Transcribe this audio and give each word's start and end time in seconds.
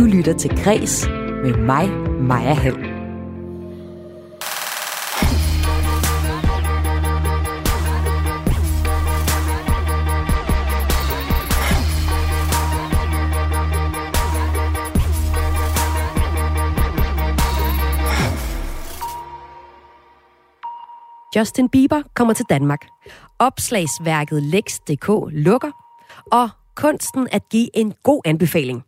Du 0.00 0.04
lytter 0.04 0.32
til 0.32 0.50
Græs 0.64 1.08
med 1.44 1.56
mig, 1.56 1.90
Maja 2.20 2.54
Hall. 2.54 2.74
Justin 21.36 21.68
Bieber 21.68 22.02
kommer 22.14 22.34
til 22.34 22.46
Danmark. 22.50 22.86
Opslagsværket 23.38 24.42
Lex.dk 24.42 25.08
lukker, 25.32 25.70
og 26.32 26.48
kunsten 26.76 27.28
at 27.32 27.42
give 27.50 27.76
en 27.76 27.94
god 28.02 28.20
anbefaling. 28.24 28.82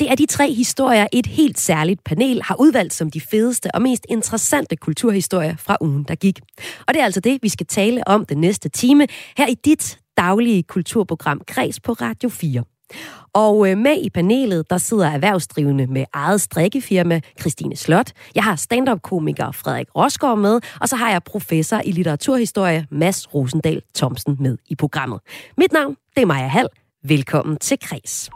Det 0.00 0.10
er 0.10 0.14
de 0.14 0.26
tre 0.26 0.52
historier, 0.52 1.06
et 1.12 1.26
helt 1.26 1.58
særligt 1.58 2.04
panel 2.04 2.42
har 2.42 2.56
udvalgt 2.60 2.94
som 2.94 3.10
de 3.10 3.20
fedeste 3.20 3.74
og 3.74 3.82
mest 3.82 4.06
interessante 4.08 4.76
kulturhistorier 4.76 5.56
fra 5.56 5.76
ugen, 5.80 6.04
der 6.08 6.14
gik. 6.14 6.40
Og 6.86 6.94
det 6.94 7.00
er 7.00 7.04
altså 7.04 7.20
det, 7.20 7.38
vi 7.42 7.48
skal 7.48 7.66
tale 7.66 8.08
om 8.08 8.24
den 8.24 8.38
næste 8.38 8.68
time 8.68 9.06
her 9.36 9.46
i 9.46 9.54
dit 9.54 9.98
daglige 10.16 10.62
kulturprogram 10.62 11.40
Kreds 11.46 11.80
på 11.80 11.92
Radio 11.92 12.28
4. 12.28 12.64
Og 13.32 13.70
øh, 13.70 13.78
med 13.78 13.96
i 14.02 14.10
panelet, 14.10 14.70
der 14.70 14.78
sidder 14.78 15.06
erhvervsdrivende 15.06 15.86
med 15.86 16.04
eget 16.12 16.40
strikkefirma, 16.40 17.20
Christine 17.40 17.76
Slot. 17.76 18.12
Jeg 18.34 18.44
har 18.44 18.56
stand-up-komiker 18.56 19.52
Frederik 19.52 19.86
Rosgaard 19.96 20.38
med, 20.38 20.60
og 20.80 20.88
så 20.88 20.96
har 20.96 21.10
jeg 21.10 21.22
professor 21.22 21.80
i 21.84 21.92
litteraturhistorie, 21.92 22.86
Mads 22.90 23.34
Rosendal 23.34 23.82
Thomsen 23.94 24.36
med 24.40 24.58
i 24.68 24.74
programmet. 24.74 25.20
Mit 25.58 25.72
navn, 25.72 25.96
det 26.16 26.22
er 26.22 26.26
Maja 26.26 26.46
Hall. 26.46 26.68
Velkommen 27.04 27.56
til 27.56 27.78
Kres. 27.78 28.30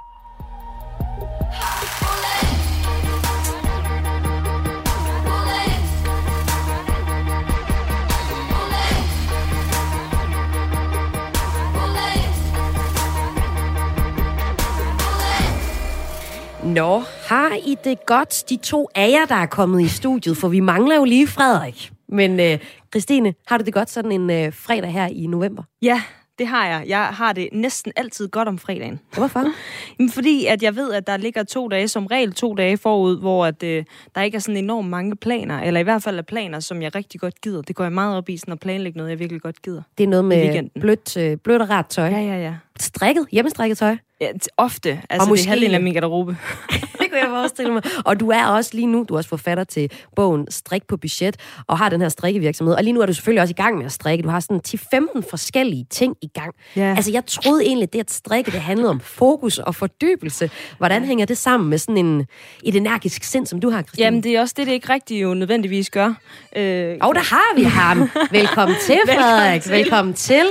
Nå, 16.64 17.02
har 17.28 17.56
I 17.66 17.76
det 17.84 18.06
godt, 18.06 18.44
de 18.48 18.56
to 18.56 18.88
af 18.94 19.10
jer, 19.10 19.26
der 19.26 19.34
er 19.34 19.46
kommet 19.46 19.82
i 19.82 19.88
studiet? 19.88 20.36
For 20.36 20.48
vi 20.48 20.60
mangler 20.60 20.96
jo 20.96 21.04
lige 21.04 21.26
Frederik. 21.26 21.92
Men 22.08 22.40
øh, 22.40 22.58
Christine, 22.92 23.34
har 23.46 23.58
du 23.58 23.64
det 23.64 23.74
godt 23.74 23.90
sådan 23.90 24.12
en 24.12 24.30
øh, 24.30 24.52
fredag 24.52 24.92
her 24.92 25.06
i 25.06 25.26
november? 25.26 25.62
Ja, 25.82 26.02
det 26.42 26.48
har 26.50 26.66
jeg. 26.66 26.84
Jeg 26.88 27.04
har 27.04 27.32
det 27.32 27.48
næsten 27.52 27.92
altid 27.96 28.28
godt 28.28 28.48
om 28.48 28.58
fredagen. 28.58 29.00
Hvorfor? 29.16 29.44
Jamen, 29.98 30.10
fordi 30.10 30.46
at 30.46 30.62
jeg 30.62 30.76
ved, 30.76 30.92
at 30.92 31.06
der 31.06 31.16
ligger 31.16 31.42
to 31.42 31.68
dage, 31.68 31.88
som 31.88 32.06
regel 32.06 32.32
to 32.32 32.54
dage 32.54 32.76
forud, 32.76 33.20
hvor 33.20 33.46
at, 33.46 33.62
øh, 33.62 33.84
der 34.14 34.22
ikke 34.22 34.36
er 34.36 34.38
sådan 34.40 34.56
enormt 34.56 34.88
mange 34.88 35.16
planer, 35.16 35.60
eller 35.62 35.80
i 35.80 35.82
hvert 35.82 36.02
fald 36.02 36.18
er 36.18 36.22
planer, 36.22 36.60
som 36.60 36.82
jeg 36.82 36.94
rigtig 36.94 37.20
godt 37.20 37.40
gider. 37.40 37.62
Det 37.62 37.76
går 37.76 37.84
jeg 37.84 37.92
meget 37.92 38.16
op 38.16 38.28
i, 38.28 38.36
sådan 38.36 38.52
at 38.52 38.60
planlægge 38.60 38.96
noget, 38.96 39.10
jeg 39.10 39.18
virkelig 39.18 39.42
godt 39.42 39.62
gider. 39.62 39.82
Det 39.98 40.04
er 40.04 40.08
noget 40.08 40.24
med 40.24 40.80
blødt, 40.80 41.16
øh, 41.16 41.36
blødt 41.36 41.62
og 41.62 41.70
rart 41.70 41.86
tøj. 41.86 42.06
Ja, 42.06 42.18
ja, 42.20 42.36
ja. 42.42 42.54
Strikket, 42.80 43.26
hjemmestrikket 43.32 43.78
tøj. 43.78 43.96
ja 44.20 44.30
ofte. 44.56 45.02
Altså, 45.10 45.28
måske- 45.28 45.40
det 45.40 45.46
er 45.46 45.50
halvdelen 45.50 45.74
af 45.74 45.80
min 45.80 45.92
garderobe. 45.92 46.36
kunne 47.12 47.20
jeg 47.20 47.28
forestille 47.28 47.72
mig. 47.72 47.82
Og 48.04 48.20
du 48.20 48.30
er 48.30 48.46
også 48.46 48.70
lige 48.74 48.86
nu, 48.86 49.04
du 49.08 49.14
er 49.14 49.18
også 49.18 49.28
forfatter 49.28 49.64
til 49.64 49.90
bogen 50.16 50.46
Strik 50.50 50.82
på 50.88 50.96
budget, 50.96 51.36
og 51.66 51.78
har 51.78 51.88
den 51.88 52.00
her 52.00 52.08
strikkevirksomhed. 52.08 52.74
Og 52.74 52.82
lige 52.82 52.92
nu 52.92 53.00
er 53.00 53.06
du 53.06 53.12
selvfølgelig 53.12 53.42
også 53.42 53.54
i 53.58 53.62
gang 53.62 53.76
med 53.78 53.86
at 53.86 53.92
strikke. 53.92 54.22
Du 54.22 54.28
har 54.28 54.40
sådan 54.40 54.60
10-15 54.68 55.30
forskellige 55.30 55.86
ting 55.90 56.16
i 56.22 56.26
gang. 56.34 56.54
Ja. 56.76 56.94
Altså, 56.96 57.10
jeg 57.12 57.26
troede 57.26 57.64
egentlig, 57.64 57.92
det 57.92 58.00
at 58.00 58.10
strikke, 58.10 58.50
det 58.50 58.60
handlede 58.60 58.90
om 58.90 59.00
fokus 59.00 59.58
og 59.58 59.74
fordybelse. 59.74 60.50
Hvordan 60.78 61.04
hænger 61.04 61.26
det 61.26 61.38
sammen 61.38 61.70
med 61.70 61.78
sådan 61.78 61.96
en, 61.96 62.26
et 62.62 62.76
energisk 62.76 63.24
sind, 63.24 63.46
som 63.46 63.60
du 63.60 63.70
har, 63.70 63.82
Christine? 63.82 64.04
Jamen, 64.04 64.22
det 64.22 64.36
er 64.36 64.40
også 64.40 64.54
det, 64.56 64.66
det 64.66 64.72
ikke 64.72 64.92
rigtig 64.92 65.22
jo 65.22 65.34
nødvendigvis 65.34 65.90
gør. 65.90 66.14
Øh, 66.56 66.96
Og 67.00 67.14
der 67.14 67.34
har 67.34 67.56
vi 67.56 67.62
ham. 67.62 68.10
Velkommen 68.30 68.76
til, 68.86 68.98
Frederik. 69.16 69.68
Velkommen 69.68 70.14
til. 70.14 70.44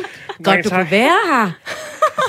Godt, 0.43 0.65
du 0.65 0.69
kunne 0.69 0.91
være 0.91 1.17
her. 1.31 1.51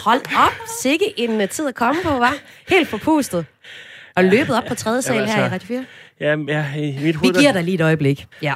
Hold 0.05 0.21
op. 0.37 0.53
Sikke 0.83 1.05
en 1.17 1.41
uh, 1.41 1.49
tid 1.49 1.69
at 1.69 1.75
komme 1.75 2.03
på, 2.03 2.09
var. 2.09 2.35
Helt 2.69 2.89
forpustet. 2.89 3.47
Og 4.17 4.25
løbet 4.25 4.56
op 4.56 4.65
på 4.69 4.75
tredje 4.75 5.03
sal 5.03 5.15
Jamen, 5.15 5.28
her 5.28 5.39
i 5.39 5.43
altså, 5.43 5.55
Radio 5.55 5.67
4. 5.67 5.84
Ja, 6.21 6.37
ja, 6.59 6.75
i 6.75 6.93
mit 6.93 7.03
Vi 7.03 7.12
hoved... 7.12 7.41
giver 7.41 7.53
dig 7.53 7.65
lige 7.65 7.75
et 7.75 7.81
øjeblik. 7.81 8.27
Ja. 8.43 8.55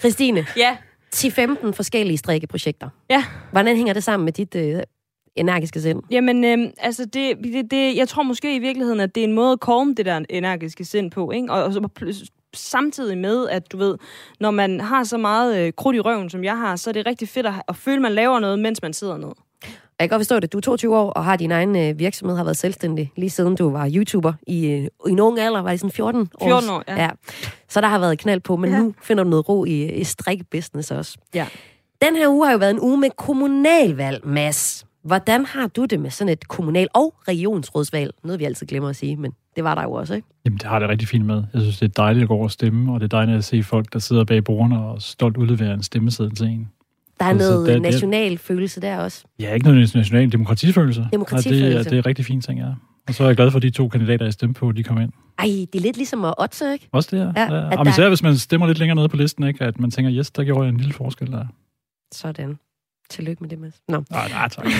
Christine, 0.00 0.46
ja, 0.56 0.76
10-15 1.16 1.72
forskellige 1.72 2.18
strikkeprojekter. 2.18 2.88
ja. 3.10 3.24
Hvordan 3.52 3.76
hænger 3.76 3.92
det 3.92 4.04
sammen 4.04 4.24
med 4.24 4.32
dit 4.32 4.54
øh, 4.54 4.82
energiske 5.36 5.80
sind? 5.80 6.02
Jamen, 6.10 6.44
øhm, 6.44 6.70
altså, 6.78 7.04
det, 7.04 7.36
det, 7.44 7.70
det, 7.70 7.96
jeg 7.96 8.08
tror 8.08 8.22
måske 8.22 8.56
i 8.56 8.58
virkeligheden, 8.58 9.00
at 9.00 9.14
det 9.14 9.20
er 9.20 9.24
en 9.24 9.32
måde 9.32 9.52
at 9.52 9.58
calme 9.66 9.94
det 9.94 10.06
der 10.06 10.20
energiske 10.30 10.84
sind 10.84 11.10
på, 11.10 11.30
ikke? 11.30 11.52
Og, 11.52 11.64
og 11.64 11.72
så 11.72 11.88
samtidig 12.54 13.18
med, 13.18 13.48
at 13.48 13.72
du 13.72 13.76
ved, 13.76 13.96
når 14.40 14.50
man 14.50 14.80
har 14.80 15.04
så 15.04 15.16
meget 15.18 15.58
øh, 15.58 15.72
krudt 15.76 15.96
i 15.96 16.00
røven, 16.00 16.30
som 16.30 16.44
jeg 16.44 16.58
har, 16.58 16.76
så 16.76 16.90
er 16.90 16.92
det 16.92 17.06
rigtig 17.06 17.28
fedt 17.28 17.46
at, 17.46 17.52
at 17.68 17.76
føle, 17.76 17.96
at 17.96 18.02
man 18.02 18.12
laver 18.12 18.40
noget, 18.40 18.58
mens 18.58 18.82
man 18.82 18.92
sidder 18.92 19.16
ned. 19.16 19.32
Jeg 20.00 20.08
kan 20.08 20.16
godt 20.16 20.20
forstå 20.20 20.40
det. 20.40 20.52
Du 20.52 20.58
er 20.58 20.62
22 20.62 20.96
år 20.96 21.10
og 21.10 21.24
har 21.24 21.36
din 21.36 21.50
egen 21.50 21.76
øh, 21.76 21.98
virksomhed, 21.98 22.36
har 22.36 22.44
været 22.44 22.56
selvstændig 22.56 23.12
lige 23.16 23.30
siden 23.30 23.56
du 23.56 23.70
var 23.70 23.90
YouTuber 23.94 24.32
i, 24.46 24.66
øh, 24.66 24.82
i 24.82 24.88
en 25.10 25.20
ung 25.20 25.38
alder. 25.38 25.62
Var 25.62 25.70
det 25.70 25.80
sådan 25.80 25.90
14 25.92 26.20
år? 26.40 26.46
14 26.48 26.70
år, 26.70 26.82
ja. 26.88 27.02
ja. 27.02 27.10
Så 27.68 27.80
der 27.80 27.86
har 27.88 27.98
været 27.98 28.18
knald 28.18 28.40
på, 28.40 28.56
men 28.56 28.70
Ja. 28.70 28.78
nu 28.78 28.94
finder 29.02 29.24
du 29.24 29.30
noget 29.30 29.48
ro 29.48 29.64
i, 29.64 29.92
i 29.92 30.04
strikkebusiness 30.04 30.90
også. 30.90 31.18
Ja. 31.34 31.46
Den 32.02 32.16
her 32.16 32.28
uge 32.28 32.46
har 32.46 32.52
jo 32.52 32.58
været 32.58 32.70
en 32.70 32.80
uge 32.80 32.98
med 32.98 33.10
kommunalvalg, 33.16 34.26
Mads. 34.26 34.86
Hvordan 35.04 35.46
har 35.46 35.66
du 35.66 35.84
det 35.84 36.00
med 36.00 36.10
sådan 36.10 36.32
et 36.32 36.48
kommunal- 36.48 36.88
og 36.94 37.14
regionsrådsvalg? 37.28 38.10
Noget, 38.24 38.40
vi 38.40 38.44
altid 38.44 38.66
glemmer 38.66 38.88
at 38.88 38.96
sige, 38.96 39.16
men 39.16 39.32
det 39.56 39.64
var 39.64 39.74
der 39.74 39.82
jo 39.82 39.92
også, 39.92 40.14
ikke? 40.14 40.28
Jamen, 40.44 40.58
det 40.58 40.66
har 40.66 40.78
det 40.78 40.88
rigtig 40.88 41.08
fint 41.08 41.26
med. 41.26 41.42
Jeg 41.54 41.60
synes, 41.62 41.78
det 41.78 41.84
er 41.88 42.02
dejligt 42.02 42.22
at 42.22 42.28
gå 42.28 42.34
over 42.34 42.44
og 42.44 42.50
stemme, 42.50 42.92
og 42.92 43.00
det 43.00 43.04
er 43.12 43.16
dejligt 43.16 43.38
at 43.38 43.44
se 43.44 43.62
folk, 43.62 43.92
der 43.92 43.98
sidder 43.98 44.24
bag 44.24 44.44
bordene 44.44 44.84
og 44.84 45.02
stolt 45.02 45.36
udleverer 45.36 45.74
en 45.74 45.82
stemmeseddel 45.82 46.36
til 46.36 46.46
en. 46.46 46.68
Der 47.20 47.26
er 47.26 47.30
Altså, 47.30 47.50
noget 47.50 47.66
det- 47.66 47.74
det- 47.74 47.82
national 47.82 48.38
følelse 48.38 48.80
der 48.80 48.98
også. 48.98 49.24
Ja, 49.40 49.54
ikke 49.54 49.66
noget 49.66 49.94
national 49.94 50.32
demokratifølelse. 50.32 51.08
Demokratifølelse. 51.12 51.66
Og 51.66 51.70
det, 51.70 51.86
er- 51.86 51.90
det 51.90 51.98
er 51.98 52.06
rigtig 52.06 52.24
fint, 52.24 52.44
ting, 52.44 52.58
ja. 52.60 52.66
Og 53.08 53.14
så 53.14 53.22
er 53.24 53.28
jeg 53.28 53.36
glad 53.36 53.50
for, 53.50 53.56
at 53.58 53.62
de 53.62 53.70
to 53.70 53.88
kandidater, 53.88 54.24
jeg 54.26 54.32
stemte 54.32 54.58
på, 54.60 54.72
de 54.72 54.82
kom 54.82 55.00
ind. 55.00 55.12
Ej, 55.38 55.44
det 55.72 55.78
er 55.78 55.80
lidt 55.82 55.96
ligesom 55.96 56.24
at 56.24 56.34
otte, 56.38 56.72
ikke? 56.72 56.88
Også 56.92 57.16
det, 57.16 57.22
ja. 57.36 57.42
Ja, 57.42 57.54
ja. 57.54 57.72
at 57.72 57.78
Og 57.78 57.84
der- 57.84 57.90
især 57.92 58.08
hvis 58.08 58.22
man 58.22 58.36
stemmer 58.36 58.66
lidt 58.66 58.78
længere 58.78 58.96
nede 58.96 59.08
på 59.08 59.16
listen, 59.16 59.44
ikke? 59.44 59.64
at 59.64 59.80
man 59.80 59.90
tænker, 59.90 60.12
yes, 60.14 60.30
der 60.30 60.44
gjorde 60.44 60.62
jeg 60.64 60.68
en 60.68 60.76
lille 60.76 60.92
forskel 60.92 61.32
der. 61.32 61.44
Sådan. 62.14 62.58
Tillykke 63.10 63.40
med 63.42 63.50
det, 63.50 63.58
Mads. 63.58 63.74
Nå. 63.88 64.02
Nej, 64.10 64.28
nej, 64.28 64.48
tak. 64.48 64.64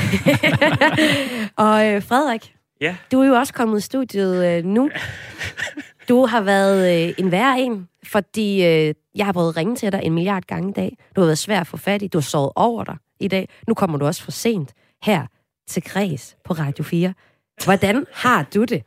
og 1.57 1.87
øh, 1.87 2.03
Frederik, 2.03 2.55
Ja. 2.81 2.97
du 3.13 3.21
er 3.21 3.27
jo 3.27 3.35
også 3.35 3.53
kommet 3.55 3.79
i 3.79 3.81
studiet 3.83 4.47
øh, 4.47 4.65
nu. 4.65 4.91
Du 6.09 6.27
har 6.27 6.41
været 6.41 7.07
øh, 7.09 7.15
en 7.19 7.31
værre 7.31 7.61
en, 7.61 7.89
fordi 8.05 8.67
øh, 8.67 8.95
jeg 9.15 9.27
har 9.27 9.33
prøvet 9.33 9.49
at 9.49 9.57
ringe 9.57 9.77
til 9.77 9.93
dig 9.93 10.01
en 10.05 10.13
milliard 10.13 10.43
gange 10.43 10.69
i 10.71 10.73
dag. 10.73 10.97
Du 11.17 11.21
har 11.21 11.27
været 11.27 11.39
svær 11.39 11.61
at 11.61 11.67
få 11.67 11.77
fat 11.77 12.03
i. 12.03 12.07
Du 12.07 12.19
har 12.19 12.23
sovet 12.23 12.53
over 12.57 12.85
dig 12.85 12.97
i 13.21 13.29
dag. 13.29 13.49
Nu 13.69 13.75
kommer 13.75 13.99
du 13.99 14.07
også 14.07 14.23
for 14.25 14.31
sent 14.31 14.73
her 15.03 15.27
til 15.69 15.83
Græs 15.83 16.37
på 16.45 16.53
Radio 16.55 16.85
4. 16.85 17.15
Hvordan 17.65 18.07
har 18.13 18.47
du 18.55 18.65
det 18.65 18.83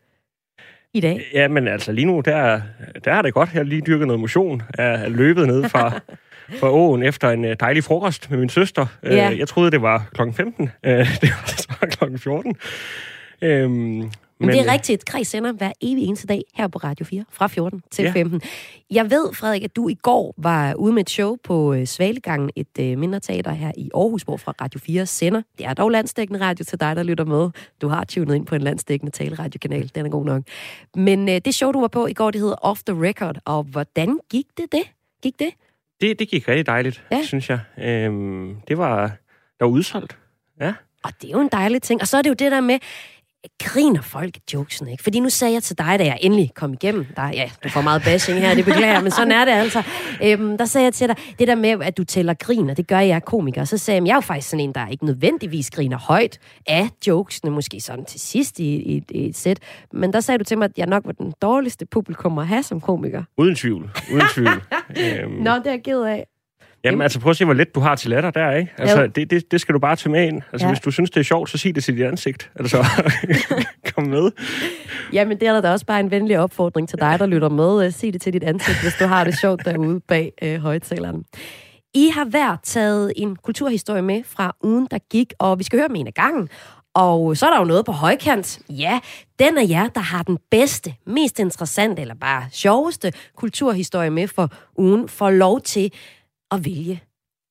i 0.94 1.00
dag? 1.00 1.22
Ja, 1.34 1.48
men 1.48 1.68
altså 1.68 1.92
lige 1.92 2.06
nu, 2.06 2.20
der, 2.26 2.62
der 3.06 3.14
er 3.14 3.22
det 3.22 3.34
godt. 3.34 3.50
Jeg 3.54 3.60
har 3.60 3.64
lige 3.64 3.82
dyrket 3.82 4.08
noget 4.08 4.20
motion. 4.20 4.62
Jeg 4.78 4.94
er 4.94 5.10
løbet 5.10 5.48
ned 5.48 5.70
fra, 5.70 6.00
fra 6.60 6.70
åen 6.72 7.04
efter 7.04 7.30
en 7.30 7.46
øh, 7.46 7.56
dejlig 7.60 7.84
frokost 7.84 8.32
med 8.32 8.40
min 8.40 8.50
søster. 8.50 8.86
Øh, 9.04 9.14
Ja. 9.14 9.36
Jeg 9.38 9.48
troede, 9.48 9.72
det 9.72 9.82
var 9.82 10.06
klokken 10.14 10.34
15. 10.36 10.70
Øh, 10.84 10.92
Det 11.22 11.30
var 11.30 11.48
så 11.48 11.98
klokken 11.98 12.20
14. 12.20 12.56
Øhm, 13.42 14.12
men, 14.40 14.48
Men 14.48 14.56
det 14.56 14.60
er 14.60 14.66
øh, 14.66 14.74
rigtigt. 14.74 15.06
Græs 15.06 15.28
sender 15.28 15.52
hver 15.52 15.72
evig 15.82 16.04
eneste 16.04 16.28
dag 16.28 16.42
her 16.54 16.68
på 16.68 16.78
Radio 16.78 17.06
4, 17.06 17.26
fra 17.32 17.48
14 17.48 17.82
til 17.92 18.04
Ja. 18.04 18.12
15. 18.12 18.42
Jeg 18.92 19.10
ved, 19.12 19.34
Frederik, 19.34 19.64
at 19.64 19.76
du 19.76 19.90
i 19.90 19.94
går 19.94 20.34
var 20.38 20.74
ude 20.74 20.94
med 20.94 21.02
et 21.02 21.10
show 21.10 21.38
på 21.44 21.74
øh, 21.74 21.86
Svalegangen, 21.86 22.50
et 22.56 22.80
øh, 22.80 22.98
mindre 22.98 23.20
teater 23.20 23.52
her 23.52 23.72
i 23.78 23.90
Aarhus, 23.96 24.22
hvor 24.22 24.38
fra 24.38 24.54
Radio 24.62 24.80
4 24.80 25.06
sender. 25.06 25.42
Det 25.58 25.66
er 25.66 25.74
dog 25.74 25.90
landsdækkende 25.90 26.40
radio 26.40 26.66
til 26.66 26.80
dig, 26.80 26.96
der 26.96 27.04
lytter 27.04 27.26
med. 27.26 27.50
Du 27.82 27.88
har 27.88 28.04
tunet 28.04 28.36
ind 28.36 28.46
på 28.46 28.56
en 28.56 28.62
landsdækkende 28.62 29.12
taleradiokanal. 29.12 29.92
Den 29.96 30.06
er 30.06 30.10
god 30.10 30.26
nok. 30.26 30.44
Men 30.96 31.30
øh, 31.30 31.42
det 31.46 31.56
show, 31.56 31.72
du 31.72 31.80
var 31.82 31.88
på 31.88 32.08
i 32.08 32.14
går, 32.14 32.32
det 32.32 32.42
hedder 32.42 32.56
Off 32.56 32.82
the 32.84 33.08
Record. 33.08 33.38
Og 33.46 33.64
hvordan 33.64 34.20
gik 34.30 34.46
det 34.58 34.66
det? 34.72 34.84
Gik 35.24 35.40
det? 35.40 35.50
det, 36.02 36.20
det 36.20 36.30
gik 36.30 36.48
rigtig 36.48 36.66
dejligt, 36.66 37.04
ja. 37.12 37.24
synes 37.24 37.50
jeg. 37.50 37.60
Øhm, 37.78 38.56
det 38.68 38.78
var, 38.78 39.08
der 39.60 39.66
var 39.66 39.72
udsolgt. 39.72 40.18
Ja. 40.62 40.74
Og 41.04 41.12
det 41.22 41.28
er 41.28 41.32
jo 41.32 41.40
en 41.42 41.50
dejlig 41.52 41.82
ting. 41.82 42.02
Og 42.02 42.08
så 42.08 42.18
er 42.18 42.22
det 42.22 42.30
jo 42.30 42.34
det 42.34 42.52
der 42.52 42.62
med, 42.62 42.80
griner 43.64 44.02
folk 44.02 44.36
af 44.38 44.54
jokesene, 44.54 44.92
ikke? 44.92 45.04
Fordi 45.04 45.20
nu 45.20 45.30
sagde 45.30 45.54
jeg 45.54 45.64
til 45.64 45.78
dig, 45.78 46.00
da 46.00 46.06
jeg 46.06 46.18
endelig 46.22 46.52
kom 46.56 46.74
igennem, 46.74 47.06
der, 47.16 47.28
ja, 47.28 47.50
du 47.64 47.70
får 47.70 47.82
meget 47.82 48.02
bashing 48.04 48.40
her, 48.40 48.56
det 48.56 48.66
beklager 48.66 49.02
men 49.02 49.12
sådan 49.12 49.32
er 49.32 49.46
det 49.46 49.52
altså. 49.52 49.84
Øhm, 50.24 50.58
der 50.58 50.66
sagde 50.66 50.86
jeg 50.86 50.94
til 50.94 51.08
dig, 51.08 51.16
det 51.40 51.48
der 51.48 51.56
med, 51.56 51.70
at 51.70 51.98
du 51.98 52.04
tæller 52.04 52.34
griner, 52.34 52.74
det 52.74 52.88
gør 52.88 53.00
jeg 53.00 53.24
komiker. 53.26 53.64
Så 53.64 53.78
sagde 53.78 54.02
jeg, 54.02 54.08
jeg 54.08 54.12
er 54.12 54.18
jo 54.18 54.22
faktisk 54.22 54.50
sådan 54.50 54.64
en, 54.64 54.74
der 54.74 54.88
ikke 54.88 55.06
nødvendigvis 55.06 55.72
griner 55.72 55.98
højt 55.98 56.40
af 56.68 56.90
jokesene, 57.08 57.52
måske 57.52 57.82
sådan 57.82 58.06
til 58.06 58.20
sidst 58.20 58.60
i, 58.60 58.76
i, 58.76 59.04
i 59.10 59.30
et 59.30 59.38
sæt. 59.38 59.60
Men 59.94 60.14
der 60.14 60.20
sagde 60.20 60.40
du 60.40 60.44
til 60.44 60.58
mig, 60.58 60.66
at 60.66 60.78
jeg 60.78 60.88
nok 60.88 61.06
var 61.06 61.12
den 61.12 61.34
dårligste 61.42 61.86
publikum 61.86 62.38
at 62.38 62.48
have 62.48 62.64
som 62.64 62.82
komiker. 62.82 63.24
Uden 63.38 63.56
tvivl. 63.56 63.92
Uden 64.14 64.28
tvivl. 64.34 64.50
øhm, 65.00 65.32
Nå, 65.32 65.56
det 65.56 65.68
er 65.68 65.72
jeg 65.72 65.84
ked 65.84 66.02
af. 66.02 66.28
Jamen 66.84 67.02
altså, 67.02 67.20
prøv 67.20 67.30
at 67.30 67.38
se, 67.38 67.46
hvor 67.46 67.54
let 67.54 67.76
du 67.76 67.80
har 67.80 67.96
til 67.96 68.10
latter 68.10 68.32
der, 68.32 68.52
ikke? 68.52 68.72
Altså, 68.78 69.00
Jo. 69.02 69.08
det, 69.08 69.30
det, 69.32 69.52
det 69.52 69.62
skal 69.62 69.74
du 69.74 69.80
bare 69.80 69.96
tage 69.96 70.12
med 70.12 70.28
ind. 70.28 70.42
Altså, 70.52 70.68
Ja. 70.68 70.72
hvis 70.74 70.80
du 70.80 70.92
synes, 70.92 71.10
det 71.10 71.20
er 71.20 71.24
sjovt, 71.24 71.50
så 71.50 71.58
sig 71.58 71.76
det 71.76 71.84
til 71.84 71.98
dit 71.98 72.04
ansigt. 72.06 72.52
Altså, 72.60 72.86
komme 73.96 74.10
med. 74.10 74.32
Jamen, 75.14 75.40
det 75.40 75.48
er 75.48 75.62
da 75.62 75.72
også 75.72 75.86
bare 75.86 76.00
en 76.00 76.12
venlig 76.12 76.40
opfordring 76.40 76.90
til 76.90 77.00
dig, 77.00 77.20
der 77.20 77.26
lytter 77.26 77.50
med. 77.50 77.92
Sig 77.92 78.14
det 78.14 78.22
til 78.22 78.34
dit 78.34 78.44
ansigt, 78.44 78.82
hvis 78.82 78.94
du 79.00 79.06
har 79.06 79.24
det 79.24 79.40
sjovt 79.40 79.66
derude 79.66 80.00
bag 80.00 80.32
øh, 80.42 80.56
højtaleren. 80.62 81.24
I 81.96 82.10
har 82.14 82.26
hver 82.26 82.58
taget 82.64 83.14
en 83.16 83.36
kulturhistorie 83.36 84.02
med 84.02 84.22
fra 84.28 84.56
ugen, 84.64 84.88
der 84.92 84.98
gik, 85.12 85.34
og 85.40 85.60
vi 85.60 85.64
skal 85.64 85.80
høre 85.80 85.88
dem 85.88 85.96
en 85.96 86.08
af 86.08 86.14
gangen. 86.14 86.50
Og 86.96 87.38
så 87.38 87.46
er 87.46 87.50
der 87.50 87.60
jo 87.60 87.66
noget 87.66 87.86
på 87.86 87.92
højkant. 87.92 88.60
Ja, 88.70 89.00
den 89.40 89.58
af 89.58 89.66
jer, 89.70 89.88
der 89.88 90.02
har 90.02 90.24
den 90.24 90.38
bedste, 90.52 90.94
mest 91.08 91.40
interessante 91.40 92.02
eller 92.02 92.16
bare 92.22 92.44
sjoveste 92.52 93.14
kulturhistorie 93.36 94.10
med 94.10 94.28
for 94.28 94.50
ugen, 94.78 95.10
får 95.10 95.30
lov 95.30 95.62
til 95.62 95.92
at 96.54 96.66
vælge 96.66 97.04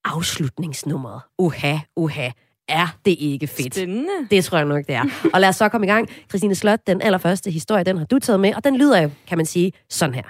afslutningsnummeret. 0.04 1.20
Uha, 1.38 1.78
uha. 1.96 2.30
Er 2.68 2.96
det 3.04 3.16
ikke 3.18 3.46
fedt? 3.46 3.74
Spændende. 3.74 4.10
Det 4.30 4.44
tror 4.44 4.58
jeg 4.58 4.66
nok, 4.66 4.86
det 4.86 4.94
er. 4.94 5.04
Og 5.34 5.40
lad 5.40 5.48
os 5.48 5.56
så 5.56 5.68
komme 5.68 5.86
i 5.86 5.90
gang. 5.90 6.08
Christine 6.28 6.54
Slot, 6.54 6.86
den 6.86 7.02
allerførste 7.02 7.50
historie, 7.50 7.84
den 7.84 7.98
har 7.98 8.04
du 8.04 8.18
taget 8.18 8.40
med, 8.40 8.54
og 8.54 8.64
den 8.64 8.76
lyder 8.76 9.02
jo, 9.02 9.10
kan 9.26 9.38
man 9.38 9.46
sige, 9.46 9.72
sådan 9.90 10.14
her. 10.14 10.22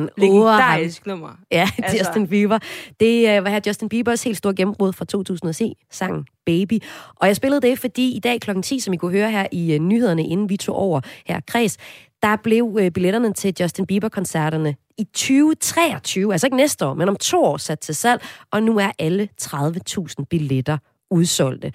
Han 0.00 0.30
åger 0.30 0.50
ham. 0.50 0.60
Legendarisk 0.60 1.06
nummer. 1.06 1.28
Ja, 1.50 1.68
Altså. 1.82 1.98
Justin 1.98 2.28
Bieber. 2.28 2.58
Det 3.00 3.38
uh, 3.38 3.44
var 3.44 3.50
her 3.50 3.60
Justin 3.66 3.88
Biebers 3.88 4.22
helt 4.22 4.36
store 4.36 4.54
gennembrud 4.54 4.92
fra 4.92 5.04
2010, 5.04 5.74
sangen 5.90 6.26
Baby. 6.46 6.78
Og 7.16 7.26
jeg 7.26 7.36
spillede 7.36 7.60
det, 7.60 7.78
fordi 7.78 8.16
i 8.16 8.20
dag 8.20 8.40
kl. 8.40 8.60
10, 8.62 8.80
som 8.80 8.92
I 8.94 8.96
kunne 8.96 9.12
høre 9.12 9.30
her 9.30 9.46
i 9.52 9.76
uh, 9.76 9.82
nyhederne, 9.82 10.26
inden 10.26 10.48
vi 10.48 10.56
tog 10.56 10.76
over 10.76 11.00
her 11.26 11.40
kreds, 11.46 11.76
der 12.22 12.36
blev 12.36 12.64
uh, 12.64 12.88
billetterne 12.88 13.32
til 13.32 13.54
Justin 13.60 13.86
Bieber-koncerterne 13.86 14.76
i 14.98 15.04
2023, 15.04 16.32
altså 16.32 16.46
ikke 16.46 16.56
næste 16.56 16.86
år, 16.86 16.94
men 16.94 17.08
om 17.08 17.16
to 17.16 17.44
år 17.44 17.56
sat 17.56 17.80
til 17.80 17.94
salg, 17.94 18.22
og 18.52 18.62
nu 18.62 18.78
er 18.78 18.90
alle 18.98 19.28
30.000 19.42 20.24
billetter 20.30 20.78
udsolgte. 21.10 21.72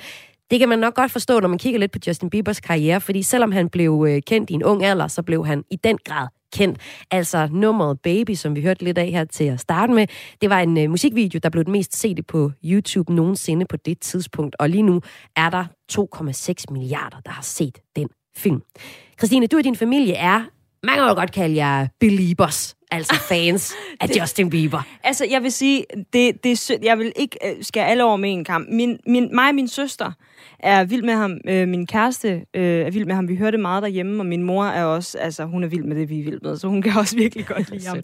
Det 0.51 0.59
kan 0.59 0.69
man 0.69 0.79
nok 0.79 0.95
godt 0.95 1.11
forstå, 1.11 1.39
når 1.39 1.47
man 1.47 1.57
kigger 1.57 1.79
lidt 1.79 1.91
på 1.91 1.99
Justin 2.07 2.29
Biebers 2.29 2.59
karriere, 2.59 3.01
fordi 3.01 3.23
selvom 3.23 3.51
han 3.51 3.69
blev 3.69 4.05
øh, 4.09 4.21
kendt 4.27 4.49
i 4.49 4.53
en 4.53 4.63
ung 4.63 4.83
alder, 4.83 5.07
så 5.07 5.21
blev 5.21 5.45
han 5.45 5.63
i 5.71 5.75
den 5.75 5.97
grad 6.05 6.27
kendt. 6.55 6.79
Altså 7.11 7.47
nummeret 7.51 7.99
Baby, 7.99 8.33
som 8.33 8.55
vi 8.55 8.61
hørte 8.61 8.83
lidt 8.83 8.97
af 8.97 9.07
her 9.07 9.25
til 9.25 9.43
at 9.43 9.59
starte 9.59 9.93
med, 9.93 10.07
det 10.41 10.49
var 10.49 10.59
en 10.59 10.77
øh, 10.77 10.89
musikvideo, 10.89 11.39
der 11.43 11.49
blev 11.49 11.63
den 11.63 11.71
mest 11.71 11.95
set 11.95 12.27
på 12.27 12.51
YouTube 12.63 13.13
nogensinde 13.13 13.65
på 13.65 13.77
det 13.77 13.99
tidspunkt, 13.99 14.55
og 14.59 14.69
lige 14.69 14.83
nu 14.83 15.01
er 15.35 15.49
der 15.49 15.65
2,6 15.91 16.73
milliarder, 16.73 17.17
der 17.25 17.31
har 17.31 17.43
set 17.43 17.77
den 17.95 18.09
film. 18.37 18.61
Christine, 19.19 19.47
du 19.47 19.57
og 19.57 19.63
din 19.63 19.75
familie 19.75 20.13
er, 20.13 20.43
man 20.83 20.95
kan 20.95 21.03
jo 21.03 21.13
godt 21.13 21.31
kalde 21.31 21.55
jer 21.55 21.87
beliebers, 21.99 22.75
altså 22.91 23.15
fans 23.29 23.73
af 24.01 24.07
Justin 24.19 24.49
Bieber. 24.49 24.81
Altså, 25.03 25.25
jeg 25.25 25.43
vil 25.43 25.51
sige, 25.51 25.85
det, 26.13 26.43
det. 26.43 26.71
Jeg 26.83 26.97
vil 26.97 27.11
ikke 27.15 27.37
øh, 27.45 27.63
skære 27.63 27.87
alle 27.87 28.03
over 28.03 28.17
med 28.17 28.31
en 28.31 28.45
kamp. 28.45 28.67
Min, 28.71 28.99
min, 29.07 29.29
mig 29.35 29.49
og 29.49 29.55
min 29.55 29.67
søster 29.67 30.11
er 30.59 30.83
vild 30.83 31.03
med 31.03 31.13
ham. 31.13 31.37
Øh, 31.47 31.67
min 31.67 31.87
kæreste 31.87 32.45
øh, 32.53 32.85
er 32.85 32.91
vild 32.91 33.05
med 33.05 33.15
ham. 33.15 33.27
Vi 33.27 33.35
hører 33.35 33.51
det 33.51 33.59
meget 33.59 33.83
derhjemme, 33.83 34.21
og 34.21 34.25
min 34.25 34.43
mor 34.43 34.65
er 34.65 34.85
også, 34.85 35.17
altså, 35.17 35.45
hun 35.45 35.63
er 35.63 35.67
vild 35.67 35.83
med 35.83 35.95
det, 35.95 36.09
vi 36.09 36.19
er 36.19 36.23
vild 36.23 36.39
med, 36.41 36.57
så 36.57 36.67
hun 36.67 36.81
kan 36.81 36.91
også 36.97 37.15
virkelig 37.15 37.45
godt 37.45 37.71
lide 37.71 37.87
ham. 37.87 37.97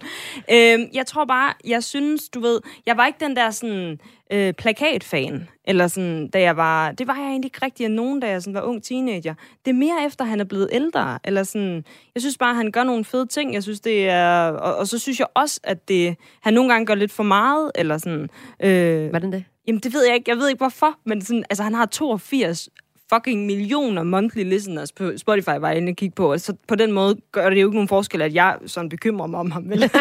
Øh, 0.51 0.95
jeg 0.95 1.05
tror 1.05 1.25
bare, 1.25 1.53
jeg 1.67 1.83
synes, 1.83 2.29
du 2.29 2.39
ved, 2.39 2.59
jeg 2.85 2.97
var 2.97 3.07
ikke 3.07 3.25
den 3.25 3.35
der 3.35 3.51
sådan 3.51 3.99
øh, 4.31 4.53
plakatfan, 4.53 5.47
eller 5.65 5.87
sådan, 5.87 6.27
da 6.27 6.41
jeg 6.41 6.57
var, 6.57 6.91
det 6.91 7.07
var 7.07 7.15
jeg 7.15 7.25
egentlig 7.25 7.47
ikke 7.47 7.65
rigtig 7.65 7.83
af 7.85 7.91
nogen, 7.91 8.19
da 8.19 8.29
jeg 8.29 8.41
sådan 8.41 8.53
var 8.53 8.61
ung 8.61 8.83
teenager. 8.83 9.33
Det 9.65 9.71
er 9.71 9.75
mere 9.75 10.05
efter, 10.05 10.25
han 10.25 10.39
er 10.39 10.43
blevet 10.43 10.69
ældre, 10.71 11.19
eller 11.23 11.43
sådan, 11.43 11.83
jeg 12.15 12.21
synes 12.21 12.37
bare, 12.37 12.55
han 12.55 12.71
gør 12.71 12.83
nogle 12.83 13.05
fede 13.05 13.25
ting, 13.25 13.53
jeg 13.53 13.63
synes, 13.63 13.79
det 13.79 14.09
er, 14.09 14.47
og, 14.47 14.75
og 14.75 14.87
så 14.87 14.99
synes 14.99 15.19
jeg 15.19 15.27
også, 15.33 15.59
at 15.63 15.87
det, 15.87 16.15
han 16.41 16.53
nogle 16.53 16.71
gange 16.71 16.85
gør 16.85 16.95
lidt 16.95 17.11
for 17.11 17.23
meget, 17.23 17.71
eller 17.75 17.97
sådan, 17.97 18.29
øh, 18.63 19.09
Hvordan 19.09 19.31
det? 19.31 19.43
Jamen, 19.67 19.79
det 19.79 19.93
ved 19.93 20.05
jeg 20.05 20.15
ikke. 20.15 20.29
Jeg 20.29 20.37
ved 20.37 20.49
ikke, 20.49 20.57
hvorfor. 20.57 20.97
Men 21.05 21.21
sådan, 21.21 21.43
altså, 21.49 21.63
han 21.63 21.73
har 21.73 21.85
82 21.85 22.69
fucking 23.13 23.45
millioner 23.45 24.03
monthly 24.03 24.43
listeners 24.43 24.91
på 24.91 25.11
Spotify, 25.17 25.49
var 25.59 25.67
jeg 25.67 25.77
inde 25.77 25.89
og 25.89 25.95
kigge 25.95 26.15
på. 26.15 26.37
Så 26.37 26.53
på 26.67 26.75
den 26.75 26.91
måde 26.91 27.15
gør 27.31 27.49
det 27.49 27.61
jo 27.61 27.67
ikke 27.67 27.75
nogen 27.75 27.87
forskel, 27.87 28.21
at 28.21 28.33
jeg 28.33 28.57
sådan 28.65 28.89
bekymrer 28.89 29.27
mig 29.27 29.39
om 29.39 29.51
ham. 29.51 29.69
Vel? 29.69 29.79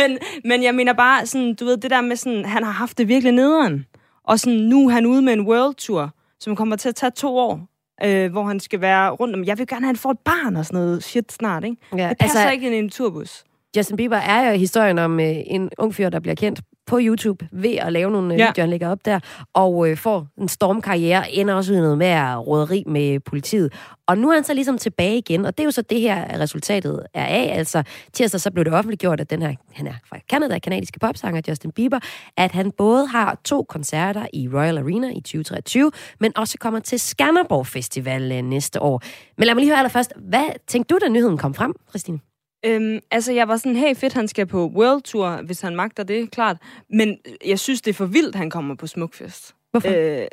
men, 0.00 0.18
men 0.44 0.62
jeg 0.62 0.74
mener 0.74 0.92
bare, 0.92 1.26
sådan, 1.26 1.54
du 1.54 1.64
ved, 1.64 1.76
det 1.76 1.90
der 1.90 2.00
med 2.00 2.16
sådan, 2.16 2.44
han 2.44 2.64
har 2.64 2.70
haft 2.70 2.98
det 2.98 3.08
virkelig 3.08 3.32
nederen. 3.32 3.86
Og 4.24 4.40
sådan, 4.40 4.58
nu 4.58 4.88
er 4.88 4.92
han 4.92 5.06
ude 5.06 5.22
med 5.22 5.32
en 5.32 5.40
world 5.40 5.74
tour, 5.74 6.14
som 6.40 6.56
kommer 6.56 6.76
til 6.76 6.88
at 6.88 6.94
tage 6.94 7.10
to 7.10 7.36
år. 7.36 7.68
Øh, 8.04 8.30
hvor 8.30 8.44
han 8.44 8.60
skal 8.60 8.80
være 8.80 9.10
rundt 9.10 9.34
om. 9.36 9.44
Jeg 9.44 9.58
vil 9.58 9.66
gerne 9.66 9.80
have, 9.80 9.90
at 9.90 9.96
han 9.96 9.96
får 9.96 10.10
et 10.10 10.18
barn 10.18 10.56
og 10.56 10.66
sådan 10.66 10.80
noget 10.80 11.04
shit 11.04 11.32
snart, 11.32 11.64
ikke? 11.64 11.76
Ja, 11.96 12.08
det 12.08 12.18
passer 12.18 12.38
altså- 12.38 12.52
ikke 12.52 12.66
ind 12.66 12.74
i 12.74 12.78
en 12.78 12.90
turbus. 12.90 13.44
Justin 13.76 13.96
Bieber 13.96 14.16
er 14.16 14.50
jo 14.50 14.58
historien 14.58 14.98
om 14.98 15.20
øh, 15.20 15.34
en 15.46 15.70
ung 15.78 15.94
fyr, 15.94 16.08
der 16.08 16.20
bliver 16.20 16.34
kendt 16.34 16.60
på 16.88 16.98
YouTube 17.00 17.48
ved 17.52 17.74
at 17.74 17.92
lave 17.92 18.10
nogle 18.10 18.34
øh, 18.34 18.38
Ja. 18.40 18.46
videoer, 18.46 18.62
han 18.62 18.70
lægger 18.70 18.88
op 18.88 19.04
der, 19.04 19.20
og 19.54 19.90
øh, 19.90 19.96
får 19.96 20.26
en 20.38 20.48
stormkarriere, 20.48 21.32
ender 21.32 21.54
også 21.54 21.72
ud 21.72 21.76
i 21.76 21.80
noget 21.80 21.98
med 21.98 22.36
råderi 22.36 22.84
med 22.86 23.20
politiet. 23.20 23.72
Og 24.06 24.18
nu 24.18 24.30
er 24.30 24.34
han 24.34 24.44
så 24.44 24.54
ligesom 24.54 24.78
tilbage 24.78 25.18
igen, 25.18 25.44
og 25.44 25.58
det 25.58 25.62
er 25.62 25.66
jo 25.66 25.70
så 25.70 25.82
det 25.82 26.00
her 26.00 26.40
resultatet 26.40 27.06
er 27.14 27.24
af. 27.24 27.50
Altså 27.58 27.82
tirsdag 28.12 28.40
så 28.40 28.50
blev 28.50 28.64
det 28.64 28.72
offentliggjort, 28.72 29.20
at 29.20 29.30
den 29.30 29.42
her, 29.42 29.54
han 29.72 29.86
er 29.86 29.92
fra 30.08 30.18
Canada, 30.30 30.58
kanadiske 30.58 30.98
popsanger 30.98 31.42
Justin 31.48 31.70
Bieber, 31.72 31.98
at 32.36 32.52
han 32.52 32.70
både 32.70 33.06
har 33.06 33.40
to 33.44 33.62
koncerter 33.68 34.26
i 34.32 34.48
Royal 34.48 34.78
Arena 34.78 35.08
i 35.10 35.20
2023, 35.20 35.90
men 36.20 36.32
også 36.36 36.58
kommer 36.60 36.80
til 36.80 37.00
Skanderborg 37.00 37.66
Festival 37.66 38.32
øh, 38.32 38.42
næste 38.42 38.82
år. 38.82 39.02
Men 39.38 39.46
lad 39.46 39.54
mig 39.54 39.60
lige 39.60 39.70
høre 39.70 39.78
allerførst, 39.78 40.12
hvad 40.16 40.44
tænkte 40.66 40.94
du, 40.94 40.98
da 41.02 41.08
nyheden 41.08 41.38
kom 41.38 41.54
frem, 41.54 41.74
Christine? 41.90 42.18
Øhm, 42.64 42.98
altså, 43.10 43.32
jeg 43.32 43.48
var 43.48 43.56
sådan, 43.56 43.76
hey 43.76 43.94
fedt, 43.94 44.12
han 44.12 44.28
skal 44.28 44.46
på 44.46 44.66
World 44.66 45.02
Tour, 45.02 45.42
hvis 45.44 45.60
han 45.60 45.76
magter 45.76 46.02
det, 46.02 46.30
klart. 46.30 46.56
Men 46.90 47.18
jeg 47.44 47.58
synes, 47.58 47.82
det 47.82 47.90
er 47.90 47.94
for 47.94 48.06
vildt, 48.06 48.34
han 48.34 48.50
kommer 48.50 48.74
på 48.74 48.86
Smukfest. 48.86 49.54
Hvorfor? 49.70 50.20
Øh, 50.20 50.26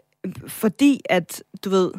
fordi 0.47 1.01
at, 1.09 1.43
du 1.65 1.69
ved, 1.69 1.91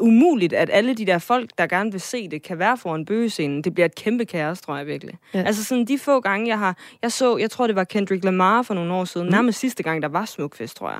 umuligt, 0.00 0.52
at 0.52 0.70
alle 0.72 0.94
de 0.94 1.06
der 1.06 1.18
folk, 1.18 1.50
der 1.58 1.66
gerne 1.66 1.92
vil 1.92 2.00
se 2.00 2.28
det, 2.28 2.42
kan 2.42 2.58
være 2.58 2.76
foran 2.76 3.04
bøgescenen. 3.04 3.64
Det 3.64 3.74
bliver 3.74 3.86
et 3.86 3.94
kæmpe 3.94 4.24
kaos, 4.24 4.60
tror 4.60 4.76
jeg 4.76 4.86
virkelig. 4.86 5.14
Ja. 5.34 5.42
Altså 5.42 5.64
sådan 5.64 5.84
de 5.84 5.98
få 5.98 6.20
gange, 6.20 6.48
jeg 6.48 6.58
har... 6.58 6.76
Jeg 7.02 7.12
så, 7.12 7.36
jeg 7.36 7.50
tror, 7.50 7.66
det 7.66 7.76
var 7.76 7.84
Kendrick 7.84 8.24
Lamar 8.24 8.62
for 8.62 8.74
nogle 8.74 8.94
år 8.94 9.04
siden. 9.04 9.26
Mm. 9.26 9.32
Nærmest 9.32 9.58
sidste 9.58 9.82
gang, 9.82 10.02
der 10.02 10.08
var 10.08 10.24
Smukfest, 10.24 10.76
tror 10.76 10.90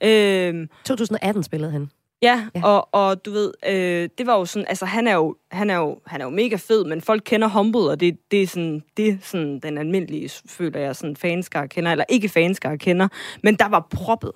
jeg. 0.00 0.48
Øhm, 0.54 0.68
2018 0.84 1.42
spillede 1.42 1.70
han. 1.70 1.90
Ja, 2.22 2.46
Ja. 2.54 2.64
Og, 2.64 2.88
og 2.94 3.24
du 3.24 3.30
ved, 3.30 3.52
øh, 3.68 4.08
det 4.18 4.26
var 4.26 4.38
jo 4.38 4.44
sådan, 4.44 4.66
altså 4.68 4.86
han 4.86 5.06
er 5.06 5.14
jo, 5.14 5.36
han 5.50 5.70
er 5.70 5.76
jo, 5.76 5.98
han 6.06 6.20
er 6.20 6.24
jo 6.24 6.30
mega 6.30 6.56
fed, 6.56 6.84
men 6.84 7.00
folk 7.00 7.22
kender 7.24 7.48
Humble, 7.48 7.80
og 7.80 8.00
det, 8.00 8.18
det 8.30 8.42
er 8.42 8.46
sådan, 8.46 8.82
det 8.96 9.08
er 9.08 9.16
sådan 9.22 9.60
den 9.60 9.78
almindelige, 9.78 10.30
føler 10.46 10.80
jeg, 10.80 10.96
sådan 10.96 11.16
fanskare 11.16 11.68
kender, 11.68 11.92
eller 11.92 12.04
ikke 12.08 12.28
fanskare 12.28 12.78
kender, 12.78 13.08
men 13.42 13.54
der 13.54 13.68
var 13.68 13.86
proppet. 13.90 14.32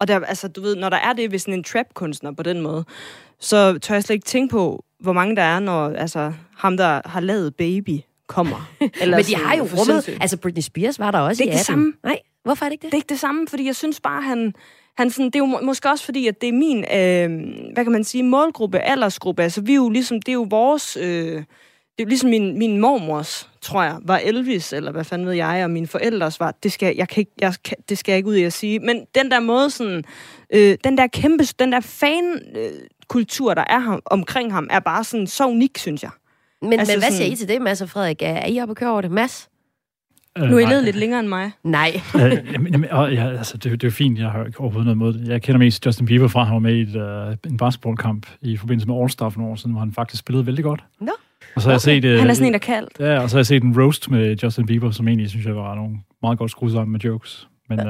Og 0.00 0.08
der, 0.08 0.20
altså, 0.20 0.48
du 0.48 0.60
ved, 0.60 0.76
når 0.76 0.88
der 0.88 0.96
er 0.96 1.12
det 1.12 1.32
ved 1.32 1.38
sådan 1.38 1.54
en 1.54 1.64
trap-kunstner 1.64 2.32
på 2.32 2.42
den 2.42 2.60
måde, 2.60 2.84
så 3.40 3.78
tør 3.78 3.94
jeg 3.94 4.04
slet 4.04 4.14
ikke 4.14 4.26
tænke 4.26 4.52
på, 4.52 4.84
hvor 5.00 5.12
mange 5.12 5.36
der 5.36 5.42
er, 5.42 5.60
når 5.60 5.88
altså, 5.88 6.32
ham, 6.56 6.76
der 6.76 7.00
har 7.04 7.20
lavet 7.20 7.56
Baby, 7.56 8.00
kommer. 8.26 8.70
Eller 9.00 9.16
Men 9.16 9.26
de 9.26 9.36
har 9.36 9.56
jo 9.56 9.62
rummet... 9.62 10.18
Altså, 10.20 10.36
Britney 10.36 10.62
Spears 10.62 10.98
var 10.98 11.10
der 11.10 11.18
også 11.18 11.44
Det 11.44 11.50
er 11.50 11.52
i 11.52 11.54
ikke 11.54 11.60
18. 11.60 11.60
det 11.60 11.66
samme. 11.66 11.92
Nej, 12.02 12.20
hvorfor 12.44 12.64
er 12.64 12.68
det 12.68 12.72
ikke 12.72 12.82
det? 12.82 12.92
Det 12.92 12.96
er 12.96 12.98
ikke 12.98 13.08
det 13.08 13.20
samme, 13.20 13.46
fordi 13.48 13.66
jeg 13.66 13.76
synes 13.76 14.00
bare, 14.00 14.22
han, 14.22 14.54
han 14.98 15.10
sådan, 15.10 15.26
det 15.26 15.34
er 15.34 15.38
jo 15.38 15.44
må- 15.46 15.60
måske 15.62 15.88
også 15.90 16.04
fordi, 16.04 16.26
at 16.26 16.40
det 16.40 16.48
er 16.48 16.52
min, 16.52 16.78
øh, 16.78 17.72
hvad 17.74 17.84
kan 17.84 17.92
man 17.92 18.04
sige, 18.04 18.22
målgruppe, 18.22 18.78
aldersgruppe. 18.78 19.42
Altså, 19.42 19.60
vi 19.60 19.72
er 19.72 19.76
jo 19.76 19.88
ligesom, 19.88 20.22
det 20.22 20.28
er 20.28 20.34
jo 20.34 20.46
vores, 20.50 20.96
øh, 20.96 21.04
det 21.04 21.38
er 21.98 22.04
jo 22.04 22.08
ligesom 22.08 22.30
min, 22.30 22.58
min 22.58 22.80
mormors, 22.80 23.50
tror 23.60 23.82
jeg, 23.82 23.96
var 24.02 24.18
Elvis, 24.18 24.72
eller 24.72 24.92
hvad 24.92 25.04
fanden 25.04 25.26
ved 25.26 25.34
jeg, 25.34 25.64
og 25.64 25.70
mine 25.70 25.86
forældres 25.86 26.40
var, 26.40 26.54
det 26.62 26.72
skal 26.72 26.96
jeg 26.96 27.08
kan 27.08 27.20
ikke, 27.20 27.32
jeg 27.40 27.54
kan, 27.64 27.76
det 27.88 27.98
skal 27.98 28.12
jeg 28.12 28.16
ikke 28.16 28.28
ud 28.28 28.36
i 28.36 28.42
at 28.42 28.52
sige. 28.52 28.78
Men 28.78 29.04
den 29.14 29.30
der 29.30 29.40
måde 29.40 29.70
sådan, 29.70 30.04
øh, 30.54 30.76
den 30.84 30.98
der 30.98 31.06
kæmpe, 31.06 31.44
den 31.58 31.72
der 31.72 31.80
fan, 31.80 32.24
øh, 32.56 32.70
kultur, 33.08 33.54
der 33.54 33.64
er 33.70 33.78
ham, 33.78 34.00
omkring 34.06 34.52
ham, 34.52 34.68
er 34.70 34.80
bare 34.80 35.04
sådan 35.04 35.26
så 35.26 35.46
unik, 35.46 35.78
synes 35.78 36.02
jeg. 36.02 36.10
Men, 36.62 36.72
altså, 36.72 36.92
men 36.92 37.00
hvad 37.00 37.10
sådan- 37.10 37.16
siger 37.16 37.32
I 37.32 37.36
til 37.36 37.48
det, 37.48 37.62
Mads 37.62 37.80
og 37.82 37.88
Frederik? 37.90 38.22
Er, 38.22 38.46
I 38.46 38.60
oppe 38.60 38.70
at 38.72 38.76
køre 38.76 38.90
over 38.90 39.00
det? 39.00 39.10
Mads? 39.10 39.48
Øh, 40.38 40.44
Nu 40.50 40.54
er 40.56 40.58
I 40.60 40.62
nej. 40.62 40.70
levet 40.72 40.84
lidt 40.84 40.96
længere 40.96 41.20
end 41.20 41.28
mig. 41.28 41.50
Nej. 41.64 42.00
Øh, 42.16 42.52
jamen, 42.52 42.72
jamen, 42.72 42.90
og, 42.90 43.12
ja, 43.14 43.28
altså, 43.28 43.56
det, 43.56 43.64
det 43.72 43.84
er 43.84 43.88
jo 43.88 43.90
fint, 43.92 44.18
jeg 44.18 44.30
har 44.30 44.44
ikke 44.44 44.60
overhovedet 44.60 44.84
noget 44.84 44.98
mod 44.98 45.12
det. 45.12 45.28
Jeg 45.28 45.42
kender 45.42 45.58
mest 45.58 45.86
Justin 45.86 46.06
Bieber 46.06 46.28
fra, 46.28 46.44
han 46.44 46.52
var 46.54 46.60
med 46.60 46.74
i 46.76 46.80
et, 46.80 46.96
uh, 47.46 47.50
en 47.52 47.56
basketballkamp 47.56 48.26
i 48.42 48.56
forbindelse 48.56 48.88
med 48.88 48.96
All-Star 48.96 49.28
for 49.28 49.38
nogle 49.38 49.52
år 49.52 49.56
siden, 49.56 49.72
hvor 49.72 49.80
han 49.80 49.92
faktisk 49.92 50.20
spillede 50.20 50.46
vældig 50.46 50.64
godt. 50.64 50.84
Nå. 51.00 51.12
Og 51.56 51.62
så 51.62 51.68
har 51.68 51.72
jeg 51.74 51.80
set... 51.80 52.04
Uh, 52.04 52.10
Han 52.10 52.30
er 52.30 52.34
sådan 52.34 52.46
en, 52.46 52.52
der 52.52 52.58
er 52.58 52.62
kaldt. 52.62 52.92
Ja, 53.00 53.20
og 53.20 53.30
så 53.30 53.36
har 53.36 53.38
jeg 53.38 53.46
set 53.46 53.62
en 53.62 53.82
roast 53.82 54.10
med 54.10 54.36
Justin 54.42 54.66
Bieber, 54.66 54.90
som 54.90 55.08
egentlig 55.08 55.30
synes 55.30 55.46
jeg 55.46 55.56
var 55.56 55.74
nogle 55.74 55.96
meget 56.22 56.38
godt 56.38 56.50
skruet 56.50 56.72
sammen 56.72 56.92
med 56.92 57.00
jokes. 57.00 57.48
Men, 57.68 57.78
uh, 57.80 57.86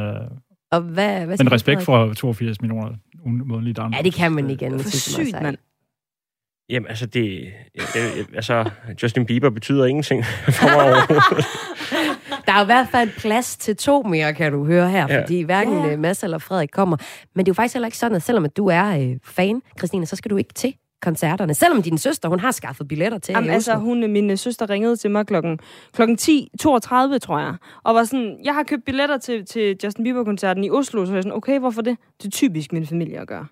Og 0.72 0.80
hvad, 0.80 1.26
hvad 1.26 1.38
men 1.38 1.52
respekt 1.52 1.82
for 1.82 2.12
82 2.14 2.60
millioner 2.60 2.88
umådelige 3.24 3.74
downloads. 3.74 3.98
Ja, 3.98 4.02
det 4.02 4.14
kan 4.14 4.32
man 4.32 4.50
ikke 4.50 4.66
andet. 4.66 4.80
For 4.82 4.90
sygt, 4.90 5.32
Mads. 5.32 5.42
mand. 5.42 5.56
Jamen, 6.70 6.86
altså, 6.88 7.06
det, 7.06 7.40
det, 7.74 8.26
altså, 8.34 8.70
Justin 9.02 9.26
Bieber 9.26 9.50
betyder 9.50 9.84
ingenting 9.86 10.24
for 10.58 10.64
mig 10.66 10.82
overhovedet. 10.84 11.44
Der 12.48 12.54
er 12.54 12.58
jo 12.58 12.62
i 12.64 12.66
hvert 12.66 12.88
fald 12.88 13.10
plads 13.18 13.56
til 13.56 13.76
to 13.76 14.02
mere, 14.02 14.34
kan 14.34 14.52
du 14.52 14.64
høre 14.64 14.88
her, 14.90 15.06
Ja. 15.08 15.20
fordi 15.22 15.42
hverken 15.42 15.74
Ja. 15.74 15.86
ja. 15.86 15.96
Mads 15.96 16.22
eller 16.22 16.38
Frederik 16.38 16.68
kommer. 16.72 16.96
Men 17.34 17.46
det 17.46 17.50
er 17.50 17.52
jo 17.52 17.54
faktisk 17.54 17.74
heller 17.74 17.86
ikke 17.86 17.98
sådan, 17.98 18.16
at 18.16 18.22
selvom 18.22 18.44
at 18.44 18.56
du 18.56 18.66
er 18.66 18.98
øh, 19.00 19.16
fan, 19.24 19.62
Christine, 19.78 20.06
så 20.06 20.16
skal 20.16 20.30
du 20.30 20.36
ikke 20.36 20.54
til 20.54 20.74
koncerterne? 21.02 21.54
Selvom 21.54 21.82
din 21.82 21.98
søster, 21.98 22.28
hun 22.28 22.40
har 22.40 22.50
skaffet 22.50 22.88
billetter 22.88 23.18
til 23.18 23.32
jer 23.32 23.38
Jamen, 23.38 23.50
altså, 23.50 23.74
hun, 23.74 24.10
min 24.12 24.30
øh, 24.30 24.38
søster 24.38 24.70
ringede 24.70 24.96
til 24.96 25.10
mig 25.10 25.26
klokken, 25.26 25.58
klokken 25.92 26.18
10.32, 26.20 27.18
tror 27.18 27.38
jeg, 27.38 27.54
og 27.84 27.94
var 27.94 28.04
sådan, 28.04 28.38
jeg 28.44 28.54
har 28.54 28.62
købt 28.62 28.84
billetter 28.84 29.18
til, 29.18 29.46
til 29.46 29.76
Justin 29.84 30.04
Bieber-koncerten 30.04 30.64
i 30.64 30.70
Oslo, 30.70 31.06
så 31.06 31.12
jeg 31.12 31.18
er 31.18 31.22
sådan, 31.22 31.36
okay, 31.36 31.58
hvorfor 31.58 31.82
det? 31.82 31.96
Det 32.22 32.26
er 32.26 32.30
typisk 32.30 32.72
min 32.72 32.86
familie 32.86 33.20
at 33.20 33.28
gøre. 33.28 33.46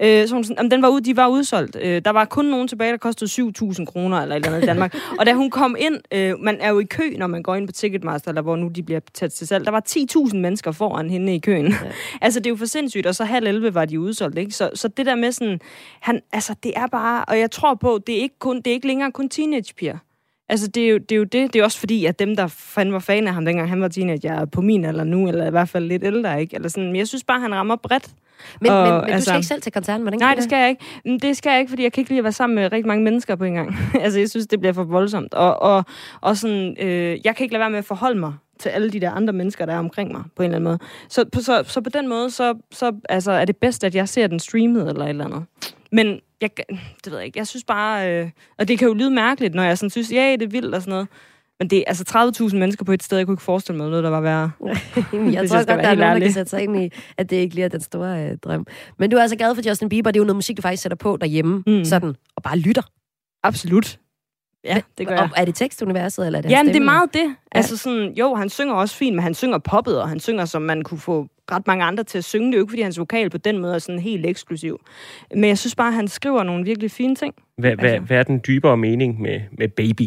Øh, 0.00 0.28
så 0.28 0.34
hun 0.34 0.44
sådan, 0.44 0.56
jamen, 0.56 0.70
den 0.70 0.82
var 0.82 0.88
ud, 0.88 1.00
de 1.00 1.16
var 1.16 1.28
udsolgt. 1.28 1.76
Øh, 1.80 2.02
der 2.04 2.10
var 2.10 2.24
kun 2.24 2.44
nogen 2.44 2.68
tilbage, 2.68 2.92
der 2.92 2.98
kostede 2.98 3.30
7.000 3.30 3.84
kroner 3.84 4.20
eller 4.20 4.36
et 4.36 4.44
eller 4.44 4.56
andet 4.56 4.62
i 4.62 4.66
Danmark. 4.66 4.96
og 5.18 5.26
da 5.26 5.32
hun 5.32 5.50
kom 5.50 5.76
ind, 5.78 5.94
øh, 6.12 6.34
man 6.38 6.56
er 6.60 6.70
jo 6.70 6.78
i 6.78 6.84
kø, 6.84 7.14
når 7.18 7.26
man 7.26 7.42
går 7.42 7.54
ind 7.54 7.68
på 7.68 7.72
Ticketmaster, 7.72 8.28
eller 8.28 8.42
hvor 8.42 8.56
nu 8.56 8.68
de 8.68 8.82
bliver 8.82 9.00
taget 9.14 9.32
til 9.32 9.46
salg. 9.46 9.64
Der 9.64 9.70
var 9.70 9.82
10.000 10.28 10.36
mennesker 10.36 10.72
foran 10.72 11.10
hende 11.10 11.34
i 11.34 11.38
køen. 11.38 11.66
Ja. 11.66 11.76
altså, 12.26 12.40
det 12.40 12.46
er 12.46 12.50
jo 12.50 12.56
for 12.56 12.66
sindssygt, 12.66 13.06
og 13.06 13.14
så 13.14 13.24
halv 13.24 13.46
11 13.46 13.74
var 13.74 13.84
de 13.84 14.00
udsolgt, 14.00 14.38
ikke? 14.38 14.52
Så, 14.52 14.70
så 14.74 14.88
det 14.88 15.06
der 15.06 15.14
med 15.14 15.32
sådan, 15.32 15.60
han, 16.00 16.20
altså, 16.32 16.54
det 16.62 16.72
er 16.76 16.86
bare, 16.86 17.24
og 17.24 17.38
jeg 17.38 17.50
tror 17.50 17.74
på, 17.74 18.00
det 18.06 18.18
er 18.18 18.22
ikke, 18.22 18.38
kun, 18.38 18.56
det 18.56 18.66
er 18.66 18.72
ikke 18.72 18.86
længere 18.86 19.12
kun 19.12 19.28
teenagepiger. 19.28 19.96
Altså, 20.50 20.68
det 20.68 20.84
er, 20.84 20.88
jo, 20.88 20.98
det 20.98 21.12
er 21.12 21.16
jo 21.16 21.24
det. 21.24 21.52
Det 21.52 21.60
er 21.60 21.64
også 21.64 21.78
fordi, 21.78 22.04
at 22.04 22.18
dem, 22.18 22.36
der 22.36 22.46
fandme 22.46 22.92
var 22.92 22.98
fan 22.98 23.26
af 23.26 23.34
ham, 23.34 23.44
dengang 23.44 23.68
han 23.68 23.80
var 23.80 23.88
teenager, 23.88 24.32
er 24.32 24.44
på 24.44 24.60
min 24.60 24.84
eller 24.84 25.04
nu, 25.04 25.28
eller 25.28 25.46
i 25.46 25.50
hvert 25.50 25.68
fald 25.68 25.84
lidt 25.84 26.04
ældre, 26.04 26.40
ikke? 26.40 26.56
Eller 26.56 26.68
sådan, 26.68 26.86
men 26.86 26.96
jeg 26.96 27.08
synes 27.08 27.24
bare, 27.24 27.40
han 27.40 27.54
rammer 27.54 27.76
bredt. 27.76 28.10
Men, 28.60 28.70
og, 28.70 28.82
men, 28.84 28.94
men 28.94 29.00
du 29.00 29.12
altså- 29.12 29.24
skal 29.24 29.36
ikke 29.36 29.46
selv 29.46 29.62
til 29.62 29.72
koncerten, 29.72 30.02
hvordan 30.02 30.20
Nej, 30.20 30.34
det 30.34 30.44
skal 30.44 30.58
jeg 30.58 30.68
ikke. 30.68 30.84
Men 31.04 31.18
Det 31.18 31.36
skal 31.36 31.50
jeg 31.50 31.60
ikke, 31.60 31.70
fordi 31.70 31.82
jeg 31.82 31.92
kan 31.92 32.00
ikke 32.00 32.10
lide 32.10 32.18
at 32.18 32.24
være 32.24 32.32
sammen 32.32 32.54
med 32.54 32.72
rigtig 32.72 32.86
mange 32.86 33.04
mennesker 33.04 33.36
på 33.36 33.44
en 33.44 33.54
gang. 33.54 33.76
altså, 34.04 34.18
jeg 34.18 34.30
synes, 34.30 34.46
det 34.46 34.60
bliver 34.60 34.72
for 34.72 34.84
voldsomt. 34.84 35.34
Og, 35.34 35.62
og, 35.62 35.84
og 36.20 36.36
sådan, 36.36 36.76
øh, 36.80 37.18
jeg 37.24 37.36
kan 37.36 37.44
ikke 37.44 37.52
lade 37.52 37.60
være 37.60 37.70
med 37.70 37.78
at 37.78 37.84
forholde 37.84 38.20
mig 38.20 38.32
til 38.58 38.68
alle 38.68 38.90
de 38.90 39.00
der 39.00 39.10
andre 39.10 39.32
mennesker, 39.32 39.66
der 39.66 39.72
er 39.72 39.78
omkring 39.78 40.12
mig, 40.12 40.22
på 40.36 40.42
en 40.42 40.44
eller 40.44 40.56
anden 40.56 40.64
måde. 40.64 40.78
Så 41.08 41.24
på, 41.32 41.40
så, 41.40 41.62
så 41.66 41.80
på 41.80 41.90
den 41.90 42.08
måde, 42.08 42.30
så, 42.30 42.54
så 42.70 42.92
altså, 43.08 43.32
er 43.32 43.44
det 43.44 43.56
bedst, 43.56 43.84
at 43.84 43.94
jeg 43.94 44.08
ser 44.08 44.26
den 44.26 44.38
streamet 44.40 44.88
eller 44.88 45.04
et 45.04 45.08
eller 45.08 45.24
andet. 45.24 45.44
Men 45.92 46.20
jeg, 46.40 46.50
det 47.04 47.12
ved 47.12 47.16
jeg 47.16 47.26
ikke. 47.26 47.38
Jeg 47.38 47.46
synes 47.46 47.64
bare, 47.64 48.12
øh, 48.12 48.30
og 48.58 48.68
det 48.68 48.78
kan 48.78 48.88
jo 48.88 48.94
lyde 48.94 49.10
mærkeligt, 49.10 49.54
når 49.54 49.62
jeg 49.62 49.78
sådan 49.78 49.90
synes, 49.90 50.12
ja, 50.12 50.32
det 50.32 50.42
er 50.42 50.50
vildt 50.50 50.74
og 50.74 50.82
sådan 50.82 50.90
noget. 50.90 51.08
Men 51.60 51.70
det 51.70 51.78
er 51.78 51.82
altså 51.86 52.32
30.000 52.50 52.56
mennesker 52.56 52.84
på 52.84 52.92
et 52.92 53.02
sted, 53.02 53.18
jeg 53.18 53.26
kunne 53.26 53.34
ikke 53.34 53.42
forestille 53.42 53.78
mig 53.78 53.88
noget, 53.88 54.04
der 54.04 54.10
var 54.10 54.20
værre. 54.20 54.50
Jamen, 55.12 55.34
jeg 55.34 55.48
tror 55.48 55.56
jeg 55.58 55.66
godt, 55.66 55.78
der 55.78 55.88
er 55.88 55.94
nogen, 55.94 56.14
der 56.14 56.26
kan 56.26 56.32
sætte 56.32 56.50
sig 56.50 56.62
ind 56.62 56.82
i, 56.82 56.90
at 57.18 57.30
det 57.30 57.36
ikke 57.36 57.54
lige 57.54 57.64
er 57.64 57.68
den 57.68 57.80
store 57.80 58.24
øh, 58.24 58.36
drøm. 58.36 58.66
Men 58.98 59.10
du 59.10 59.16
er 59.16 59.22
altså 59.22 59.36
glad 59.36 59.54
for 59.54 59.68
Justin 59.68 59.88
Bieber. 59.88 60.10
Det 60.10 60.18
er 60.18 60.20
jo 60.20 60.24
noget 60.24 60.36
musik, 60.36 60.56
du 60.56 60.62
faktisk 60.62 60.82
sætter 60.82 60.96
på 60.96 61.18
derhjemme, 61.20 61.62
mm. 61.66 61.84
Sådan, 61.84 62.14
og 62.36 62.42
bare 62.42 62.58
lytter. 62.58 62.82
Absolut. 63.42 63.98
Ja, 64.64 64.80
det 64.98 65.06
gør 65.06 65.14
jeg. 65.14 65.22
Og 65.22 65.30
er 65.36 65.44
det 65.44 65.54
tekstuniverset, 65.54 66.26
eller 66.26 66.38
er 66.38 66.42
det 66.42 66.50
Ja, 66.50 66.62
det 66.66 66.76
er 66.76 66.80
meget 66.80 67.14
det. 67.14 67.36
Altså 67.52 67.76
sådan, 67.76 68.12
jo, 68.12 68.34
han 68.34 68.48
synger 68.48 68.74
også 68.74 68.96
fint, 68.96 69.16
men 69.16 69.22
han 69.22 69.34
synger 69.34 69.58
poppet, 69.58 70.02
og 70.02 70.08
han 70.08 70.20
synger, 70.20 70.44
som 70.44 70.62
man 70.62 70.82
kunne 70.82 71.00
få 71.00 71.26
ret 71.52 71.66
mange 71.66 71.84
andre 71.84 72.04
til 72.04 72.18
at 72.18 72.24
synge. 72.24 72.46
Det 72.46 72.54
er 72.54 72.58
jo 72.58 72.64
ikke, 72.64 72.70
fordi 72.70 72.82
hans 72.82 72.98
vokal 72.98 73.30
på 73.30 73.38
den 73.38 73.58
måde 73.58 73.74
er 73.74 73.78
sådan 73.78 73.98
helt 73.98 74.26
eksklusiv. 74.26 74.80
Men 75.34 75.44
jeg 75.44 75.58
synes 75.58 75.74
bare, 75.74 75.88
at 75.88 75.94
han 75.94 76.08
skriver 76.08 76.42
nogle 76.42 76.64
virkelig 76.64 76.90
fine 76.90 77.14
ting. 77.14 77.34
Hvad, 77.58 77.74
hvad, 77.74 77.90
Altså. 77.90 78.06
hvad 78.06 78.18
er 78.18 78.22
den 78.22 78.40
dybere 78.46 78.76
mening 78.76 79.20
med, 79.20 79.40
med 79.58 79.68
baby? 79.68 80.06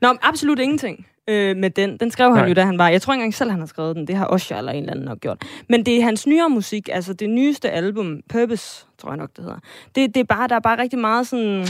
Nå, 0.00 0.16
absolut 0.22 0.58
ingenting 0.58 1.06
øh, 1.28 1.56
med 1.56 1.70
den. 1.70 1.96
Den 1.96 2.10
skrev 2.10 2.30
han 2.30 2.42
Nej. 2.42 2.48
jo, 2.48 2.54
da 2.54 2.64
han 2.64 2.78
var... 2.78 2.88
Jeg 2.88 3.02
tror 3.02 3.12
ikke 3.12 3.20
engang 3.20 3.34
selv, 3.34 3.50
han 3.50 3.60
har 3.60 3.66
skrevet 3.66 3.96
den. 3.96 4.06
Det 4.06 4.16
har 4.16 4.26
Osher 4.26 4.56
eller 4.56 4.72
en 4.72 4.78
eller 4.78 4.92
anden 4.92 5.04
nok 5.04 5.20
gjort. 5.20 5.44
Men 5.68 5.86
det 5.86 5.98
er 5.98 6.02
hans 6.02 6.26
nyere 6.26 6.50
musik, 6.50 6.88
altså 6.92 7.12
det 7.12 7.30
nyeste 7.30 7.70
album, 7.70 8.20
Purpose, 8.28 8.86
tror 8.98 9.10
jeg 9.10 9.16
nok, 9.16 9.30
det 9.36 9.44
hedder. 9.44 9.58
Det, 9.94 10.14
det 10.14 10.20
er 10.20 10.24
bare, 10.24 10.48
der 10.48 10.54
er 10.54 10.60
bare 10.60 10.78
rigtig 10.78 10.98
meget 10.98 11.26
sådan 11.26 11.66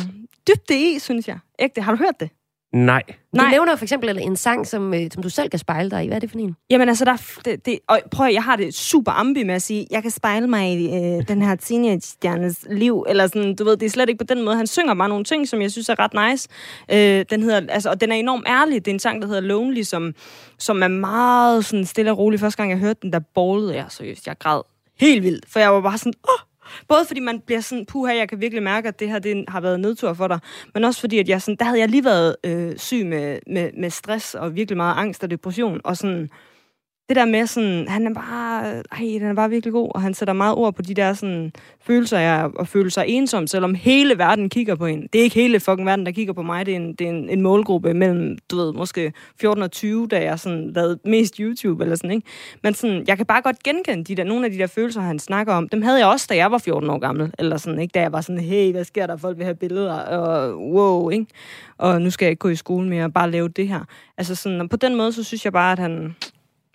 dybde 0.49 0.95
i, 0.95 0.99
synes 0.99 1.29
jeg. 1.29 1.39
Ægte, 1.59 1.81
har 1.83 1.93
du 1.93 1.99
hørt 1.99 2.21
det? 2.21 2.31
Nej. 2.73 3.03
Du 3.09 3.15
Nej. 3.37 3.51
nævner 3.51 3.77
for 3.77 3.85
eksempel 3.85 4.19
en 4.19 4.37
sang, 4.37 4.67
som, 4.67 4.95
øh, 4.95 5.11
som 5.13 5.23
du 5.23 5.29
selv 5.29 5.51
kan 5.51 5.59
spejle 5.59 5.91
dig 5.91 6.05
i. 6.05 6.07
Hvad 6.07 6.17
er 6.17 6.21
det 6.21 6.31
for 6.31 6.39
en? 6.39 6.57
Jamen 6.71 6.89
altså, 6.89 7.05
der, 7.05 7.13
er 7.13 7.41
det, 7.45 7.67
det, 7.67 7.79
og 7.89 8.01
prøv 8.11 8.27
at, 8.27 8.35
jeg 8.35 8.45
har 8.45 8.57
det 8.57 8.75
super 8.75 9.13
ambi 9.13 9.43
med 9.43 9.55
at 9.55 9.63
sige, 9.63 9.87
jeg 9.91 10.03
kan 10.03 10.11
spejle 10.11 10.47
mig 10.47 10.73
i 10.73 10.87
øh, 10.87 11.29
den 11.29 11.43
her 11.43 11.57
teenage-stjernes 11.57 12.67
liv, 12.71 13.05
eller 13.09 13.27
sådan, 13.27 13.57
du 13.57 13.65
ved, 13.65 13.77
det 13.77 13.87
er 13.87 13.91
slet 13.91 14.09
ikke 14.09 14.19
på 14.27 14.35
den 14.35 14.45
måde. 14.45 14.57
Han 14.57 14.67
synger 14.67 14.95
bare 14.95 15.09
nogle 15.09 15.25
ting, 15.25 15.49
som 15.49 15.63
jeg 15.63 15.71
synes 15.71 15.89
er 15.89 15.95
ret 15.99 16.31
nice. 16.31 16.49
Øh, 16.93 17.25
den 17.31 17.43
hedder, 17.43 17.61
altså, 17.69 17.91
og 17.91 18.01
den 18.01 18.13
er 18.13 18.17
enormt 18.17 18.45
ærlig. 18.49 18.85
Det 18.85 18.91
er 18.91 18.95
en 18.95 18.99
sang, 18.99 19.23
der 19.23 19.29
hedder 19.29 19.41
Lonely, 19.41 19.83
som, 19.83 20.15
som 20.59 20.83
er 20.83 20.89
meget 20.89 21.65
sådan 21.65 21.87
stille 21.87 22.11
og 22.11 22.19
rolig. 22.19 22.41
Første 22.41 22.57
gang, 22.57 22.71
jeg 22.71 22.79
hørte 22.79 22.99
den, 23.03 23.13
der 23.13 23.21
ballede 23.35 23.75
jeg 23.75 23.85
seriøst. 23.89 24.27
Jeg 24.27 24.39
græd 24.39 24.63
helt 25.01 25.23
vildt, 25.23 25.45
for 25.49 25.61
jeg 25.61 25.73
var 25.73 25.81
bare 25.81 25.99
sådan, 25.99 26.13
åh, 26.29 26.50
Både 26.89 27.05
fordi 27.07 27.21
man 27.21 27.41
bliver 27.41 27.61
sådan, 27.61 27.87
puha, 27.87 28.17
jeg 28.17 28.29
kan 28.29 28.41
virkelig 28.41 28.63
mærke, 28.63 28.89
at 28.89 29.01
det 29.01 29.09
her 29.09 29.19
det 29.19 29.45
har 29.49 29.61
været 29.61 29.81
nedtur 29.81 30.15
for 30.15 30.29
dig, 30.29 30.39
men 30.75 30.85
også 30.85 31.01
fordi, 31.01 31.19
at 31.19 31.29
jeg 31.29 31.43
sådan, 31.43 31.57
der 31.57 31.65
havde 31.65 31.81
jeg 31.81 31.89
lige 31.89 32.05
været 32.05 32.37
øh, 32.45 32.79
syg 32.79 33.07
med, 33.07 33.39
med, 33.47 33.71
med 33.79 33.91
stress 33.91 34.35
og 34.35 34.55
virkelig 34.57 34.77
meget 34.77 34.95
angst 34.97 35.25
og 35.25 35.31
depression, 35.31 35.81
og 35.85 35.97
sådan, 35.97 36.31
det 37.11 37.17
der 37.17 37.25
med 37.25 37.47
sådan, 37.47 37.89
han 37.89 38.07
er 38.07 38.15
bare, 38.15 38.83
ej, 38.93 39.19
den 39.19 39.23
er 39.23 39.35
bare 39.35 39.51
virkelig 39.51 39.73
god, 39.73 39.91
og 39.95 40.03
han 40.03 40.15
sætter 40.15 40.35
meget 40.35 40.55
ord 40.55 40.75
på 40.75 40.83
de 40.83 40.95
der 40.95 41.13
sådan, 41.13 41.53
følelser 41.81 42.19
af 42.19 42.51
at 42.61 42.69
føle 42.69 42.91
sig 42.91 43.05
ensom, 43.09 43.47
selvom 43.47 43.75
hele 43.75 44.19
verden 44.19 44.49
kigger 44.49 44.75
på 44.75 44.87
en. 44.87 45.09
Det 45.13 45.19
er 45.19 45.23
ikke 45.23 45.35
hele 45.35 45.61
fucking 45.61 45.87
verden, 45.87 46.07
der 46.07 46.13
kigger 46.13 46.33
på 46.33 46.43
mig, 46.43 46.67
det 46.67 46.73
er 46.73 46.77
en, 46.77 46.95
det 46.95 47.07
er 47.07 47.11
en, 47.11 47.29
en 47.29 47.41
målgruppe 47.41 47.95
mellem, 47.95 48.39
du 48.51 48.57
ved, 48.57 48.73
måske 48.73 49.13
14 49.41 49.63
og 49.63 49.71
20, 49.71 50.09
da 50.09 50.23
jeg 50.25 50.39
sådan 50.39 50.73
lavede 50.73 50.99
mest 51.05 51.37
YouTube 51.37 51.83
eller 51.83 51.97
sådan, 51.97 52.11
ikke? 52.11 52.27
Men 52.63 52.75
sådan, 52.75 53.05
jeg 53.07 53.17
kan 53.17 53.27
bare 53.27 53.43
godt 53.43 53.63
genkende 53.63 54.05
de 54.05 54.15
der, 54.15 54.25
nogle 54.25 54.47
af 54.47 54.53
de 54.53 54.59
der 54.59 54.67
følelser, 54.67 55.01
han 55.01 55.19
snakker 55.19 55.55
om. 55.55 55.69
Dem 55.69 55.83
havde 55.83 55.99
jeg 55.99 56.07
også, 56.07 56.27
da 56.31 56.37
jeg 56.37 56.51
var 56.51 56.59
14 56.59 56.91
år 56.91 56.99
gammel, 56.99 57.33
eller 57.39 57.57
sådan, 57.57 57.81
ikke? 57.81 57.93
Da 57.93 58.01
jeg 58.01 58.13
var 58.13 58.21
sådan, 58.21 58.41
hey, 58.41 58.73
hvad 58.73 58.85
sker 58.85 59.07
der? 59.07 59.17
Folk 59.17 59.37
vil 59.37 59.45
have 59.45 59.57
billeder, 59.57 59.95
og 59.95 60.59
wow, 60.73 61.11
ikke? 61.11 61.27
Og 61.79 62.03
nu 62.03 62.11
skal 62.11 62.27
jeg 62.27 62.31
ikke 62.31 62.41
gå 62.41 62.49
i 62.49 62.57
skole 62.57 62.89
mere, 62.89 63.11
bare 63.11 63.31
lave 63.31 63.49
det 63.49 63.69
her. 63.69 63.81
Altså 64.19 64.35
sådan, 64.35 64.61
og 64.61 64.71
på 64.71 64.77
den 64.77 64.97
måde, 64.97 65.13
så 65.13 65.25
synes 65.25 65.45
jeg 65.45 65.53
bare, 65.53 65.73
at 65.73 65.79
han, 65.79 66.15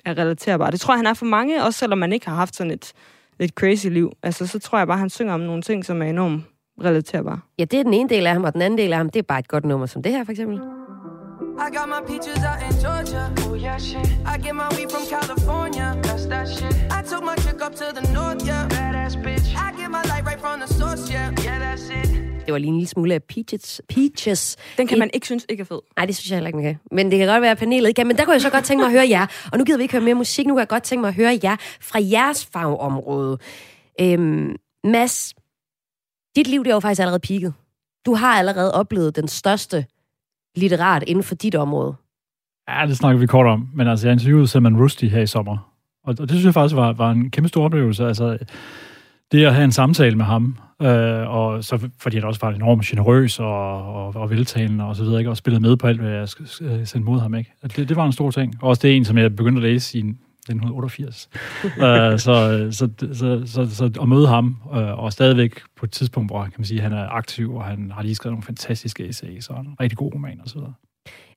er 0.05 0.17
relaterbar. 0.17 0.69
Det 0.69 0.79
tror 0.79 0.93
jeg, 0.93 0.99
han 0.99 1.05
er 1.05 1.13
for 1.13 1.25
mange, 1.25 1.63
også 1.63 1.79
selvom 1.79 1.97
man 1.97 2.13
ikke 2.13 2.29
har 2.29 2.35
haft 2.35 2.55
sådan 2.55 2.71
et 2.71 2.93
lidt 3.39 3.51
crazy 3.51 3.87
liv. 3.87 4.11
Altså, 4.23 4.47
så 4.47 4.59
tror 4.59 4.77
jeg 4.77 4.87
bare, 4.87 4.97
han 4.97 5.09
synger 5.09 5.33
om 5.33 5.39
nogle 5.39 5.61
ting, 5.61 5.85
som 5.85 6.01
er 6.01 6.05
enormt 6.05 6.43
relaterbare. 6.83 7.39
Ja, 7.59 7.65
det 7.65 7.79
er 7.79 7.83
den 7.83 7.93
ene 7.93 8.09
del 8.09 8.27
af 8.27 8.33
ham, 8.33 8.43
og 8.43 8.53
den 8.53 8.61
anden 8.61 8.77
del 8.77 8.91
af 8.91 8.97
ham, 8.97 9.09
det 9.09 9.19
er 9.19 9.23
bare 9.23 9.39
et 9.39 9.47
godt 9.47 9.65
nummer, 9.65 9.85
som 9.85 10.03
det 10.03 10.11
her 10.11 10.23
for 10.23 10.31
eksempel. 10.31 10.59
I 11.57 11.69
got 11.69 11.87
my 11.89 12.01
peaches 12.01 12.43
out 12.43 12.61
in 12.61 12.73
Georgia. 12.79 13.33
Oh 13.45 13.53
yeah, 13.53 13.77
shit. 13.77 14.07
I 14.25 14.37
get 14.37 14.55
my 14.55 14.67
weed 14.75 14.91
from 14.91 15.05
California. 15.15 15.97
That's 16.03 16.25
that 16.25 16.47
shit. 16.49 16.73
I 16.91 17.01
took 17.09 17.23
my 17.23 17.35
chick 17.43 17.61
up 17.65 17.73
to 17.75 17.85
the 17.97 18.03
north, 18.13 18.45
yeah. 18.45 18.67
Badass 18.67 19.15
bitch. 19.23 19.47
I 19.55 19.71
get 19.79 19.89
my 19.89 20.03
light 20.11 20.25
right 20.25 20.39
from 20.39 20.59
the 20.59 20.67
source, 20.67 21.09
yeah. 21.09 21.31
Yeah, 21.43 21.59
that's 21.59 21.89
it. 21.89 22.09
Det 22.45 22.51
var 22.53 22.57
lige 22.57 22.67
en 22.67 22.75
lille 22.75 22.87
smule 22.87 23.13
af 23.13 23.23
Peaches. 23.23 23.81
Peaches. 23.89 24.57
Den 24.77 24.87
kan 24.87 24.99
man 24.99 25.09
ikke 25.13 25.25
synes 25.25 25.45
ikke 25.49 25.61
er 25.61 25.65
fed. 25.65 25.79
Nej, 25.97 26.05
det 26.05 26.15
synes 26.15 26.29
jeg 26.29 26.35
heller 26.35 26.47
ikke, 26.47 26.57
man 26.57 26.65
kan. 26.65 26.77
Men 26.91 27.11
det 27.11 27.19
kan 27.19 27.27
godt 27.27 27.41
være, 27.41 27.51
at 27.51 27.57
panelet 27.57 27.87
ikke 27.87 27.99
kan. 27.99 28.07
Men 28.07 28.17
der 28.17 28.25
kunne 28.25 28.33
jeg 28.33 28.41
så 28.41 28.49
godt 28.49 28.65
tænke 28.65 28.81
mig 28.81 28.87
at 28.87 28.91
høre 28.91 29.09
jer. 29.09 29.27
Og 29.51 29.57
nu 29.57 29.63
gider 29.63 29.77
vi 29.77 29.83
ikke 29.83 29.91
høre 29.91 30.03
mere 30.03 30.15
musik. 30.15 30.47
Nu 30.47 30.53
kan 30.53 30.59
jeg 30.59 30.67
godt 30.67 30.83
tænke 30.83 31.01
mig 31.01 31.07
at 31.07 31.13
høre 31.13 31.39
jer 31.43 31.55
fra 31.81 31.99
jeres 32.01 32.45
fagområde. 32.45 33.37
Øhm, 34.01 34.55
Mads, 34.83 35.33
dit 36.35 36.47
liv 36.47 36.63
det 36.63 36.69
er 36.69 36.75
jo 36.75 36.79
faktisk 36.79 36.99
allerede 36.99 37.19
peaked. 37.19 37.51
Du 38.05 38.13
har 38.15 38.39
allerede 38.39 38.73
oplevet 38.73 39.15
den 39.15 39.27
største 39.27 39.85
litterat 40.55 41.03
inden 41.07 41.23
for 41.23 41.35
dit 41.35 41.55
område. 41.55 41.95
Ja, 42.69 42.85
det 42.87 42.97
snakker 42.97 43.19
vi 43.19 43.27
kort 43.27 43.45
om. 43.45 43.69
Men 43.73 43.87
altså, 43.87 44.07
jeg 44.07 44.13
interviewede 44.13 44.47
Salman 44.47 44.77
Rusty 44.77 45.05
her 45.05 45.21
i 45.21 45.27
sommer. 45.27 45.71
Og, 46.03 46.15
og 46.19 46.29
det 46.29 46.29
synes 46.29 46.45
jeg 46.45 46.53
faktisk 46.53 46.75
var, 46.75 46.93
var 46.93 47.11
en 47.11 47.31
kæmpe 47.31 47.49
stor 47.49 47.65
oplevelse. 47.65 48.07
Altså, 48.07 48.37
det 49.31 49.45
at 49.45 49.53
have 49.53 49.65
en 49.65 49.71
samtale 49.71 50.15
med 50.15 50.25
ham, 50.25 50.57
øh, 50.81 51.29
og 51.29 51.63
så 51.63 51.89
fordi 51.99 52.17
han 52.17 52.25
også 52.25 52.39
var 52.41 52.51
enormt 52.51 52.85
generøs 52.85 53.39
og, 53.39 53.95
og, 53.95 54.15
og 54.15 54.29
veltalende 54.29 54.85
og 54.85 54.95
så 54.95 55.03
videre, 55.03 55.19
ikke? 55.19 55.29
og 55.29 55.37
spillede 55.37 55.61
med 55.61 55.77
på 55.77 55.87
alt, 55.87 56.01
hvad 56.01 56.11
jeg 56.11 56.29
sendte 56.87 56.99
mod 56.99 57.19
ham. 57.19 57.35
Ikke? 57.35 57.53
Det, 57.63 57.89
det 57.89 57.95
var 57.95 58.05
en 58.05 58.11
stor 58.11 58.31
ting. 58.31 58.55
Og 58.61 58.69
også 58.69 58.81
det 58.81 58.91
er 58.91 58.95
en, 58.95 59.05
som 59.05 59.17
jeg 59.17 59.35
begyndte 59.35 59.59
at 59.59 59.63
læse 59.63 59.97
i 59.97 60.13
1988. 60.53 61.29
øh, 61.63 62.19
så, 62.19 62.67
så, 62.71 62.89
så, 63.13 63.43
så, 63.45 63.75
så 63.75 63.91
at 64.01 64.07
møde 64.07 64.27
ham, 64.27 64.57
øh, 64.73 64.99
og 64.99 65.13
stadigvæk 65.13 65.59
på 65.77 65.85
et 65.85 65.91
tidspunkt, 65.91 66.29
hvor 66.31 66.43
kan 66.43 66.53
man 66.57 66.65
sige, 66.65 66.81
han 66.81 66.93
er 66.93 67.09
aktiv, 67.09 67.55
og 67.55 67.63
han 67.63 67.91
har 67.91 68.01
lige 68.01 68.15
skrevet 68.15 68.33
nogle 68.33 68.43
fantastiske 68.43 69.07
essays, 69.07 69.49
og 69.49 69.59
en 69.59 69.75
rigtig 69.79 69.97
god 69.97 70.13
roman 70.13 70.39
og 70.43 70.49
så 70.49 70.55
videre. 70.55 70.73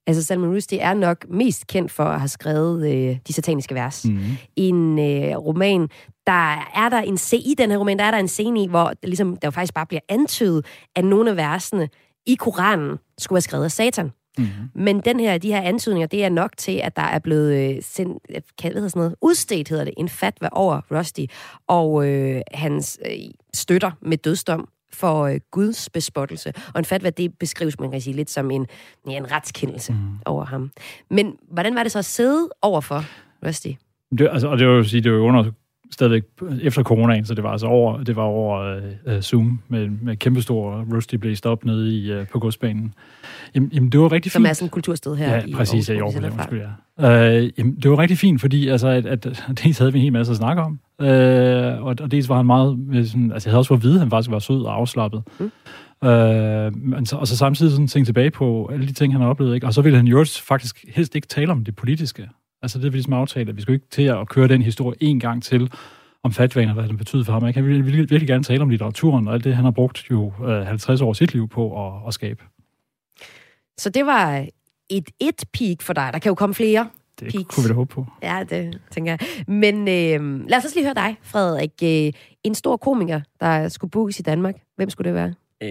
Altså, 0.07 0.25
Salman 0.25 0.55
Rushdie 0.55 0.79
er 0.79 0.95
nok 0.95 1.25
mest 1.31 1.67
kendt 1.67 1.93
for 1.93 2.05
at 2.05 2.21
have 2.21 2.29
skrevet 2.29 2.95
øh, 2.95 3.17
De 3.29 3.33
Sataniske 3.33 3.75
Vers. 3.75 4.05
Mm. 4.05 4.21
en 4.57 4.99
øh, 4.99 5.37
roman, 5.37 5.89
der 6.27 6.67
er 6.75 6.89
der 6.89 7.01
en 7.01 7.17
scene, 7.19 7.43
i 7.43 7.55
den 7.59 7.71
her 7.71 7.79
roman, 7.79 7.99
der 7.99 8.05
er 8.05 8.11
der 8.11 8.19
en 8.19 8.29
scene 8.29 8.63
i, 8.63 8.67
hvor 8.67 8.93
ligesom, 9.03 9.37
der 9.37 9.49
jo 9.49 9.51
faktisk 9.51 9.75
bare 9.75 9.87
bliver 9.87 10.01
antydet, 10.09 10.67
at 10.97 11.05
nogle 11.05 11.31
af 11.31 11.37
versene 11.37 11.89
i 12.27 12.35
Koranen 12.35 12.99
skulle 13.19 13.37
være 13.37 13.41
skrevet 13.41 13.65
af 13.65 13.71
Satan. 13.73 14.11
Mm-hmm. 14.39 14.83
Men 14.85 15.01
den 15.01 15.21
her, 15.21 15.39
de 15.39 15.53
her 15.53 15.61
antydninger, 15.61 16.07
det 16.07 16.25
er 16.25 16.29
nok 16.29 16.57
til, 16.57 16.81
at 16.85 16.97
der 16.97 17.03
er 17.03 17.19
blevet 17.19 17.77
øh, 17.77 17.83
sendt, 17.83 18.23
kan, 18.59 18.71
hvad 18.73 18.73
hedder 18.73 18.89
sådan 18.89 19.01
noget, 19.01 19.15
udstedt, 19.23 19.69
hedder 19.69 19.85
det, 19.85 19.95
en 19.97 20.09
fatwa 20.09 20.49
over 20.53 20.81
Rusty 20.91 21.25
og 21.67 22.09
øh, 22.09 22.41
hans 22.55 22.99
øh, 23.07 23.13
støtter 23.55 23.91
med 24.01 24.17
dødsdom 24.17 24.69
for 24.93 25.23
øh, 25.23 25.41
Guds 25.51 25.91
bespottelse. 25.91 26.53
Og 26.75 26.79
en 26.79 26.85
fatwa, 26.85 27.11
det 27.11 27.39
beskrives, 27.39 27.81
man 27.81 27.91
kan 27.91 28.01
sige, 28.01 28.17
lidt 28.17 28.31
som 28.31 28.51
en, 28.51 28.67
ja, 29.07 29.17
en 29.17 29.33
retskendelse 29.33 29.93
mm. 29.93 29.99
over 30.27 30.45
ham. 30.45 30.71
Men 31.11 31.37
hvordan 31.51 31.75
var 31.75 31.83
det 31.83 31.93
så 31.93 31.99
at 31.99 32.05
sidde 32.05 32.49
over 32.63 32.81
for 32.81 33.05
Rusty? 33.47 33.69
Det, 34.19 34.29
altså, 34.33 34.49
og 34.49 34.59
det 34.59 34.67
vil 34.67 34.75
jo 34.75 34.85
sige, 34.85 35.01
det 35.01 35.11
jo 35.11 35.27
under 35.27 35.51
stadigvæk 35.91 36.23
efter 36.63 36.83
coronaen, 36.83 37.25
så 37.25 37.35
det 37.35 37.45
var 37.45 37.51
altså 37.51 37.67
over, 37.67 38.03
det 38.03 38.17
var 38.17 38.23
over 38.23 38.77
uh, 39.07 39.21
Zoom 39.21 39.61
med, 39.69 39.89
med 40.03 40.17
kæmpestor 40.17 40.85
Rusty 40.95 41.15
blæst 41.15 41.47
op 41.47 41.65
nede 41.65 41.99
i, 41.99 42.19
uh, 42.21 42.27
på 42.33 42.39
godsbanen. 42.39 42.95
Jamen, 43.55 43.71
jamen, 43.75 43.93
det 43.93 44.01
var 44.01 44.13
rigtig 44.13 44.33
Som 44.33 44.43
fint. 44.43 44.49
er 44.49 44.53
sådan 44.53 44.67
et 44.67 44.73
kultursted 44.73 45.17
her 45.17 45.35
Ja, 45.35 45.43
i 45.47 45.53
præcis, 45.53 45.89
ja, 45.89 45.95
i 45.95 45.97
Aarhus, 45.97 46.15
Aarhus, 46.15 46.25
ja, 46.25 46.31
sender 46.31 46.37
fra. 46.37 46.43
undskyld, 46.43 46.61
ja. 47.01 47.43
Øh, 47.45 47.51
jamen, 47.59 47.75
det 47.83 47.91
var 47.91 47.99
rigtig 47.99 48.19
fint, 48.19 48.41
fordi 48.41 48.69
altså, 48.69 48.89
at, 48.89 49.07
at, 49.07 49.25
dels 49.65 49.79
havde 49.79 49.93
vi 49.93 49.99
en 49.99 50.03
hel 50.03 50.13
masse 50.13 50.31
at 50.31 50.37
snakke 50.37 50.63
om, 50.63 50.79
øh, 51.01 51.83
og, 51.83 51.97
og 52.01 52.11
dels 52.11 52.29
var 52.29 52.37
han 52.37 52.47
meget, 52.47 52.79
med 52.79 53.05
sådan, 53.07 53.33
altså 53.33 53.49
jeg 53.49 53.53
havde 53.53 53.61
også 53.61 53.69
fået 53.69 53.79
at 53.79 53.83
vide, 53.85 53.95
at 53.95 54.01
han 54.01 54.11
faktisk 54.11 54.31
var 54.31 54.39
sød 54.39 54.63
og 54.63 54.75
afslappet. 54.75 55.23
Mm. 55.41 55.51
Øh, 56.09 56.77
men 56.77 57.07
så, 57.07 57.17
og 57.17 57.27
så 57.27 57.37
samtidig 57.37 57.73
sådan 57.73 57.87
tænke 57.87 58.07
tilbage 58.07 58.31
på 58.31 58.71
alle 58.73 58.87
de 58.87 58.93
ting, 58.93 59.13
han 59.13 59.23
har 59.23 59.29
oplevet, 59.29 59.55
ikke? 59.55 59.67
og 59.67 59.75
så 59.75 59.83
ville 59.83 59.97
han 59.97 60.07
jo 60.07 60.25
faktisk 60.49 60.85
helst 60.89 61.15
ikke 61.17 61.29
tale 61.29 61.53
om 61.53 61.65
det 61.65 61.77
politiske. 61.77 62.29
Altså 62.63 62.79
det 62.79 62.87
er 62.87 62.91
vi 62.91 62.97
ligesom 62.97 63.13
aftalt, 63.13 63.49
at 63.49 63.57
vi 63.57 63.63
skulle 63.63 63.77
ikke 63.77 63.87
til 63.91 64.03
at 64.03 64.29
køre 64.29 64.49
den 64.49 64.63
historie 64.63 64.97
en 65.01 65.21
gang 65.21 65.43
til, 65.43 65.73
om 66.23 66.33
fatvaner, 66.33 66.75
hvad 66.75 66.89
det 66.89 66.99
betyder 66.99 67.25
for 67.25 67.33
ham. 67.33 67.43
Han 67.43 67.55
ville 67.67 67.83
virkelig, 67.85 68.11
virkelig 68.11 68.29
gerne 68.29 68.45
tale 68.45 68.63
om 68.63 68.69
litteraturen, 68.69 69.29
og 69.29 69.35
alt 69.35 69.45
det, 69.45 69.55
han 69.57 69.65
har 69.65 69.71
brugt 69.71 70.11
jo 70.11 70.33
øh, 70.47 70.67
50 70.67 71.01
år 71.01 71.09
af 71.09 71.17
sit 71.17 71.33
liv 71.33 71.49
på 71.49 71.87
at, 71.87 71.93
at 72.09 72.15
skabe. 72.15 72.43
Så 73.79 73.91
det 73.91 74.07
var 74.07 74.47
et 74.91 75.11
et 75.21 75.45
peak 75.53 75.83
for 75.83 75.93
dig. 75.93 76.11
Der 76.13 76.19
kan 76.19 76.31
jo 76.31 76.35
komme 76.35 76.55
flere. 76.55 76.89
Det 77.21 77.33
Peaks. 77.33 77.55
kunne 77.55 77.65
vi 77.65 77.69
da 77.69 77.75
håbe 77.75 77.95
på. 77.95 78.07
Ja, 78.23 78.45
det 78.51 78.81
tænker 78.91 79.13
jeg. 79.13 79.19
Men 79.49 79.75
øh, 79.81 80.49
lad 80.49 80.59
os 80.59 80.65
også 80.65 80.77
lige 80.77 80.85
høre 80.85 80.95
dig, 80.95 81.17
Frederik. 81.23 81.73
Øh, 81.83 82.13
en 82.45 82.55
stor 82.55 82.77
komiker, 82.77 83.21
der 83.41 83.69
skulle 83.69 83.91
bookes 83.91 84.19
i 84.19 84.23
Danmark. 84.23 84.55
Hvem 84.77 84.91
skulle 84.91 85.07
det 85.09 85.15
være? 85.15 85.35
Øh, 85.63 85.69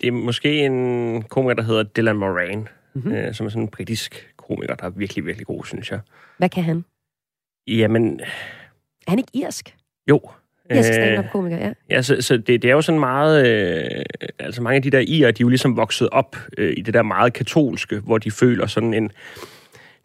det 0.00 0.08
er 0.08 0.12
måske 0.12 0.64
en 0.66 1.22
komiker, 1.22 1.54
der 1.54 1.62
hedder 1.62 1.82
Dylan 1.82 2.16
Moran, 2.16 2.58
Mhm. 2.94 3.04
mm-hmm. 3.04 3.12
øh, 3.12 3.34
som 3.34 3.46
er 3.46 3.50
sådan 3.50 3.62
en 3.62 3.68
britisk 3.68 4.31
komiker, 4.54 4.74
der 4.74 4.84
er 4.86 4.90
virkelig, 4.90 5.26
virkelig 5.26 5.46
god, 5.46 5.64
synes 5.64 5.90
jeg. 5.90 6.00
Hvad 6.38 6.48
kan 6.48 6.62
han? 6.64 6.84
Jamen, 7.66 8.20
Er 9.06 9.10
han 9.10 9.18
ikke 9.18 9.30
irsk? 9.34 9.76
jo. 10.08 10.20
Irsk 10.70 10.88
Øh, 10.88 10.94
stand-up-komiker, 10.94 11.56
ja. 11.56 11.72
Ja, 11.90 12.02
så, 12.02 12.16
så 12.20 12.36
det, 12.36 12.62
det 12.62 12.64
er 12.64 12.72
jo 12.72 12.80
sådan 12.82 13.00
meget... 13.00 13.46
Øh, 13.46 14.04
altså 14.38 14.62
mange 14.62 14.76
af 14.76 14.82
de 14.82 14.90
der 14.90 14.98
irer, 14.98 15.30
de 15.30 15.42
er 15.42 15.44
jo 15.44 15.48
ligesom 15.48 15.76
vokset 15.76 16.08
op 16.08 16.36
øh, 16.58 16.74
i 16.76 16.80
det 16.80 16.94
der 16.94 17.02
meget 17.02 17.32
katolske, 17.32 17.98
hvor 17.98 18.18
de 18.18 18.30
føler 18.30 18.66
sådan 18.66 18.94
en... 18.94 19.10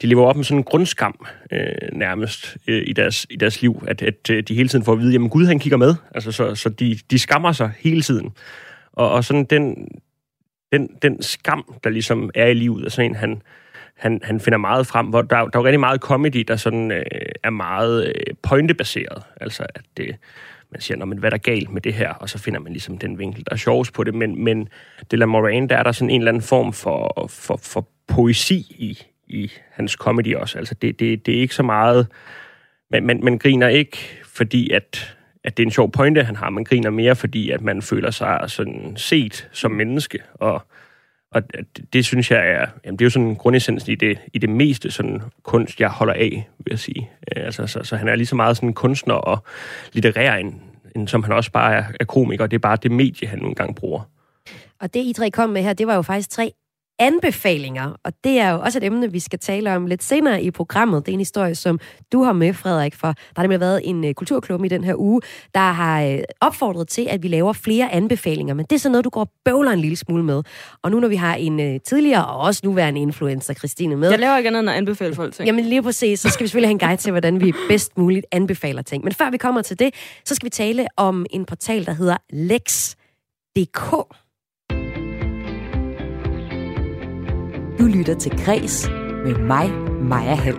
De 0.01 0.07
lever 0.07 0.25
op 0.25 0.35
med 0.35 0.43
sådan 0.43 0.57
en 0.57 0.63
grundskam 0.63 1.25
øh, 1.51 1.69
nærmest 1.93 2.57
øh, 2.67 2.83
i, 2.87 2.93
deres, 2.93 3.27
i 3.29 3.35
deres 3.35 3.61
liv, 3.61 3.83
at, 3.87 4.01
at 4.01 4.29
øh, 4.29 4.43
de 4.43 4.55
hele 4.55 4.69
tiden 4.69 4.85
får 4.85 4.93
at 4.93 4.99
vide, 4.99 5.11
jamen 5.13 5.29
Gud 5.29 5.45
han 5.45 5.59
kigger 5.59 5.77
med. 5.77 5.95
Altså, 6.15 6.31
så, 6.31 6.55
så 6.55 6.69
de, 6.69 6.99
de 7.11 7.19
skammer 7.19 7.51
sig 7.51 7.71
hele 7.79 8.01
tiden. 8.01 8.31
Og, 8.93 9.11
og 9.11 9.23
sådan 9.23 9.45
den, 9.45 9.87
den, 10.71 10.89
den 11.01 11.21
skam, 11.21 11.75
der 11.83 11.89
ligesom 11.89 12.29
er 12.35 12.45
i 12.45 12.53
livet, 12.53 12.85
er 12.85 12.89
sådan 12.89 13.11
en, 13.11 13.15
han, 13.15 13.41
han, 13.97 14.19
han 14.23 14.39
finder 14.39 14.57
meget 14.57 14.87
frem, 14.87 15.07
hvor 15.07 15.21
der, 15.21 15.35
der 15.37 15.43
er 15.43 15.49
jo 15.55 15.65
rigtig 15.65 15.79
meget 15.79 16.01
comedy, 16.01 16.45
der 16.47 16.55
sådan 16.55 16.91
øh, 16.91 17.05
er 17.43 17.49
meget 17.49 18.07
øh, 18.07 18.35
pointebaseret. 18.41 19.23
Altså, 19.41 19.65
at 19.75 19.81
det, 19.97 20.15
man 20.71 20.81
siger, 20.81 21.05
men 21.05 21.17
hvad 21.17 21.27
er 21.27 21.37
der 21.37 21.51
galt 21.51 21.69
med 21.69 21.81
det 21.81 21.93
her? 21.93 22.13
Og 22.13 22.29
så 22.29 22.37
finder 22.37 22.59
man 22.59 22.71
ligesom 22.71 22.97
den 22.97 23.19
vinkel, 23.19 23.45
der 23.45 23.51
er 23.51 23.57
sjovest 23.57 23.93
på 23.93 24.03
det. 24.03 24.13
Men, 24.13 24.43
men 24.43 24.69
det 25.11 25.19
La 25.19 25.25
Moran, 25.25 25.67
der 25.67 25.77
er 25.77 25.83
der 25.83 25.91
sådan 25.91 26.09
en 26.09 26.21
eller 26.21 26.31
anden 26.31 26.43
form 26.43 26.73
for, 26.73 27.27
for, 27.29 27.59
for 27.63 27.87
poesi 28.07 28.57
i, 28.69 29.03
i 29.27 29.51
hans 29.71 29.91
comedy 29.91 30.35
også. 30.35 30.57
Altså, 30.57 30.75
det, 30.81 30.99
det, 30.99 31.25
det 31.25 31.37
er 31.37 31.41
ikke 31.41 31.55
så 31.55 31.63
meget... 31.63 32.07
Man, 32.91 33.05
man, 33.05 33.19
man 33.23 33.37
griner 33.37 33.67
ikke, 33.67 33.97
fordi 34.25 34.69
at, 34.69 35.15
at 35.43 35.57
det 35.57 35.63
er 35.63 35.67
en 35.67 35.71
sjov 35.71 35.91
pointe, 35.91 36.23
han 36.23 36.35
har. 36.35 36.49
Man 36.49 36.63
griner 36.63 36.89
mere, 36.89 37.15
fordi 37.15 37.51
at 37.51 37.61
man 37.61 37.81
føler 37.81 38.11
sig 38.11 38.39
sådan 38.47 38.93
set 38.95 39.49
som 39.51 39.71
menneske. 39.71 40.19
Og, 40.33 40.63
og 41.31 41.43
det, 41.53 41.93
det 41.93 42.05
synes 42.05 42.31
jeg 42.31 42.49
er... 42.49 42.65
Jamen, 42.85 42.99
det 42.99 43.01
er 43.01 43.05
jo 43.05 43.09
sådan 43.09 43.35
grundessensen 43.35 43.91
i 43.91 43.95
det, 43.95 44.19
i 44.33 44.37
det 44.37 44.49
meste 44.49 44.91
sådan 44.91 45.21
kunst, 45.43 45.79
jeg 45.79 45.89
holder 45.89 46.13
af, 46.13 46.49
vil 46.57 46.69
jeg 46.69 46.79
sige. 46.79 47.09
Øh, 47.35 47.45
altså, 47.45 47.67
så, 47.67 47.83
så 47.83 47.95
han 47.95 48.07
er 48.07 48.15
lige 48.15 48.27
så 48.27 48.35
meget 48.35 48.57
sådan 48.57 48.73
kunstner 48.73 49.13
og 49.13 49.43
litterær, 49.93 50.35
end, 50.35 50.53
end 50.95 51.07
som 51.07 51.23
han 51.23 51.33
også 51.33 51.51
bare 51.51 51.75
er, 51.75 51.85
er 51.99 52.05
komiker. 52.05 52.47
Det 52.47 52.57
er 52.57 52.59
bare 52.59 52.77
det 52.83 52.91
medie, 52.91 53.27
han 53.27 53.39
nogle 53.39 53.55
gange 53.55 53.75
bruger. 53.75 54.01
Og 54.79 54.93
det, 54.93 54.99
I 54.99 55.13
tre 55.13 55.31
kom 55.31 55.49
med 55.49 55.61
her, 55.63 55.73
det 55.73 55.87
var 55.87 55.95
jo 55.95 56.01
faktisk 56.01 56.29
tre 56.29 56.51
anbefalinger, 56.99 57.93
og 58.03 58.13
det 58.23 58.39
er 58.39 58.49
jo 58.49 58.59
også 58.59 58.79
et 58.79 58.83
emne, 58.83 59.11
vi 59.11 59.19
skal 59.19 59.39
tale 59.39 59.75
om 59.75 59.85
lidt 59.85 60.03
senere 60.03 60.43
i 60.43 60.51
programmet. 60.51 61.05
Det 61.05 61.11
er 61.11 61.13
en 61.13 61.19
historie, 61.19 61.55
som 61.55 61.79
du 62.11 62.23
har 62.23 62.33
med, 62.33 62.53
Frederik, 62.53 62.95
for 62.95 63.07
der 63.07 63.13
har 63.35 63.43
nemlig 63.43 63.59
været 63.59 63.81
en 63.83 64.03
uh, 64.03 64.11
kulturklub 64.11 64.63
i 64.63 64.67
den 64.67 64.83
her 64.83 64.95
uge, 64.95 65.21
der 65.53 65.59
har 65.71 66.05
uh, 66.05 66.19
opfordret 66.41 66.87
til, 66.87 67.07
at 67.09 67.23
vi 67.23 67.27
laver 67.27 67.53
flere 67.53 67.91
anbefalinger, 67.91 68.53
men 68.53 68.65
det 68.69 68.75
er 68.75 68.79
sådan 68.79 68.91
noget, 68.91 69.05
du 69.05 69.09
går 69.09 69.21
og 69.21 69.29
bøvler 69.45 69.71
en 69.71 69.79
lille 69.79 69.97
smule 69.97 70.23
med. 70.23 70.43
Og 70.83 70.91
nu 70.91 70.99
når 70.99 71.07
vi 71.07 71.15
har 71.15 71.35
en 71.35 71.59
uh, 71.59 71.81
tidligere 71.85 72.25
og 72.27 72.37
også 72.37 72.61
nuværende 72.63 73.01
influencer, 73.01 73.53
Christine, 73.53 73.95
med, 73.95 74.09
Jeg 74.09 74.19
laver 74.19 74.37
ikke 74.37 74.47
andet 74.47 74.59
end 74.59 74.69
at 74.69 74.75
anbefale 74.75 75.15
folk 75.15 75.33
ting. 75.33 75.47
Jamen 75.47 75.65
lige 75.65 75.83
præcis, 75.83 76.19
så 76.19 76.29
skal 76.29 76.43
vi 76.43 76.47
selvfølgelig 76.47 76.67
have 76.67 76.73
en 76.73 76.79
guide 76.79 77.01
til, 77.01 77.11
hvordan 77.11 77.41
vi 77.41 77.53
bedst 77.69 77.97
muligt 77.97 78.25
anbefaler 78.31 78.81
ting. 78.81 79.03
Men 79.03 79.13
før 79.13 79.29
vi 79.29 79.37
kommer 79.37 79.61
til 79.61 79.79
det, 79.79 79.93
så 80.25 80.35
skal 80.35 80.45
vi 80.45 80.49
tale 80.49 80.87
om 80.97 81.25
en 81.29 81.45
portal, 81.45 81.85
der 81.85 81.93
hedder 81.93 82.17
Lex.dk. 82.29 83.93
Du 87.79 87.85
lytter 87.85 88.15
til 88.15 88.31
Græs 88.45 88.89
med 89.25 89.35
mig, 89.35 89.71
Maja 90.01 90.35
Hall. 90.35 90.57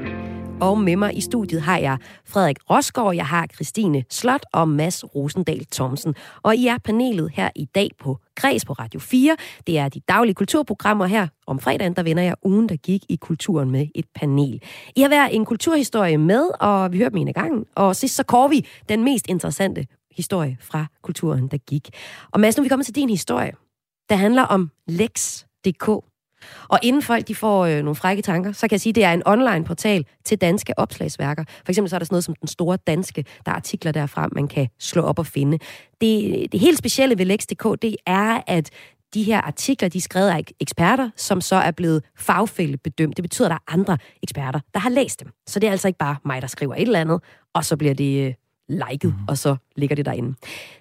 Og 0.61 0.79
med 0.79 0.97
mig 0.97 1.17
i 1.17 1.21
studiet 1.21 1.63
har 1.63 1.79
jeg 1.79 1.99
Frederik 2.27 2.57
Rosgaard, 2.71 3.15
jeg 3.15 3.27
har 3.27 3.47
Christine 3.55 4.05
Slot 4.11 4.45
og 4.53 4.69
Mads 4.69 5.15
Rosendal 5.15 5.67
Thomsen. 5.73 6.15
Og 6.43 6.57
I 6.57 6.67
er 6.67 6.79
panelet 6.79 7.31
her 7.35 7.51
i 7.57 7.65
dag 7.65 7.91
på 8.01 8.19
Græs 8.37 8.65
på 8.65 8.73
Radio 8.73 9.01
4. 9.01 9.37
Det 9.67 9.79
er 9.79 9.89
de 9.89 10.01
daglige 10.09 10.35
kulturprogrammer 10.35 11.07
her. 11.07 11.29
Om 11.47 11.59
fredagen, 11.59 11.97
der 11.97 12.03
vender 12.03 12.23
jeg 12.23 12.35
ugen, 12.43 12.69
der 12.69 12.77
gik 12.77 13.03
i 13.09 13.17
kulturen 13.17 13.71
med 13.71 13.87
et 13.95 14.07
panel. 14.15 14.63
I 14.97 15.01
har 15.01 15.09
været 15.09 15.35
en 15.35 15.45
kulturhistorie 15.45 16.19
med, 16.19 16.51
og 16.61 16.93
vi 16.93 16.99
hører 16.99 17.11
dem 17.11 17.19
en 17.19 17.29
af 17.29 17.35
gangen. 17.35 17.65
Og 17.75 17.97
sidst 17.97 18.15
så 18.15 18.23
kår 18.23 18.49
vi 18.49 18.67
den 18.89 19.05
mest 19.05 19.27
interessante 19.29 19.87
historie 20.17 20.57
fra 20.61 20.87
kulturen, 21.03 21.49
der 21.49 21.59
gik. 21.59 21.89
Og 22.31 22.41
Mads, 22.41 22.57
nu 22.57 22.61
er 22.61 22.65
vi 22.65 22.69
kommet 22.69 22.87
til 22.87 22.95
din 22.95 23.11
historie, 23.11 23.53
der 24.09 24.17
handler 24.17 24.43
om 24.43 24.71
Lex.dk. 24.87 26.05
Og 26.69 26.79
inden 26.83 27.03
folk 27.03 27.29
de 27.29 27.35
får 27.35 27.67
øh, 27.67 27.83
nogle 27.83 27.95
frække 27.95 28.23
tanker, 28.23 28.53
så 28.53 28.69
kan 28.69 28.73
jeg 28.73 28.81
sige, 28.81 28.91
at 28.91 28.95
det 28.95 29.05
er 29.05 29.13
en 29.13 29.23
online 29.27 29.65
portal 29.65 30.05
til 30.25 30.39
danske 30.39 30.79
opslagsværker. 30.79 31.45
For 31.65 31.73
eksempel 31.73 31.91
så 31.91 31.97
er 31.97 31.99
der 31.99 32.05
sådan 32.05 32.15
noget 32.15 32.25
som 32.25 32.35
den 32.35 32.49
store 32.49 32.79
danske, 32.87 33.25
der 33.47 33.53
er 33.53 33.57
artikler 33.57 33.93
derfra, 33.93 34.29
man 34.33 34.49
kan 34.49 34.69
slå 34.79 35.03
op 35.03 35.19
og 35.19 35.27
finde. 35.27 35.59
Det, 36.01 36.47
det 36.53 36.61
helt 36.61 36.79
specielle 36.79 37.19
ved 37.19 37.25
Lex.dk, 37.25 37.83
det 37.83 37.97
er, 38.07 38.41
at 38.47 38.71
de 39.15 39.23
her 39.23 39.41
artikler, 39.41 39.89
de 39.89 39.99
er 39.99 40.03
skrevet 40.03 40.29
af 40.29 40.45
eksperter, 40.61 41.11
som 41.17 41.41
så 41.41 41.57
er 41.57 41.71
blevet 41.71 42.05
fagfældebedømt. 42.19 43.17
Det 43.17 43.23
betyder, 43.23 43.49
at 43.49 43.51
der 43.51 43.57
er 43.57 43.73
andre 43.73 43.99
eksperter, 44.23 44.61
der 44.75 44.81
har 44.81 44.91
læst 44.91 45.21
dem. 45.21 45.31
Så 45.47 45.61
det 45.61 45.67
er 45.67 45.71
altså 45.71 45.89
ikke 45.89 45.99
bare 45.99 46.17
mig, 46.25 46.43
der 46.43 46.49
skriver 46.49 46.75
et 46.75 46.83
eller 46.83 47.01
andet, 47.01 47.21
og 47.55 47.65
så 47.65 47.77
bliver 47.77 47.95
det 47.95 48.27
øh, 48.27 48.35
liket, 48.69 49.15
og 49.29 49.39
så 49.39 49.57
ligger 49.77 49.97
det 49.97 50.07
derinde. 50.07 50.35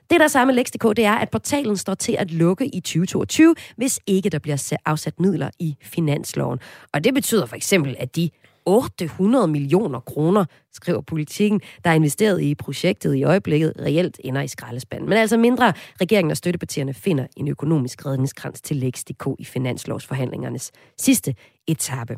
Det, 0.10 0.20
der 0.20 0.40
er 0.40 0.46
med 0.46 0.54
Lex.dk, 0.54 0.84
det 0.98 1.06
er, 1.06 1.14
at 1.14 1.30
portalen 1.30 1.78
står 1.78 1.94
til 1.94 2.16
at 2.20 2.32
lukke 2.32 2.76
i 2.76 2.80
2022, 2.80 3.56
hvis 3.78 4.00
ikke 4.08 4.30
der 4.30 4.40
bliver 4.40 4.74
afsat 4.86 5.20
midler 5.20 5.50
i 5.60 5.76
finansloven. 5.82 6.60
Og 6.94 7.04
det 7.04 7.14
betyder 7.14 7.46
for 7.46 7.56
eksempel, 7.56 7.96
at 8.00 8.16
de 8.16 8.30
800 8.68 9.48
millioner 9.48 10.00
kroner, 10.00 10.46
skriver 10.74 11.02
politikken, 11.02 11.62
der 11.84 11.90
er 11.90 11.94
investeret 11.94 12.42
i 12.42 12.56
projektet 12.56 13.16
i 13.16 13.24
øjeblikket, 13.24 13.74
reelt 13.80 14.20
ender 14.24 14.42
i 14.42 14.48
skraldespanden. 14.48 15.10
Men 15.10 15.18
altså 15.18 15.38
mindre 15.38 15.74
regeringen 16.02 16.32
og 16.32 16.38
støttepartierne 16.38 16.94
finder 16.94 17.28
en 17.38 17.48
økonomisk 17.48 18.06
redningskrans 18.06 18.62
til 18.62 18.78
Lex.dk 18.78 19.28
i 19.40 19.46
finanslovsforhandlingernes 19.46 20.72
sidste 20.98 21.36
etape. 21.68 22.18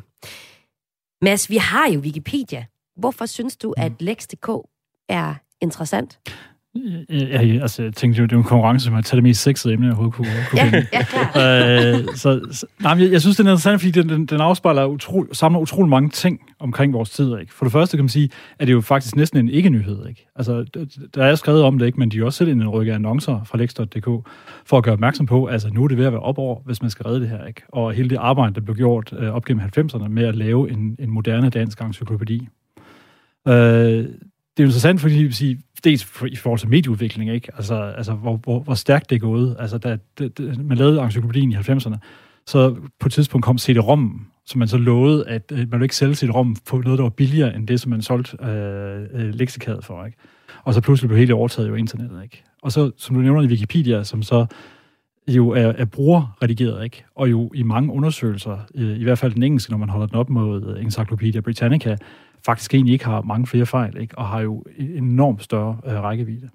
Mads, 1.22 1.50
vi 1.50 1.56
har 1.56 1.88
jo 1.88 2.00
Wikipedia. 2.00 2.66
Hvorfor 2.96 3.26
synes 3.26 3.56
du, 3.56 3.74
at 3.76 3.92
Lex.dk 4.02 4.48
er 5.08 5.34
interessant? 5.60 6.18
Ja, 7.10 7.42
ja, 7.42 7.58
altså, 7.62 7.82
jeg 7.82 7.92
tænkte 7.94 8.18
jo, 8.18 8.24
det 8.26 8.32
er 8.32 8.36
jo 8.36 8.40
en 8.40 8.44
konkurrence 8.48 8.90
med 8.90 8.98
at 8.98 9.04
tage 9.04 9.16
det 9.16 9.22
mest 9.22 9.42
sexede 9.42 9.74
emne, 9.74 9.86
jeg 9.86 9.94
overhovedet 9.98 10.14
kunne, 10.14 10.28
kunne 10.50 10.60
Ja, 10.60 10.64
finde. 10.64 10.86
ja, 10.92 11.02
klar. 11.02 11.98
øh, 12.00 12.16
så, 12.16 12.40
så, 12.50 12.66
nej, 12.82 12.92
jeg, 12.92 13.12
jeg 13.12 13.20
synes, 13.20 13.36
den 13.36 13.46
er 13.46 13.50
interessant, 13.50 13.80
fordi 13.80 13.90
den, 14.00 14.08
den, 14.08 14.26
den 14.26 14.40
afspejler 14.40 14.84
utro, 14.86 15.24
samler 15.32 15.58
utrolig 15.60 15.88
mange 15.90 16.08
ting 16.08 16.40
omkring 16.58 16.92
vores 16.92 17.10
tid. 17.10 17.38
Ikke? 17.40 17.54
For 17.54 17.64
det 17.64 17.72
første 17.72 17.96
kan 17.96 18.04
man 18.04 18.08
sige, 18.08 18.30
at 18.58 18.66
det 18.66 18.72
er 18.72 18.74
jo 18.74 18.80
faktisk 18.80 19.16
næsten 19.16 19.38
en 19.38 19.48
ikke-nyhed. 19.48 20.06
Ikke? 20.08 20.26
Altså, 20.36 20.64
der 21.14 21.24
er 21.24 21.34
skrevet 21.34 21.62
om 21.62 21.78
det, 21.78 21.86
ikke? 21.86 21.98
men 21.98 22.10
de 22.10 22.18
er 22.18 22.24
også 22.24 22.36
selv 22.36 22.50
en 22.50 22.68
rykke 22.68 22.92
annoncer 22.94 23.44
fra 23.44 23.58
Lex.dk 23.58 24.28
for 24.66 24.78
at 24.78 24.84
gøre 24.84 24.94
opmærksom 24.94 25.26
på, 25.26 25.46
altså 25.46 25.68
nu 25.70 25.84
er 25.84 25.88
det 25.88 25.98
ved 25.98 26.06
at 26.06 26.12
være 26.12 26.22
op 26.22 26.38
over, 26.38 26.60
hvis 26.64 26.82
man 26.82 26.90
skal 26.90 27.04
redde 27.04 27.20
det 27.20 27.28
her. 27.28 27.44
Ikke? 27.46 27.62
Og 27.68 27.92
hele 27.92 28.10
det 28.10 28.16
arbejde, 28.16 28.54
der 28.54 28.60
blev 28.60 28.76
gjort 28.76 29.12
øh, 29.18 29.32
op 29.34 29.44
gennem 29.44 29.64
90'erne 29.78 30.08
med 30.08 30.24
at 30.24 30.36
lave 30.36 30.70
en, 30.70 30.96
en 30.98 31.10
moderne 31.10 31.50
dansk 31.50 31.80
encyklopædi. 31.80 32.48
Øh, 33.48 34.04
det 34.56 34.62
er 34.62 34.64
jo 34.64 34.68
interessant, 34.68 35.00
fordi 35.00 35.14
vil 35.14 35.34
sige, 35.34 35.60
dels 35.84 36.04
for, 36.04 36.26
i 36.26 36.36
forhold 36.36 36.58
til 36.58 36.68
medieudvikling, 36.68 37.30
ikke? 37.30 37.48
Altså, 37.56 37.74
altså 37.74 38.12
hvor, 38.12 38.36
hvor, 38.36 38.60
hvor 38.60 38.74
stærkt 38.74 39.10
det 39.10 39.16
er 39.16 39.20
gået. 39.20 39.56
Altså, 39.58 39.78
da 39.78 39.98
det, 40.18 40.38
det, 40.38 40.64
man 40.64 40.78
lavede 40.78 41.02
encyklopædien 41.02 41.52
i 41.52 41.54
90'erne, 41.54 41.96
så 42.46 42.76
på 43.00 43.06
et 43.06 43.12
tidspunkt 43.12 43.44
kom 43.44 43.58
CD-ROM, 43.58 44.26
som 44.46 44.58
man 44.58 44.68
så 44.68 44.78
lovede, 44.78 45.28
at 45.28 45.52
øh, 45.52 45.58
man 45.58 45.70
ville 45.70 45.84
ikke 45.84 45.96
sælge 45.96 46.14
CD-ROM 46.14 46.56
på 46.66 46.78
noget, 46.78 46.98
der 46.98 47.02
var 47.02 47.10
billigere 47.10 47.56
end 47.56 47.68
det, 47.68 47.80
som 47.80 47.90
man 47.90 48.02
solgte 48.02 48.36
øh, 48.44 49.02
øh, 49.12 49.34
leksikadet 49.34 49.84
for. 49.84 50.04
Ikke? 50.04 50.18
Og 50.64 50.74
så 50.74 50.80
pludselig 50.80 51.08
blev 51.08 51.18
hele 51.18 51.34
overtaget 51.34 51.68
jo 51.68 51.74
internettet. 51.74 52.22
Ikke? 52.22 52.42
Og 52.62 52.72
så, 52.72 52.90
som 52.96 53.16
du 53.16 53.22
nævner 53.22 53.42
i 53.42 53.46
Wikipedia, 53.46 54.04
som 54.04 54.22
så 54.22 54.46
jo 55.28 55.50
er, 55.50 55.66
er 55.66 55.84
brugerredigeret, 55.84 56.84
ikke? 56.84 57.04
Og 57.14 57.30
jo 57.30 57.50
i 57.54 57.62
mange 57.62 57.92
undersøgelser, 57.92 58.58
øh, 58.74 59.00
i 59.00 59.02
hvert 59.02 59.18
fald 59.18 59.32
den 59.32 59.42
engelske, 59.42 59.70
når 59.70 59.78
man 59.78 59.88
holder 59.88 60.06
den 60.06 60.16
op 60.16 60.30
mod 60.30 60.76
øh, 60.76 60.84
Encyclopedia 60.84 61.40
Britannica, 61.40 61.96
faktisk 62.44 62.74
egentlig 62.74 62.92
ikke 62.92 63.04
har 63.04 63.22
mange 63.22 63.46
flere 63.46 63.66
fejl, 63.66 63.96
ikke? 64.00 64.18
Og 64.18 64.26
har 64.28 64.40
jo 64.40 64.64
e-, 64.78 64.96
enormt 64.98 65.42
større 65.42 65.76
øh, 65.86 65.92
rækkevidde. 65.92 66.48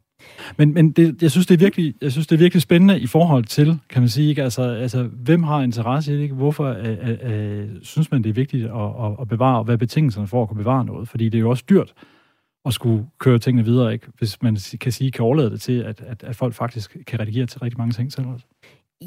Men, 0.57 0.73
men 0.73 0.91
det, 0.91 1.21
jeg, 1.21 1.31
synes, 1.31 1.47
det 1.47 1.53
er 1.53 1.57
virkelig, 1.57 1.93
jeg 2.01 2.11
synes, 2.11 2.27
det 2.27 2.35
er 2.35 2.39
virkelig 2.39 2.61
spændende 2.61 2.99
i 2.99 3.07
forhold 3.07 3.43
til, 3.43 3.79
kan 3.89 4.01
man 4.01 4.09
sige, 4.09 4.29
ikke? 4.29 4.43
Altså, 4.43 4.61
altså 4.61 5.03
hvem 5.03 5.43
har 5.43 5.61
interesse 5.61 6.13
i 6.13 6.15
det? 6.15 6.23
Ikke? 6.23 6.35
Hvorfor 6.35 6.65
øh, 6.65 6.97
øh, 7.09 7.17
øh, 7.23 7.69
synes 7.81 8.11
man, 8.11 8.23
det 8.23 8.29
er 8.29 8.33
vigtigt 8.33 8.65
at, 8.65 8.71
at, 8.71 9.11
at 9.21 9.27
bevare, 9.27 9.57
og 9.57 9.63
hvad 9.63 9.73
er 9.73 9.77
betingelserne 9.77 10.27
for 10.27 10.41
at 10.41 10.47
kunne 10.47 10.57
bevare 10.57 10.85
noget? 10.85 11.09
Fordi 11.09 11.29
det 11.29 11.37
er 11.37 11.41
jo 11.41 11.49
også 11.49 11.63
dyrt 11.69 11.93
at 12.65 12.73
skulle 12.73 13.05
køre 13.19 13.39
tingene 13.39 13.65
videre, 13.65 13.93
ikke? 13.93 14.07
hvis 14.17 14.41
man 14.41 14.57
kan 14.81 14.91
sige, 14.91 15.11
kan 15.11 15.25
overlade 15.25 15.49
det 15.49 15.61
til, 15.61 15.79
at, 15.83 16.01
at, 16.01 16.23
at 16.23 16.35
folk 16.35 16.53
faktisk 16.53 16.97
kan 17.07 17.19
redigere 17.19 17.45
til 17.45 17.59
rigtig 17.59 17.77
mange 17.77 17.91
ting 17.91 18.11
selv 18.11 18.27
også. 18.27 18.45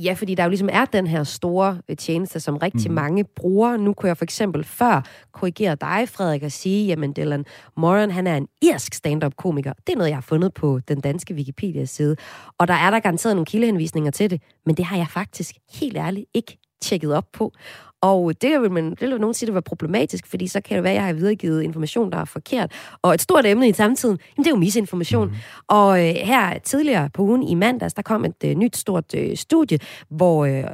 Ja, 0.04 0.12
fordi 0.12 0.34
der 0.34 0.42
jo 0.42 0.48
ligesom 0.48 0.68
er 0.72 0.84
den 0.84 1.06
her 1.06 1.24
store 1.24 1.80
øh, 1.88 1.96
tjeneste, 1.96 2.40
som 2.40 2.56
rigtig 2.56 2.90
mm. 2.90 2.94
mange 2.94 3.24
bruger. 3.24 3.76
Nu 3.76 3.92
kunne 3.92 4.08
jeg 4.08 4.16
for 4.16 4.24
eksempel 4.24 4.64
før 4.64 5.02
korrigere 5.32 5.74
dig, 5.74 6.08
Frederik, 6.08 6.42
og 6.42 6.52
sige, 6.52 6.86
jamen 6.86 7.12
Dylan 7.16 7.44
Moran, 7.76 8.10
han 8.10 8.26
er 8.26 8.36
en 8.36 8.48
irsk 8.62 8.94
stand-up-komiker. 8.94 9.72
Det 9.86 9.92
er 9.92 9.96
noget, 9.96 10.08
jeg 10.08 10.16
har 10.16 10.22
fundet 10.22 10.54
på 10.54 10.80
den 10.88 11.00
danske 11.00 11.34
Wikipedia-side. 11.34 12.16
Og 12.58 12.68
der 12.68 12.74
er 12.74 12.90
der 12.90 13.00
garanteret 13.00 13.36
nogle 13.36 13.46
kildehenvisninger 13.46 14.10
til 14.10 14.30
det, 14.30 14.42
men 14.66 14.76
det 14.76 14.84
har 14.84 14.96
jeg 14.96 15.08
faktisk 15.08 15.54
helt 15.72 15.96
ærligt 15.96 16.26
ikke 16.34 16.58
tjekket 16.80 17.14
op 17.14 17.26
på. 17.32 17.52
Og 18.00 18.42
det 18.42 18.60
vil, 18.60 18.70
man, 18.70 18.90
det 18.90 19.00
vil 19.00 19.20
nogen 19.20 19.34
sige, 19.34 19.46
det 19.46 19.54
var 19.54 19.60
problematisk, 19.60 20.26
fordi 20.26 20.46
så 20.46 20.60
kan 20.60 20.76
det 20.76 20.84
være, 20.84 20.92
at 20.92 20.96
jeg 20.96 21.04
har 21.04 21.12
videregivet 21.12 21.62
information, 21.62 22.12
der 22.12 22.18
er 22.18 22.24
forkert. 22.24 22.72
Og 23.02 23.14
et 23.14 23.20
stort 23.20 23.46
emne 23.46 23.68
i 23.68 23.72
samtiden, 23.72 24.18
jamen 24.36 24.44
det 24.44 24.50
er 24.50 24.54
jo 24.54 24.56
misinformation. 24.56 25.28
Mm. 25.28 25.34
Og 25.68 26.08
øh, 26.08 26.14
her 26.14 26.58
tidligere 26.58 27.10
på 27.14 27.22
ugen 27.22 27.42
i 27.42 27.54
mandags, 27.54 27.94
der 27.94 28.02
kom 28.02 28.24
et 28.24 28.44
øh, 28.44 28.54
nyt 28.54 28.76
stort 28.76 29.14
øh, 29.14 29.36
studie, 29.36 29.78
hvor 30.08 30.44
øh, 30.44 30.64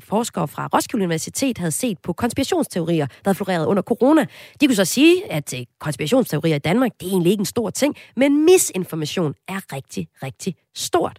forskere 0.00 0.48
fra 0.48 0.68
Roskilde 0.74 1.04
Universitet 1.04 1.58
havde 1.58 1.72
set 1.72 1.98
på 1.98 2.12
konspirationsteorier, 2.12 3.06
der 3.06 3.20
havde 3.24 3.36
floreret 3.36 3.66
under 3.66 3.82
corona. 3.82 4.26
De 4.60 4.66
kunne 4.66 4.76
så 4.76 4.84
sige, 4.84 5.32
at 5.32 5.54
øh, 5.54 5.60
konspirationsteorier 5.80 6.56
i 6.56 6.58
Danmark, 6.58 6.90
det 7.00 7.06
er 7.06 7.10
egentlig 7.10 7.30
ikke 7.30 7.40
en 7.40 7.46
stor 7.46 7.70
ting, 7.70 7.96
men 8.16 8.44
misinformation 8.44 9.34
er 9.48 9.72
rigtig, 9.72 10.08
rigtig 10.22 10.54
stort. 10.74 11.18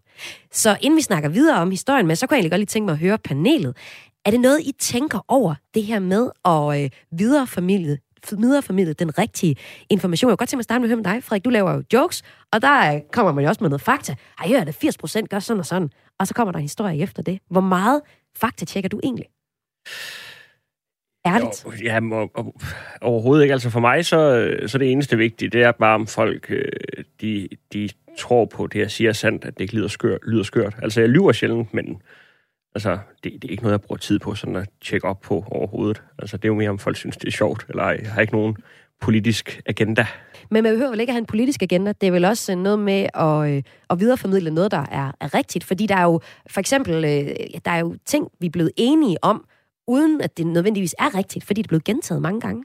Så 0.52 0.78
inden 0.82 0.98
vi 0.98 1.02
snakker 1.02 1.30
videre 1.30 1.62
om 1.62 1.72
historien 1.72 2.08
med, 2.08 2.16
så 2.16 2.28
kunne 2.28 2.36
jeg 2.36 2.40
egentlig 2.40 2.52
godt 2.52 2.60
lige 2.60 2.66
tænke 2.66 2.86
mig 2.86 2.94
at 2.94 3.00
høre 3.00 3.18
panelet. 3.18 3.76
Er 4.26 4.32
det 4.32 4.40
noget, 4.40 4.60
I 4.60 4.72
tænker 4.80 5.26
over, 5.28 5.56
det 5.74 5.84
her 5.84 6.00
med 6.00 6.30
at 6.46 6.84
øh, 6.84 6.90
videreformidle, 7.12 7.98
videreformidle 8.38 8.94
den 8.94 9.18
rigtige 9.18 9.56
information? 9.90 10.30
Jeg 10.30 10.32
kunne 10.32 10.38
godt 10.38 10.50
tænke 10.50 10.58
mig 10.58 10.62
at 10.62 10.64
starte 10.64 10.80
med 10.80 10.88
at 10.88 10.90
høre 10.90 10.96
med 10.96 11.04
dig, 11.04 11.24
Frederik. 11.24 11.46
Du 11.46 11.50
laver 11.50 11.74
jo 11.74 11.84
jokes, 11.94 12.24
og 12.52 12.62
der 12.62 12.96
øh, 12.96 13.02
kommer 13.12 13.32
man 13.32 13.44
jo 13.44 13.50
også 13.50 13.64
med 13.64 13.70
noget 13.70 13.82
fakta. 13.82 14.16
Har 14.38 14.46
I 14.46 14.54
hørt, 14.54 14.68
at 14.68 14.76
80 14.76 14.98
procent 14.98 15.30
gør 15.30 15.40
sådan 15.40 15.60
og 15.60 15.66
sådan? 15.66 15.90
Og 16.20 16.28
så 16.28 16.34
kommer 16.34 16.52
der 16.52 16.60
en 16.60 16.64
historie 16.64 17.02
efter 17.02 17.24
det. 17.24 17.40
Hvor 17.50 17.62
meget 17.62 18.02
fakta 18.38 18.66
tjekker 18.66 18.90
du 18.90 19.00
egentlig? 19.04 19.26
Ærligt? 21.28 21.66
Jo, 21.66 21.72
ja, 21.84 22.00
overhovedet 23.02 23.44
ikke. 23.44 23.54
Altså 23.54 23.70
for 23.70 23.80
mig, 23.80 24.06
så, 24.06 24.18
øh, 24.18 24.70
så 24.70 24.78
det 24.78 24.92
eneste 24.92 25.18
vigtige, 25.18 25.50
det 25.50 25.64
er 25.64 25.72
bare, 25.72 25.96
om 25.96 26.08
folk 26.08 26.52
øh, 26.52 27.04
de, 27.22 27.50
de 27.74 27.90
tror 28.18 28.46
på 28.46 28.68
det, 28.68 28.80
jeg 28.80 28.92
siger 28.92 29.14
sandt, 29.14 29.46
at 29.46 29.58
det 29.58 29.64
ikke 29.64 29.76
lyder 29.76 29.88
skørt. 29.88 30.20
Lyder 30.28 30.44
skørt. 30.44 30.76
Altså 30.82 31.02
jeg 31.02 31.10
lyver 31.10 31.32
sjældent, 31.32 31.74
men 31.74 32.02
Altså, 32.76 32.98
det, 33.24 33.34
det 33.34 33.44
er 33.44 33.52
ikke 33.52 33.64
noget, 33.64 33.72
jeg 33.72 33.82
bruger 33.82 33.98
tid 33.98 34.20
på 34.20 34.36
sådan 34.36 34.56
at 34.56 34.70
tjekke 34.82 35.08
op 35.08 35.22
på 35.22 35.46
overhovedet. 35.48 36.04
Altså, 36.20 36.38
det 36.38 36.46
er 36.46 36.50
jo 36.50 36.56
mere, 36.56 36.70
om 36.70 36.80
folk 36.80 36.98
synes, 36.98 37.18
det 37.18 37.28
er 37.28 37.32
sjovt, 37.32 37.66
eller 37.70 37.90
jeg 37.90 38.12
har 38.12 38.22
ikke 38.22 38.34
nogen 38.34 38.58
politisk 39.02 39.62
agenda. 39.66 40.08
Men 40.50 40.64
man 40.64 40.74
behøver 40.74 40.90
vel 40.90 41.00
ikke 41.00 41.12
at 41.12 41.14
have 41.14 41.20
en 41.20 41.26
politisk 41.26 41.62
agenda. 41.62 41.94
Det 42.02 42.08
er 42.08 42.12
vel 42.12 42.26
også 42.26 42.56
noget 42.56 42.80
med 42.80 43.08
at, 43.14 43.56
øh, 43.56 43.64
at 43.90 44.00
videreformidle 44.00 44.52
noget, 44.52 44.72
der 44.72 44.86
er, 44.92 45.12
er 45.22 45.34
rigtigt. 45.34 45.64
Fordi 45.64 45.86
der 45.86 45.96
er 45.96 46.04
jo 46.04 46.22
for 46.50 46.60
eksempel 46.60 46.94
øh, 46.96 47.36
der 47.66 47.72
er 47.72 47.80
jo 47.80 47.96
ting, 48.06 48.28
vi 48.40 48.48
er 48.48 48.52
blevet 48.52 48.72
enige 48.78 49.24
om, 49.24 49.46
uden 49.88 50.22
at 50.22 50.38
det 50.38 50.48
nødvendigvis 50.48 50.96
er 51.00 51.18
rigtigt, 51.18 51.46
fordi 51.46 51.62
det 51.62 51.68
er 51.68 51.70
blevet 51.70 51.84
gentaget 51.84 52.22
mange 52.22 52.42
gange. 52.42 52.64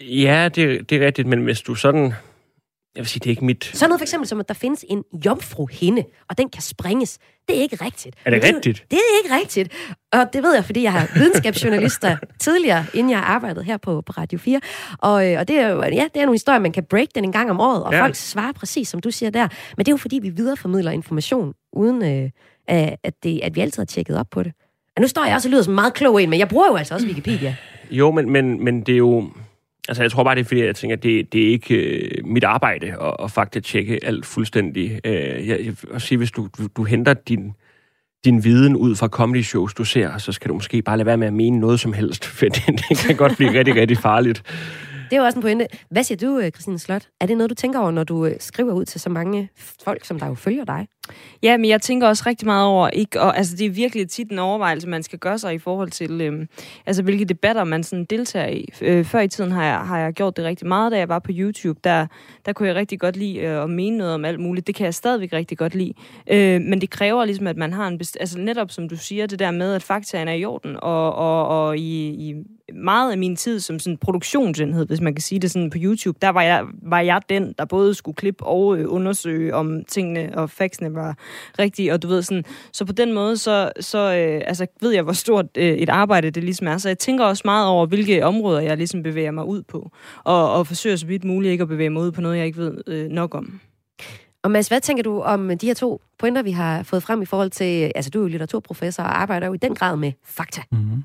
Ja, 0.00 0.48
det, 0.54 0.90
det 0.90 1.02
er 1.02 1.06
rigtigt, 1.06 1.28
men 1.28 1.44
hvis 1.44 1.60
du 1.60 1.74
sådan 1.74 2.12
jeg 2.96 3.00
vil 3.00 3.06
sige, 3.06 3.20
det 3.20 3.26
er 3.26 3.30
ikke 3.30 3.44
mit... 3.44 3.70
Så 3.74 3.86
noget 3.86 4.00
for 4.00 4.04
eksempel 4.04 4.28
som, 4.28 4.40
at 4.40 4.48
der 4.48 4.54
findes 4.54 4.84
en 4.88 5.04
jomfruhinde, 5.24 6.04
og 6.28 6.38
den 6.38 6.48
kan 6.48 6.62
springes. 6.62 7.18
Det 7.48 7.58
er 7.58 7.62
ikke 7.62 7.84
rigtigt. 7.84 8.16
Er 8.24 8.30
det 8.30 8.44
rigtigt? 8.44 8.84
Det 8.90 8.98
er 8.98 9.24
ikke 9.24 9.34
rigtigt. 9.34 9.72
Og 10.12 10.32
det 10.32 10.42
ved 10.42 10.54
jeg, 10.54 10.64
fordi 10.64 10.82
jeg 10.82 10.92
har 10.92 11.10
videnskabsjournalister 11.14 12.16
tidligere, 12.40 12.86
inden 12.94 13.10
jeg 13.10 13.18
arbejdede 13.18 13.64
her 13.64 13.76
på, 13.76 14.00
på 14.00 14.12
Radio 14.12 14.38
4. 14.38 14.60
Og, 14.98 15.32
øh, 15.32 15.38
og 15.38 15.48
det 15.48 15.58
er 15.58 15.68
jo, 15.68 15.82
ja, 15.82 15.88
det 15.88 16.20
er 16.20 16.20
nogle 16.20 16.34
historier, 16.34 16.58
man 16.58 16.72
kan 16.72 16.84
break 16.84 17.08
den 17.14 17.24
en 17.24 17.32
gang 17.32 17.50
om 17.50 17.60
året, 17.60 17.84
og 17.84 17.92
ja. 17.92 18.02
folk 18.02 18.14
svarer 18.14 18.52
præcis, 18.52 18.88
som 18.88 19.00
du 19.00 19.10
siger 19.10 19.30
der. 19.30 19.48
Men 19.76 19.86
det 19.86 19.88
er 19.88 19.92
jo 19.92 19.96
fordi, 19.96 20.18
vi 20.18 20.30
videreformidler 20.30 20.90
information, 20.90 21.54
uden 21.72 22.04
øh, 22.04 22.30
at, 22.68 23.14
det, 23.22 23.40
at 23.42 23.56
vi 23.56 23.60
altid 23.60 23.80
har 23.80 23.86
tjekket 23.86 24.18
op 24.18 24.26
på 24.30 24.42
det. 24.42 24.52
Og 24.96 25.02
nu 25.02 25.08
står 25.08 25.24
jeg 25.24 25.34
også 25.34 25.48
og 25.48 25.50
lyder 25.50 25.62
som 25.62 25.74
meget 25.74 25.94
klog 25.94 26.22
en, 26.22 26.30
men 26.30 26.38
jeg 26.38 26.48
bruger 26.48 26.66
jo 26.66 26.76
altså 26.76 26.94
også 26.94 27.06
Wikipedia. 27.06 27.56
Jo, 27.90 28.10
men, 28.10 28.30
men, 28.30 28.64
men 28.64 28.80
det 28.80 28.92
er 28.92 28.98
jo 28.98 29.30
Altså, 29.88 30.02
jeg 30.02 30.10
tror 30.10 30.24
bare, 30.24 30.34
det 30.34 30.40
er 30.40 30.44
fordi, 30.44 30.64
jeg 30.64 30.76
tænker, 30.76 30.96
at 30.96 31.02
det, 31.02 31.32
det 31.32 31.42
er 31.42 31.48
ikke 31.48 31.74
øh, 31.74 32.26
mit 32.26 32.44
arbejde 32.44 32.86
at, 32.86 33.16
at 33.22 33.30
faktisk 33.30 33.64
tjekke 33.64 34.04
alt 34.04 34.26
fuldstændig. 34.26 35.00
Øh, 35.04 35.48
jeg, 35.48 35.58
jeg 35.64 35.74
vil 35.92 36.00
sige, 36.00 36.18
hvis 36.18 36.30
du, 36.30 36.48
du, 36.58 36.68
du 36.76 36.84
henter 36.84 37.14
din, 37.14 37.52
din 38.24 38.44
viden 38.44 38.76
ud 38.76 38.96
fra 38.96 39.08
comedy 39.08 39.42
shows, 39.42 39.74
du 39.74 39.84
ser, 39.84 40.18
så 40.18 40.32
skal 40.32 40.48
du 40.48 40.54
måske 40.54 40.82
bare 40.82 40.96
lade 40.96 41.06
være 41.06 41.16
med 41.16 41.26
at 41.26 41.32
mene 41.32 41.60
noget 41.60 41.80
som 41.80 41.92
helst, 41.92 42.24
for 42.38 42.46
det, 42.46 42.66
det 42.88 42.98
kan 42.98 43.16
godt 43.16 43.36
blive 43.36 43.52
rigtig, 43.52 43.74
rigtig 43.74 43.98
farligt. 43.98 44.42
Det 45.10 45.12
er 45.12 45.16
jo 45.16 45.24
også 45.24 45.38
en 45.38 45.42
pointe. 45.42 45.66
Hvad 45.90 46.04
siger 46.04 46.18
du, 46.18 46.38
øh, 46.38 46.50
Christine 46.50 46.78
Slot? 46.78 47.08
Er 47.20 47.26
det 47.26 47.36
noget, 47.36 47.50
du 47.50 47.54
tænker 47.54 47.78
over, 47.78 47.90
når 47.90 48.04
du 48.04 48.26
øh, 48.26 48.36
skriver 48.38 48.72
ud 48.72 48.84
til 48.84 49.00
så 49.00 49.10
mange 49.10 49.48
folk, 49.84 50.04
som 50.04 50.18
der 50.18 50.26
jo 50.26 50.34
følger 50.34 50.64
dig? 50.64 50.86
Ja, 51.42 51.56
men 51.56 51.70
jeg 51.70 51.82
tænker 51.82 52.08
også 52.08 52.22
rigtig 52.26 52.46
meget 52.46 52.66
over, 52.66 52.88
ikke, 52.88 53.20
og, 53.20 53.36
altså, 53.36 53.56
det 53.56 53.66
er 53.66 53.70
virkelig 53.70 54.08
tit 54.08 54.30
en 54.30 54.38
overvejelse, 54.38 54.88
man 54.88 55.02
skal 55.02 55.18
gøre 55.18 55.38
sig 55.38 55.54
i 55.54 55.58
forhold 55.58 55.90
til, 55.90 56.20
øhm, 56.20 56.48
altså, 56.86 57.02
hvilke 57.02 57.24
debatter 57.24 57.64
man 57.64 57.84
sådan 57.84 58.04
deltager 58.04 58.48
i. 58.48 58.68
Øh, 58.80 59.04
før 59.04 59.20
i 59.20 59.28
tiden 59.28 59.52
har 59.52 59.64
jeg, 59.64 59.78
har 59.78 59.98
jeg 59.98 60.12
gjort 60.12 60.36
det 60.36 60.44
rigtig 60.44 60.66
meget, 60.68 60.92
da 60.92 60.98
jeg 60.98 61.08
var 61.08 61.18
på 61.18 61.30
YouTube. 61.34 61.80
Der, 61.84 62.06
der 62.46 62.52
kunne 62.52 62.68
jeg 62.68 62.76
rigtig 62.76 63.00
godt 63.00 63.16
lide 63.16 63.38
øh, 63.38 63.62
at 63.62 63.70
mene 63.70 63.96
noget 63.96 64.14
om 64.14 64.24
alt 64.24 64.40
muligt. 64.40 64.66
Det 64.66 64.74
kan 64.74 64.84
jeg 64.84 64.94
stadigvæk 64.94 65.32
rigtig 65.32 65.58
godt 65.58 65.74
lide. 65.74 65.92
Øh, 66.30 66.60
men 66.60 66.80
det 66.80 66.90
kræver 66.90 67.24
ligesom, 67.24 67.46
at 67.46 67.56
man 67.56 67.72
har 67.72 67.88
en... 67.88 68.00
Best- 68.02 68.16
altså 68.20 68.38
netop 68.38 68.70
som 68.70 68.88
du 68.88 68.96
siger, 68.96 69.26
det 69.26 69.38
der 69.38 69.50
med, 69.50 69.74
at 69.74 69.82
faktaen 69.82 70.28
er 70.28 70.32
i 70.32 70.44
orden, 70.44 70.76
og, 70.82 71.14
og, 71.14 71.46
og 71.48 71.78
i, 71.78 72.08
i 72.08 72.34
meget 72.72 73.12
af 73.12 73.18
min 73.18 73.36
tid 73.36 73.60
som 73.60 73.78
sådan 73.78 73.96
produktionsenhed, 73.96 74.86
hvis 74.86 75.00
man 75.00 75.14
kan 75.14 75.22
sige 75.22 75.38
det 75.38 75.50
sådan 75.50 75.70
på 75.70 75.78
YouTube, 75.80 76.18
der 76.22 76.28
var 76.28 76.42
jeg, 76.42 76.64
var 76.82 77.00
jeg 77.00 77.20
den, 77.28 77.54
der 77.58 77.64
både 77.64 77.94
skulle 77.94 78.16
klippe 78.16 78.44
og 78.44 78.78
øh, 78.78 78.84
undersøge, 78.88 79.54
om 79.54 79.84
tingene 79.84 80.38
og 80.38 80.50
factsene 80.50 80.94
var 80.94 81.16
rigtige, 81.58 81.92
og 81.92 82.02
du 82.02 82.08
ved 82.08 82.22
sådan, 82.22 82.44
så 82.72 82.84
på 82.84 82.92
den 82.92 83.12
måde, 83.12 83.36
så, 83.36 83.72
så 83.80 83.98
øh, 83.98 84.42
altså, 84.46 84.66
ved 84.80 84.90
jeg, 84.90 85.02
hvor 85.02 85.12
stort 85.12 85.46
øh, 85.56 85.64
et 85.64 85.88
arbejde 85.88 86.30
det 86.30 86.44
ligesom 86.44 86.66
er, 86.66 86.78
så 86.78 86.88
jeg 86.88 86.98
tænker 86.98 87.24
også 87.24 87.42
meget 87.44 87.68
over, 87.68 87.86
hvilke 87.86 88.24
områder 88.24 88.60
jeg 88.60 88.76
ligesom 88.76 89.02
bevæger 89.02 89.30
mig 89.30 89.44
ud 89.44 89.62
på, 89.62 89.90
og, 90.24 90.52
og 90.52 90.66
forsøger 90.66 90.96
så 90.96 91.06
vidt 91.06 91.24
muligt 91.24 91.52
ikke 91.52 91.62
at 91.62 91.68
bevæge 91.68 91.90
mig 91.90 92.02
ud 92.02 92.12
på 92.12 92.20
noget, 92.20 92.36
jeg 92.36 92.46
ikke 92.46 92.58
ved 92.58 92.82
øh, 92.86 93.08
nok 93.08 93.34
om. 93.34 93.60
Og 94.42 94.50
Mads, 94.50 94.68
hvad 94.68 94.80
tænker 94.80 95.02
du 95.02 95.20
om 95.20 95.58
de 95.58 95.66
her 95.66 95.74
to 95.74 96.00
pointer, 96.18 96.42
vi 96.42 96.50
har 96.50 96.82
fået 96.82 97.02
frem 97.02 97.22
i 97.22 97.24
forhold 97.24 97.50
til, 97.50 97.92
altså 97.94 98.10
du 98.10 98.18
er 98.18 98.22
jo 98.22 98.28
litteraturprofessor 98.28 99.02
og 99.02 99.20
arbejder 99.20 99.46
jo 99.46 99.52
i 99.52 99.56
den 99.56 99.74
grad 99.74 99.96
med 99.96 100.12
fakta. 100.24 100.62
Mm-hmm. 100.70 101.04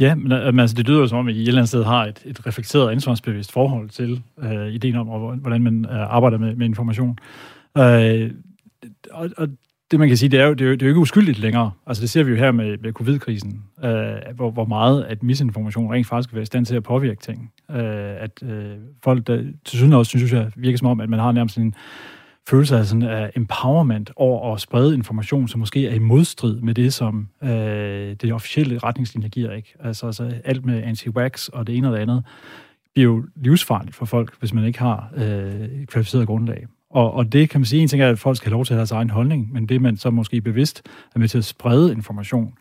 Ja, 0.00 0.10
øh, 0.10 0.18
men 0.18 0.60
altså, 0.60 0.76
det 0.76 0.88
lyder 0.88 1.00
jo 1.00 1.06
som 1.06 1.18
om, 1.18 1.28
at 1.28 1.34
I 1.34 1.42
et 1.42 1.48
eller 1.48 1.60
andet 1.60 1.68
sted 1.68 1.84
har 1.84 2.04
et, 2.04 2.22
et 2.24 2.46
reflekteret 2.46 2.90
ansvarsbevidst 2.90 3.52
forhold 3.52 3.88
til 3.88 4.22
øh, 4.42 4.68
ideen 4.68 4.96
om, 4.96 5.06
hvordan 5.40 5.62
man 5.62 5.86
øh, 5.90 6.14
arbejder 6.14 6.38
med, 6.38 6.56
med 6.56 6.66
information. 6.66 7.18
Øh, 7.78 8.30
og, 9.10 9.30
og 9.36 9.48
det 9.90 9.98
man 9.98 10.08
kan 10.08 10.16
sige, 10.16 10.28
det 10.28 10.40
er 10.40 10.46
jo, 10.46 10.52
det 10.52 10.64
er 10.64 10.68
jo, 10.68 10.72
det 10.72 10.82
er 10.82 10.86
jo 10.86 10.90
ikke 10.90 11.00
uskyldigt 11.00 11.38
længere. 11.38 11.70
Altså 11.86 12.00
det 12.00 12.10
ser 12.10 12.22
vi 12.22 12.30
jo 12.30 12.36
her 12.36 12.52
med, 12.52 12.78
med 12.78 12.92
covid-krisen, 12.92 13.62
øh, 13.84 14.34
hvor, 14.34 14.50
hvor 14.50 14.64
meget 14.64 15.04
at 15.04 15.22
misinformation 15.22 15.92
rent 15.92 16.06
faktisk 16.06 16.28
kan 16.28 16.36
være 16.36 16.42
i 16.42 16.46
stand 16.46 16.66
til 16.66 16.76
at 16.76 16.82
påvirke 16.82 17.20
ting. 17.20 17.52
Øh, 17.70 18.22
at 18.22 18.42
øh, 18.42 18.76
folk, 19.04 19.26
der 19.26 19.36
til 19.64 19.78
synes 19.78 19.94
også 19.94 20.08
synes 20.08 20.32
jeg, 20.32 20.50
virker 20.56 20.78
som 20.78 20.88
om, 20.88 21.00
at 21.00 21.08
man 21.08 21.18
har 21.18 21.32
nærmest 21.32 21.58
en 21.58 21.74
følelse 22.48 22.76
af 22.76 22.86
sådan 22.86 23.02
af 23.02 23.30
empowerment 23.36 24.10
over 24.16 24.54
at 24.54 24.60
sprede 24.60 24.94
information, 24.94 25.48
som 25.48 25.60
måske 25.60 25.88
er 25.88 25.94
i 25.94 25.98
modstrid 25.98 26.60
med 26.60 26.74
det, 26.74 26.94
som 26.94 27.28
øh, 27.42 27.50
det 28.20 28.32
officielle 28.32 28.78
retningslinjer 28.78 29.28
giver. 29.28 29.52
Ikke? 29.52 29.74
Altså, 29.80 30.06
altså 30.06 30.32
alt 30.44 30.64
med 30.64 30.82
anti-wax 30.82 31.48
og 31.52 31.66
det 31.66 31.76
ene 31.76 31.88
og 31.88 31.94
det 31.94 32.02
andet 32.02 32.24
bliver 32.94 33.12
jo 33.12 33.24
livsfarligt 33.36 33.96
for 33.96 34.04
folk, 34.04 34.38
hvis 34.38 34.54
man 34.54 34.64
ikke 34.64 34.78
har 34.78 35.10
øh, 35.16 35.86
kvalificeret 35.86 36.26
grundlag. 36.26 36.66
Og, 36.90 37.12
og 37.12 37.32
det 37.32 37.50
kan 37.50 37.60
man 37.60 37.66
sige, 37.66 37.82
en 37.82 37.88
ting 37.88 38.02
er, 38.02 38.10
at 38.10 38.18
folk 38.18 38.36
skal 38.36 38.50
have 38.50 38.56
lov 38.56 38.64
til 38.64 38.72
at 38.72 38.76
have 38.76 38.80
deres 38.80 38.92
egen 38.92 39.10
holdning, 39.10 39.52
men 39.52 39.66
det 39.66 39.82
man 39.82 39.96
så 39.96 40.10
måske 40.10 40.40
bevidst 40.40 40.82
er 41.14 41.18
med 41.18 41.28
til 41.28 41.38
at 41.38 41.44
sprede 41.44 41.92
information, 41.92 42.54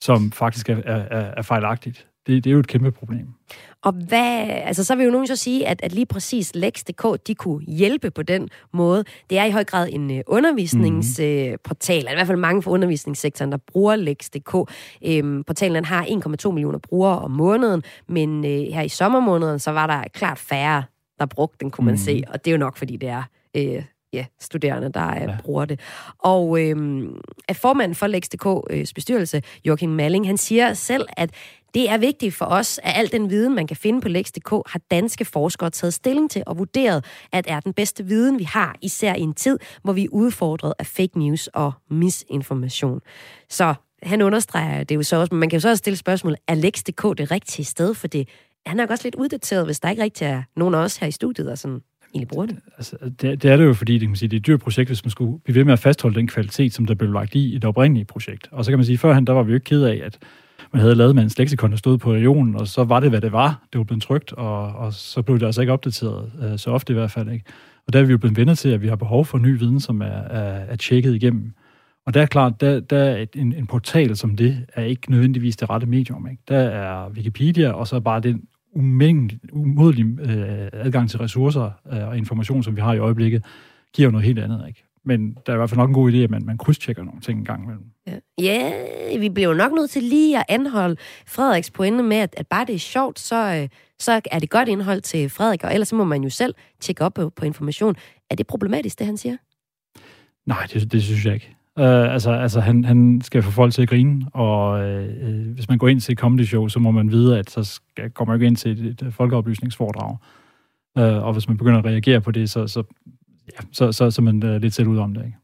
som 0.00 0.32
faktisk 0.32 0.68
er, 0.68 0.76
er, 0.76 1.32
er 1.36 1.42
fejlagtigt, 1.42 2.06
det, 2.26 2.44
det 2.44 2.50
er 2.50 2.54
jo 2.54 2.60
et 2.60 2.66
kæmpe 2.66 2.92
problem. 2.92 3.26
Og 3.82 3.92
hvad, 3.92 4.46
altså 4.48 4.84
så 4.84 4.94
vil 4.94 5.04
jo 5.04 5.10
nogen 5.10 5.26
så 5.26 5.36
sige, 5.36 5.66
at, 5.66 5.80
at 5.82 5.92
lige 5.92 6.06
præcis 6.06 6.54
Lex.dk, 6.54 7.26
de 7.26 7.34
kunne 7.34 7.64
hjælpe 7.64 8.10
på 8.10 8.22
den 8.22 8.48
måde. 8.72 9.04
Det 9.30 9.38
er 9.38 9.44
i 9.44 9.50
høj 9.50 9.64
grad 9.64 9.88
en 9.92 10.10
uh, 10.10 10.16
undervisningsportal, 10.26 11.96
mm-hmm. 11.96 12.06
uh, 12.06 12.12
i 12.12 12.14
hvert 12.14 12.26
fald 12.26 12.38
mange 12.38 12.62
fra 12.62 12.70
undervisningssektoren, 12.70 13.52
der 13.52 13.58
bruger 13.58 13.96
Lex.dk. 13.96 14.54
Um, 14.54 15.44
portalen 15.46 15.84
har 15.84 16.04
1,2 16.44 16.50
millioner 16.50 16.78
brugere 16.78 17.18
om 17.18 17.30
måneden, 17.30 17.82
men 18.08 18.38
uh, 18.38 18.44
her 18.44 18.82
i 18.82 18.88
sommermåneden, 18.88 19.58
så 19.58 19.70
var 19.70 19.86
der 19.86 20.04
klart 20.14 20.38
færre, 20.38 20.84
der 21.18 21.26
brugte 21.26 21.56
den, 21.60 21.70
kunne 21.70 21.84
man 21.84 21.94
mm-hmm. 21.94 22.04
se. 22.04 22.22
Og 22.28 22.44
det 22.44 22.50
er 22.50 22.52
jo 22.52 22.58
nok, 22.58 22.76
fordi 22.76 22.96
det 22.96 23.08
er 23.08 23.22
uh, 23.58 23.84
ja, 24.12 24.26
studerende, 24.40 24.92
der 24.92 25.14
ja. 25.14 25.22
Ja. 25.22 25.36
bruger 25.42 25.64
det. 25.64 25.80
Og 26.18 26.60
øhm, 26.60 27.20
at 27.48 27.56
formanden 27.56 27.94
for 27.94 28.06
Lex.dk's 28.06 28.92
bestyrelse, 28.94 29.42
Joachim 29.64 29.90
Malling, 29.90 30.26
han 30.26 30.36
siger 30.36 30.74
selv, 30.74 31.06
at 31.16 31.30
det 31.74 31.90
er 31.90 31.98
vigtigt 31.98 32.34
for 32.34 32.44
os, 32.44 32.80
at 32.82 32.92
al 32.96 33.12
den 33.12 33.30
viden, 33.30 33.54
man 33.54 33.66
kan 33.66 33.76
finde 33.76 34.00
på 34.00 34.08
Lex.dk, 34.08 34.50
har 34.50 34.80
danske 34.90 35.24
forskere 35.24 35.70
taget 35.70 35.94
stilling 35.94 36.30
til 36.30 36.42
og 36.46 36.58
vurderet, 36.58 37.04
at 37.32 37.44
er 37.48 37.60
den 37.60 37.72
bedste 37.72 38.06
viden, 38.06 38.38
vi 38.38 38.44
har, 38.44 38.76
især 38.82 39.14
i 39.14 39.20
en 39.20 39.34
tid, 39.34 39.58
hvor 39.82 39.92
vi 39.92 40.04
er 40.04 40.08
udfordret 40.12 40.74
af 40.78 40.86
fake 40.86 41.18
news 41.18 41.46
og 41.46 41.72
misinformation. 41.90 43.00
Så 43.48 43.74
han 44.02 44.22
understreger 44.22 44.78
det 44.78 44.90
er 44.90 44.96
jo 44.96 45.02
så 45.02 45.16
også, 45.16 45.34
men 45.34 45.40
man 45.40 45.48
kan 45.48 45.56
jo 45.56 45.60
så 45.60 45.68
også 45.68 45.78
stille 45.78 45.96
spørgsmålet, 45.96 46.38
er 46.48 46.54
Lex.dk 46.54 47.18
det 47.18 47.30
rigtige 47.30 47.64
sted? 47.64 47.94
For 47.94 48.08
det 48.08 48.28
Han 48.66 48.78
er 48.78 48.82
nok 48.82 48.90
også 48.90 49.04
lidt 49.04 49.14
uddateret, 49.14 49.64
hvis 49.64 49.80
der 49.80 49.90
ikke 49.90 50.02
rigtig 50.02 50.24
er 50.24 50.42
nogen 50.56 50.74
af 50.74 50.78
os 50.78 50.96
her 50.96 51.06
i 51.06 51.10
studiet, 51.10 51.50
og 51.50 51.58
sådan 51.58 51.80
egentlig 52.14 52.28
bruger 52.28 52.46
det. 52.46 52.58
Altså, 52.76 52.96
det, 53.20 53.42
det 53.42 53.44
er 53.44 53.56
det 53.56 53.64
jo, 53.64 53.74
fordi 53.74 53.92
det, 53.92 54.00
kan 54.00 54.08
man 54.08 54.16
sige, 54.16 54.28
det 54.28 54.36
er 54.36 54.40
et 54.40 54.46
dyrt 54.46 54.60
projekt, 54.60 54.88
hvis 54.88 55.04
man 55.04 55.10
skulle 55.10 55.38
blive 55.38 55.54
ved 55.54 55.64
med 55.64 55.72
at 55.72 55.78
fastholde 55.78 56.16
den 56.16 56.28
kvalitet, 56.28 56.74
som 56.74 56.84
der 56.84 56.94
blev 56.94 57.12
lagt 57.12 57.34
i 57.34 57.52
i 57.52 57.54
det 57.54 57.64
oprindelige 57.64 58.04
projekt. 58.04 58.48
Og 58.52 58.64
så 58.64 58.70
kan 58.70 58.78
man 58.78 58.84
sige, 58.84 58.98
førhen, 58.98 59.26
der 59.26 59.32
var 59.32 59.42
vi 59.42 59.50
jo 59.50 59.54
ikke 59.54 59.64
ked 59.64 59.82
af, 59.82 60.00
at 60.04 60.18
man 60.72 60.80
havde 60.80 60.94
lavet 60.94 61.14
med 61.14 61.22
en 61.22 61.30
leksikon, 61.38 61.70
der 61.70 61.76
stod 61.76 61.98
på 61.98 62.12
regionen, 62.12 62.56
og 62.56 62.68
så 62.68 62.84
var 62.84 63.00
det, 63.00 63.10
hvad 63.10 63.20
det 63.20 63.32
var. 63.32 63.66
Det 63.72 63.78
var 63.78 63.84
blevet 63.84 64.02
trygt, 64.02 64.32
og, 64.32 64.72
og 64.72 64.92
så 64.92 65.22
blev 65.22 65.38
det 65.40 65.46
altså 65.46 65.60
ikke 65.60 65.72
opdateret, 65.72 66.32
øh, 66.42 66.58
så 66.58 66.70
ofte 66.70 66.92
i 66.92 66.94
hvert 66.94 67.10
fald 67.10 67.30
ikke. 67.30 67.44
Og 67.86 67.92
der 67.92 68.00
er 68.00 68.04
vi 68.04 68.12
jo 68.12 68.18
blevet 68.18 68.36
vendet 68.36 68.58
til, 68.58 68.68
at 68.68 68.82
vi 68.82 68.88
har 68.88 68.96
behov 68.96 69.24
for 69.24 69.38
ny 69.38 69.58
viden, 69.58 69.80
som 69.80 70.00
er, 70.00 70.06
er, 70.06 70.64
er 70.68 70.76
tjekket 70.76 71.14
igennem. 71.14 71.52
Og 72.06 72.14
der 72.14 72.22
er 72.22 72.26
klart, 72.26 72.60
der, 72.60 72.80
der 72.80 72.98
er 72.98 73.16
et, 73.16 73.28
en, 73.34 73.52
en 73.52 73.66
portal 73.66 74.16
som 74.16 74.36
det, 74.36 74.66
er 74.74 74.82
ikke 74.82 75.10
nødvendigvis 75.10 75.56
det 75.56 75.70
rette 75.70 75.86
medium. 75.86 76.28
Ikke? 76.30 76.42
Der 76.48 76.58
er 76.58 77.10
Wikipedia, 77.10 77.70
og 77.70 77.88
så 77.88 78.00
bare 78.00 78.20
den 78.20 78.42
umængde, 78.74 79.38
umådelige 79.52 80.06
øh, 80.20 80.68
adgang 80.72 81.10
til 81.10 81.18
ressourcer 81.18 81.70
øh, 81.92 82.08
og 82.08 82.18
information, 82.18 82.62
som 82.62 82.76
vi 82.76 82.80
har 82.80 82.94
i 82.94 82.98
øjeblikket, 82.98 83.44
giver 83.94 84.06
jo 84.06 84.10
noget 84.10 84.26
helt 84.26 84.38
andet. 84.38 84.64
Ikke? 84.68 84.84
Men 85.04 85.36
der 85.46 85.52
er 85.52 85.56
i 85.56 85.58
hvert 85.58 85.70
fald 85.70 85.78
nok 85.78 85.88
en 85.88 85.94
god 85.94 86.12
idé, 86.12 86.16
at 86.16 86.30
man, 86.30 86.46
man 86.46 86.58
krydstjekker 86.58 87.02
nogle 87.02 87.20
ting 87.20 87.38
en 87.38 87.44
gang 87.44 87.62
imellem. 87.64 87.84
Ja. 88.06 88.18
ja, 88.38 89.18
vi 89.18 89.28
bliver 89.28 89.48
jo 89.48 89.54
nok 89.54 89.72
nødt 89.72 89.90
til 89.90 90.02
lige 90.02 90.38
at 90.38 90.44
anholde 90.48 90.96
Frederiks 91.26 91.70
pointe 91.70 92.02
med, 92.02 92.16
at, 92.16 92.34
at 92.36 92.46
bare 92.46 92.64
det 92.64 92.74
er 92.74 92.78
sjovt, 92.78 93.18
så, 93.18 93.54
øh, 93.62 93.68
så 93.98 94.20
er 94.30 94.38
det 94.38 94.50
godt 94.50 94.68
indhold 94.68 95.00
til 95.00 95.30
Frederik, 95.30 95.64
og 95.64 95.72
ellers 95.72 95.88
så 95.88 95.96
må 95.96 96.04
man 96.04 96.22
jo 96.22 96.30
selv 96.30 96.54
tjekke 96.80 97.04
op 97.04 97.14
på, 97.14 97.30
på 97.30 97.44
information. 97.44 97.96
Er 98.30 98.34
det 98.34 98.46
problematisk, 98.46 98.98
det 98.98 99.06
han 99.06 99.16
siger? 99.16 99.36
Nej, 100.46 100.66
det, 100.72 100.92
det 100.92 101.02
synes 101.02 101.24
jeg 101.24 101.34
ikke. 101.34 101.56
Uh, 101.76 102.12
altså, 102.12 102.30
altså 102.30 102.60
han, 102.60 102.84
han 102.84 103.20
skal 103.24 103.42
få 103.42 103.50
folk 103.50 103.72
til 103.72 103.82
at 103.82 103.88
grine, 103.88 104.26
og 104.32 104.80
uh, 104.80 105.54
hvis 105.54 105.68
man 105.68 105.78
går 105.78 105.88
ind 105.88 106.00
til 106.00 106.12
et 106.12 106.18
comedy 106.18 106.44
show, 106.44 106.68
så 106.68 106.78
må 106.78 106.90
man 106.90 107.10
vide, 107.10 107.38
at 107.38 107.50
så 107.50 107.64
skal, 107.64 108.10
kommer 108.10 108.34
man 108.34 108.40
ikke 108.40 108.46
ind 108.46 108.56
til 108.56 108.86
et, 108.86 109.02
et 109.02 109.14
folkeoplysningsforedrag. 109.14 110.16
Uh, 110.98 111.26
og 111.26 111.32
hvis 111.32 111.48
man 111.48 111.56
begynder 111.56 111.78
at 111.78 111.84
reagere 111.84 112.20
på 112.20 112.30
det, 112.30 112.50
så, 112.50 112.66
så, 112.66 112.82
ja, 113.56 113.66
så, 113.72 113.92
så, 113.92 114.10
så 114.10 114.22
man 114.22 114.42
uh, 114.42 114.60
lidt 114.60 114.74
selv 114.74 114.88
ud 114.88 114.98
om 114.98 115.14
det. 115.14 115.24
Ikke? 115.24 115.36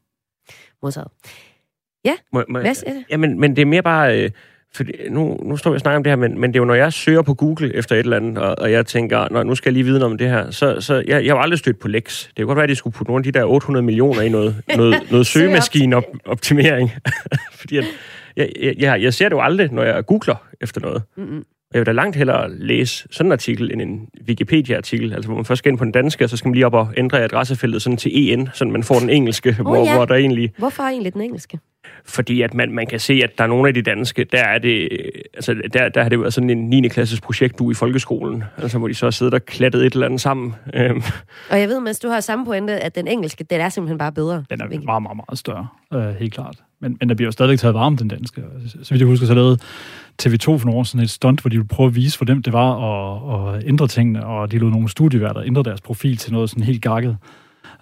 Modtaget. 0.83 1.07
Må, 2.33 2.43
må, 2.49 2.59
Hvad 2.59 2.83
er 2.85 2.93
det? 2.93 3.03
Ja, 3.09 3.17
men, 3.17 3.39
men 3.39 3.55
det 3.55 3.61
er 3.61 3.65
mere 3.65 3.83
bare... 3.83 4.23
Øh, 4.23 4.29
fordi 4.73 4.91
nu, 5.09 5.39
nu 5.43 5.57
står 5.57 5.71
vi 5.71 5.75
og 5.75 5.81
snakker 5.81 5.97
om 5.97 6.03
det 6.03 6.11
her, 6.11 6.17
men, 6.17 6.39
men 6.39 6.49
det 6.49 6.55
er 6.55 6.61
jo, 6.61 6.65
når 6.65 6.73
jeg 6.73 6.93
søger 6.93 7.21
på 7.21 7.33
Google 7.33 7.75
efter 7.75 7.95
et 7.95 7.99
eller 7.99 8.17
andet, 8.17 8.37
og, 8.37 8.55
og 8.59 8.71
jeg 8.71 8.85
tænker, 8.85 9.27
Nå, 9.31 9.43
nu 9.43 9.55
skal 9.55 9.69
jeg 9.69 9.73
lige 9.73 9.83
vide 9.83 9.99
noget 9.99 10.11
om 10.11 10.17
det 10.17 10.29
her, 10.29 10.51
så, 10.51 10.81
så 10.81 10.95
jeg, 10.95 11.07
jeg 11.07 11.17
har 11.17 11.37
jo 11.37 11.41
aldrig 11.41 11.59
stødt 11.59 11.79
på 11.79 11.87
Lex. 11.87 12.27
Det 12.27 12.35
kan 12.35 12.45
godt 12.45 12.55
være, 12.55 12.63
at 12.63 12.69
de 12.69 12.75
skulle 12.75 12.93
putte 12.93 13.09
nogle 13.11 13.19
af 13.19 13.33
de 13.33 13.39
der 13.39 13.45
800 13.45 13.85
millioner 13.85 14.21
i 14.21 14.29
noget, 14.29 14.55
noget, 14.77 14.95
noget 15.11 15.27
søgemaskineoptimering. 15.27 16.91
fordi 17.59 17.77
at, 17.77 17.85
jeg, 18.35 18.51
jeg, 18.61 18.75
jeg, 18.77 19.01
jeg 19.01 19.13
ser 19.13 19.29
det 19.29 19.35
jo 19.35 19.41
aldrig, 19.41 19.71
når 19.71 19.83
jeg 19.83 20.05
googler 20.05 20.35
efter 20.61 20.81
noget. 20.81 21.03
Mm-mm. 21.17 21.43
Jeg 21.73 21.79
vil 21.79 21.85
da 21.85 21.91
langt 21.91 22.15
hellere 22.15 22.51
læse 22.51 23.07
sådan 23.11 23.27
en 23.27 23.31
artikel 23.31 23.71
end 23.71 23.81
en 23.81 24.09
Wikipedia-artikel, 24.27 25.13
altså 25.13 25.27
hvor 25.27 25.35
man 25.35 25.45
først 25.45 25.59
skal 25.59 25.69
ind 25.69 25.77
på 25.77 25.83
den 25.83 25.91
danske, 25.91 26.23
og 26.23 26.29
så 26.29 26.37
skal 26.37 26.49
man 26.49 26.53
lige 26.53 26.65
op 26.65 26.73
og 26.73 26.87
ændre 26.97 27.23
adressefeltet 27.23 27.81
sådan 27.81 27.97
til 27.97 28.11
EN, 28.13 28.49
så 28.53 28.65
man 28.65 28.83
får 28.83 28.99
den 28.99 29.09
engelske, 29.09 29.49
oh, 29.49 29.61
hvor, 29.61 29.75
ja. 29.75 29.95
hvor 29.95 30.05
der 30.05 30.15
egentlig 30.15 30.53
Hvorfor 30.57 30.83
egentlig 30.83 31.13
den 31.13 31.21
engelske? 31.21 31.59
Fordi 32.05 32.41
at 32.41 32.53
man, 32.53 32.71
man 32.71 32.87
kan 32.87 32.99
se, 32.99 33.13
at 33.23 33.37
der 33.37 33.43
er 33.43 33.47
nogle 33.47 33.67
af 33.67 33.73
de 33.73 33.81
danske, 33.81 34.23
der 34.23 34.43
er 34.43 34.57
det, 34.59 34.89
altså 35.33 35.55
der, 35.73 35.89
der 35.89 36.01
har 36.01 36.09
det 36.09 36.19
været 36.19 36.33
sådan 36.33 36.49
en 36.49 36.69
9. 36.69 36.87
klasses 36.87 37.21
projekt 37.21 37.59
du 37.59 37.71
i 37.71 37.73
folkeskolen, 37.73 38.43
altså 38.57 38.77
hvor 38.77 38.87
de 38.87 38.93
så 38.93 39.05
har 39.05 39.11
siddet 39.11 39.33
og 39.33 39.45
klattet 39.45 39.85
et 39.85 39.93
eller 39.93 40.05
andet 40.05 40.21
sammen. 40.21 40.55
Øhm, 40.73 41.01
Og 41.49 41.59
jeg 41.59 41.69
ved, 41.69 41.79
Mads, 41.79 41.99
du 41.99 42.07
har 42.07 42.19
samme 42.19 42.45
pointe, 42.45 42.73
at 42.73 42.95
den 42.95 43.07
engelske, 43.07 43.43
den 43.43 43.61
er 43.61 43.69
simpelthen 43.69 43.97
bare 43.97 44.11
bedre. 44.11 44.45
Den 44.49 44.61
er 44.61 44.65
meget, 44.67 44.85
meget, 44.85 45.17
meget 45.27 45.37
større, 45.37 45.67
øh, 45.93 46.15
helt 46.15 46.33
klart. 46.33 46.55
Men, 46.81 46.97
men 46.99 47.09
der 47.09 47.15
bliver 47.15 47.27
jo 47.27 47.31
stadigvæk 47.31 47.59
taget 47.59 47.73
varme, 47.73 47.97
den 47.97 48.07
danske. 48.07 48.41
Så 48.83 48.89
vidt 48.89 48.99
jeg 48.99 49.07
husker, 49.07 49.27
så 49.27 49.33
lavede 49.33 49.57
TV2 50.21 50.45
for 50.45 50.65
nogle 50.65 50.79
år 50.79 50.83
sådan 50.83 51.03
et 51.03 51.09
stunt, 51.09 51.41
hvor 51.41 51.49
de 51.49 51.55
ville 51.55 51.67
prøve 51.67 51.87
at 51.87 51.95
vise, 51.95 52.17
hvor 52.17 52.25
nemt 52.25 52.45
det 52.45 52.53
var 52.53 52.71
at, 52.75 53.55
at 53.55 53.67
ændre 53.67 53.87
tingene, 53.87 54.25
og 54.25 54.51
de 54.51 54.57
lod 54.57 54.71
nogle 54.71 54.89
studieværter 54.89 55.41
ændre 55.41 55.63
deres 55.63 55.81
profil 55.81 56.17
til 56.17 56.33
noget 56.33 56.49
sådan 56.49 56.63
helt 56.63 56.81
gakket. 56.81 57.17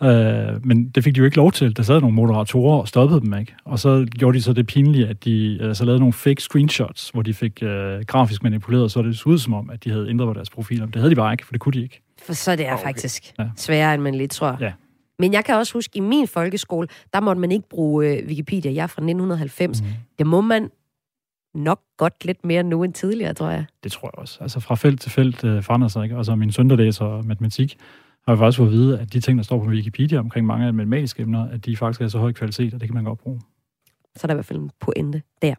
Øh, 0.04 0.66
men 0.66 0.90
det 0.90 1.04
fik 1.04 1.16
de 1.16 1.20
jo 1.20 1.26
ikke 1.26 1.38
lov 1.38 1.52
til. 1.52 1.78
Der 1.78 1.84
sad 1.84 2.02
nogle 2.02 2.16
moderatorer 2.16 2.80
og 2.82 2.88
stoppede 2.88 3.22
dem 3.22 3.34
ikke. 3.40 3.56
Og 3.66 3.80
så 3.80 4.08
gjorde 4.20 4.38
de 4.38 4.42
så 4.44 4.54
det 4.54 4.68
pinlige, 4.68 5.08
at 5.08 5.24
de 5.26 5.58
øh, 5.62 5.76
så 5.76 5.86
lavede 5.86 6.00
nogle 6.00 6.14
fake 6.14 6.42
screenshots, 6.42 7.10
hvor 7.10 7.22
de 7.22 7.34
fik 7.34 7.64
øh, 7.64 8.02
grafisk 8.08 8.44
manipuleret, 8.44 8.92
så 8.92 9.02
det 9.02 9.18
så 9.18 9.30
ud 9.30 9.38
som 9.38 9.54
om, 9.54 9.70
at 9.70 9.84
de 9.84 9.90
havde 9.92 10.10
ændret 10.10 10.28
på 10.28 10.34
deres 10.34 10.50
profil. 10.50 10.80
Men 10.80 10.88
det 10.90 10.96
havde 10.96 11.10
de 11.10 11.16
bare 11.16 11.34
ikke, 11.34 11.46
for 11.46 11.52
det 11.54 11.62
kunne 11.62 11.74
de 11.74 11.82
ikke. 11.82 12.02
For 12.26 12.34
så 12.34 12.52
er 12.52 12.56
det 12.56 12.68
er 12.68 12.74
Okay. 12.74 12.84
faktisk 12.84 13.34
Ja. 13.40 13.46
sværere, 13.56 13.94
end 13.94 14.02
man 14.04 14.16
lidt 14.16 14.32
tror. 14.32 14.58
Ja. 14.60 14.72
Men 15.20 15.34
jeg 15.34 15.46
kan 15.46 15.56
også 15.56 15.74
huske, 15.74 15.98
i 15.98 16.00
min 16.00 16.28
folkeskole, 16.28 16.88
der 17.14 17.20
måtte 17.22 17.42
man 17.42 17.52
ikke 17.52 17.70
bruge 17.70 18.08
øh, 18.18 18.28
Wikipedia. 18.28 18.72
Jeg 18.74 18.84
er 18.84 18.88
fra 18.88 19.02
1990. 19.02 19.82
Mm. 19.82 19.88
Det 20.18 20.28
må 20.28 20.42
man 20.42 20.70
nok 21.56 21.80
godt 21.98 22.26
lidt 22.26 22.46
mere 22.46 22.64
nu 22.64 22.84
end 22.84 22.94
tidligere, 22.94 23.34
tror 23.34 23.50
jeg. 23.50 23.66
Det 23.84 23.92
tror 23.92 24.08
jeg 24.14 24.20
også. 24.22 24.38
Altså 24.42 24.60
fra 24.60 24.76
felt 24.76 25.02
til 25.02 25.12
felt 25.12 25.44
øh, 25.44 25.64
forandrer 25.64 25.88
sig, 25.88 26.04
ikke? 26.04 26.18
Altså 26.18 26.36
min 26.36 26.52
søn, 26.52 26.70
der 26.70 26.76
læser 26.76 27.22
matematik, 27.24 27.78
har 28.28 28.34
jeg 28.34 28.40
faktisk 28.40 28.58
fået 28.58 28.68
at 28.68 28.74
vide, 28.74 29.00
at 29.00 29.14
de 29.14 29.20
ting, 29.20 29.38
der 29.38 29.44
står 29.44 29.64
på 29.64 29.70
Wikipedia 29.70 30.20
omkring 30.20 30.46
mange 30.46 30.66
af 30.66 30.72
de 30.72 30.78
matematiske 30.78 31.22
emner, 31.22 31.50
at 31.50 31.66
de 31.66 31.78
faktisk 31.78 32.02
er 32.02 32.08
så 32.08 32.20
høj 32.20 32.34
kvalitet, 32.34 32.74
og 32.74 32.80
det 32.80 32.90
kan 32.90 32.96
man 32.96 33.04
godt 33.04 33.20
bruge. 33.20 33.42
Så 34.16 34.28
er 34.28 34.32
i 34.32 34.34
hvert 34.34 34.46
fald 34.46 34.60
en 34.60 34.72
pointe 34.80 35.22
der. 35.42 35.56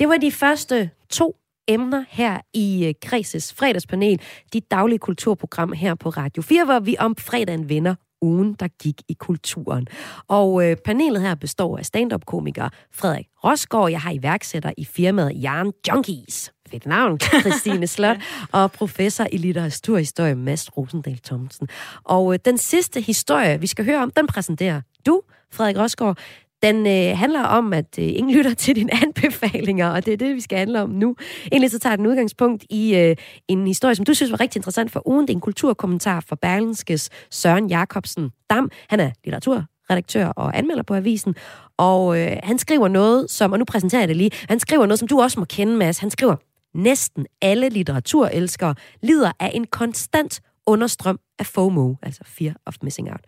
Det 0.00 0.08
var 0.08 0.16
de 0.16 0.32
første 0.32 0.90
to 1.10 1.36
emner 1.68 2.04
her 2.08 2.40
i 2.54 2.86
øh, 2.86 2.94
Kreses 3.02 3.54
fredagspanel, 3.54 4.20
dit 4.52 4.70
daglige 4.70 4.98
kulturprogram 4.98 5.72
her 5.72 5.94
på 5.94 6.08
Radio 6.08 6.42
4, 6.42 6.64
hvor 6.64 6.80
vi 6.80 6.96
om 6.98 7.16
fredagen 7.16 7.68
vender 7.68 7.94
ugen, 8.22 8.54
der 8.60 8.68
gik 8.82 9.02
i 9.08 9.12
kulturen. 9.12 9.86
Og 10.28 10.70
øh, 10.70 10.76
panelet 10.84 11.22
her 11.22 11.34
består 11.34 11.78
af 11.78 11.86
stand-up-komiker 11.86 12.68
Frederik 12.92 13.26
Rosgaard. 13.44 13.90
Jeg 13.90 14.00
har 14.00 14.10
iværksætter 14.10 14.72
i 14.78 14.84
firmaet 14.84 15.42
Jarn 15.42 15.72
Junkies. 15.88 16.53
Fedt 16.74 16.86
navn, 16.86 17.20
Christine 17.40 17.86
Slot. 17.86 18.16
og 18.52 18.72
professor 18.72 19.26
i 19.32 19.36
litteraturhistorie, 19.36 20.34
Mads 20.34 20.76
Rosendal 20.76 21.18
Thomsen. 21.18 21.68
Og 22.04 22.32
øh, 22.32 22.38
den 22.44 22.58
sidste 22.58 23.00
historie, 23.00 23.60
vi 23.60 23.66
skal 23.66 23.84
høre 23.84 24.02
om, 24.02 24.10
den 24.10 24.26
præsenterer 24.26 24.80
du, 25.06 25.20
Frederik 25.52 25.78
Rosgaard. 25.78 26.18
Den 26.62 26.86
øh, 26.86 27.18
handler 27.18 27.42
om, 27.42 27.72
at 27.72 27.98
øh, 27.98 28.04
ingen 28.04 28.34
lytter 28.36 28.54
til 28.54 28.76
dine 28.76 28.90
anbefalinger, 29.02 29.88
og 29.88 30.06
det 30.06 30.12
er 30.12 30.16
det, 30.16 30.34
vi 30.34 30.40
skal 30.40 30.58
handle 30.58 30.82
om 30.82 30.90
nu. 30.90 31.16
Egentlig 31.52 31.70
så 31.70 31.78
tager 31.78 31.96
den 31.96 32.06
udgangspunkt 32.06 32.64
i 32.70 32.96
øh, 32.96 33.16
en 33.48 33.66
historie, 33.66 33.94
som 33.94 34.04
du 34.04 34.14
synes 34.14 34.32
var 34.32 34.40
rigtig 34.40 34.58
interessant 34.58 34.90
for 34.92 35.08
ugen. 35.08 35.26
Det 35.26 35.32
er 35.32 35.36
en 35.36 35.40
kulturkommentar 35.40 36.20
fra 36.20 36.36
Berlinskes 36.42 37.10
Søren 37.30 37.70
Jacobsen 37.70 38.30
Dam. 38.50 38.70
Han 38.88 39.00
er 39.00 39.10
litteraturredaktør 39.24 40.26
og 40.26 40.58
anmelder 40.58 40.82
på 40.82 40.94
avisen, 40.94 41.34
og 41.76 42.20
øh, 42.20 42.36
han 42.42 42.58
skriver 42.58 42.88
noget, 42.88 43.30
som, 43.30 43.52
og 43.52 43.58
nu 43.58 43.64
præsenterer 43.64 44.00
jeg 44.00 44.08
det 44.08 44.16
lige, 44.16 44.30
han 44.48 44.60
skriver 44.60 44.86
noget, 44.86 44.98
som 44.98 45.08
du 45.08 45.20
også 45.20 45.40
må 45.40 45.46
kende, 45.46 45.76
Mads. 45.76 45.98
Han 45.98 46.10
skriver, 46.10 46.36
næsten 46.74 47.26
alle 47.42 47.68
litteraturelskere 47.68 48.74
lider 49.02 49.32
af 49.40 49.50
en 49.54 49.66
konstant 49.66 50.40
understrøm 50.66 51.18
af 51.38 51.46
FOMO, 51.46 51.94
altså 52.02 52.20
Fear 52.26 52.54
of 52.66 52.74
Missing 52.82 53.10
Out. 53.10 53.20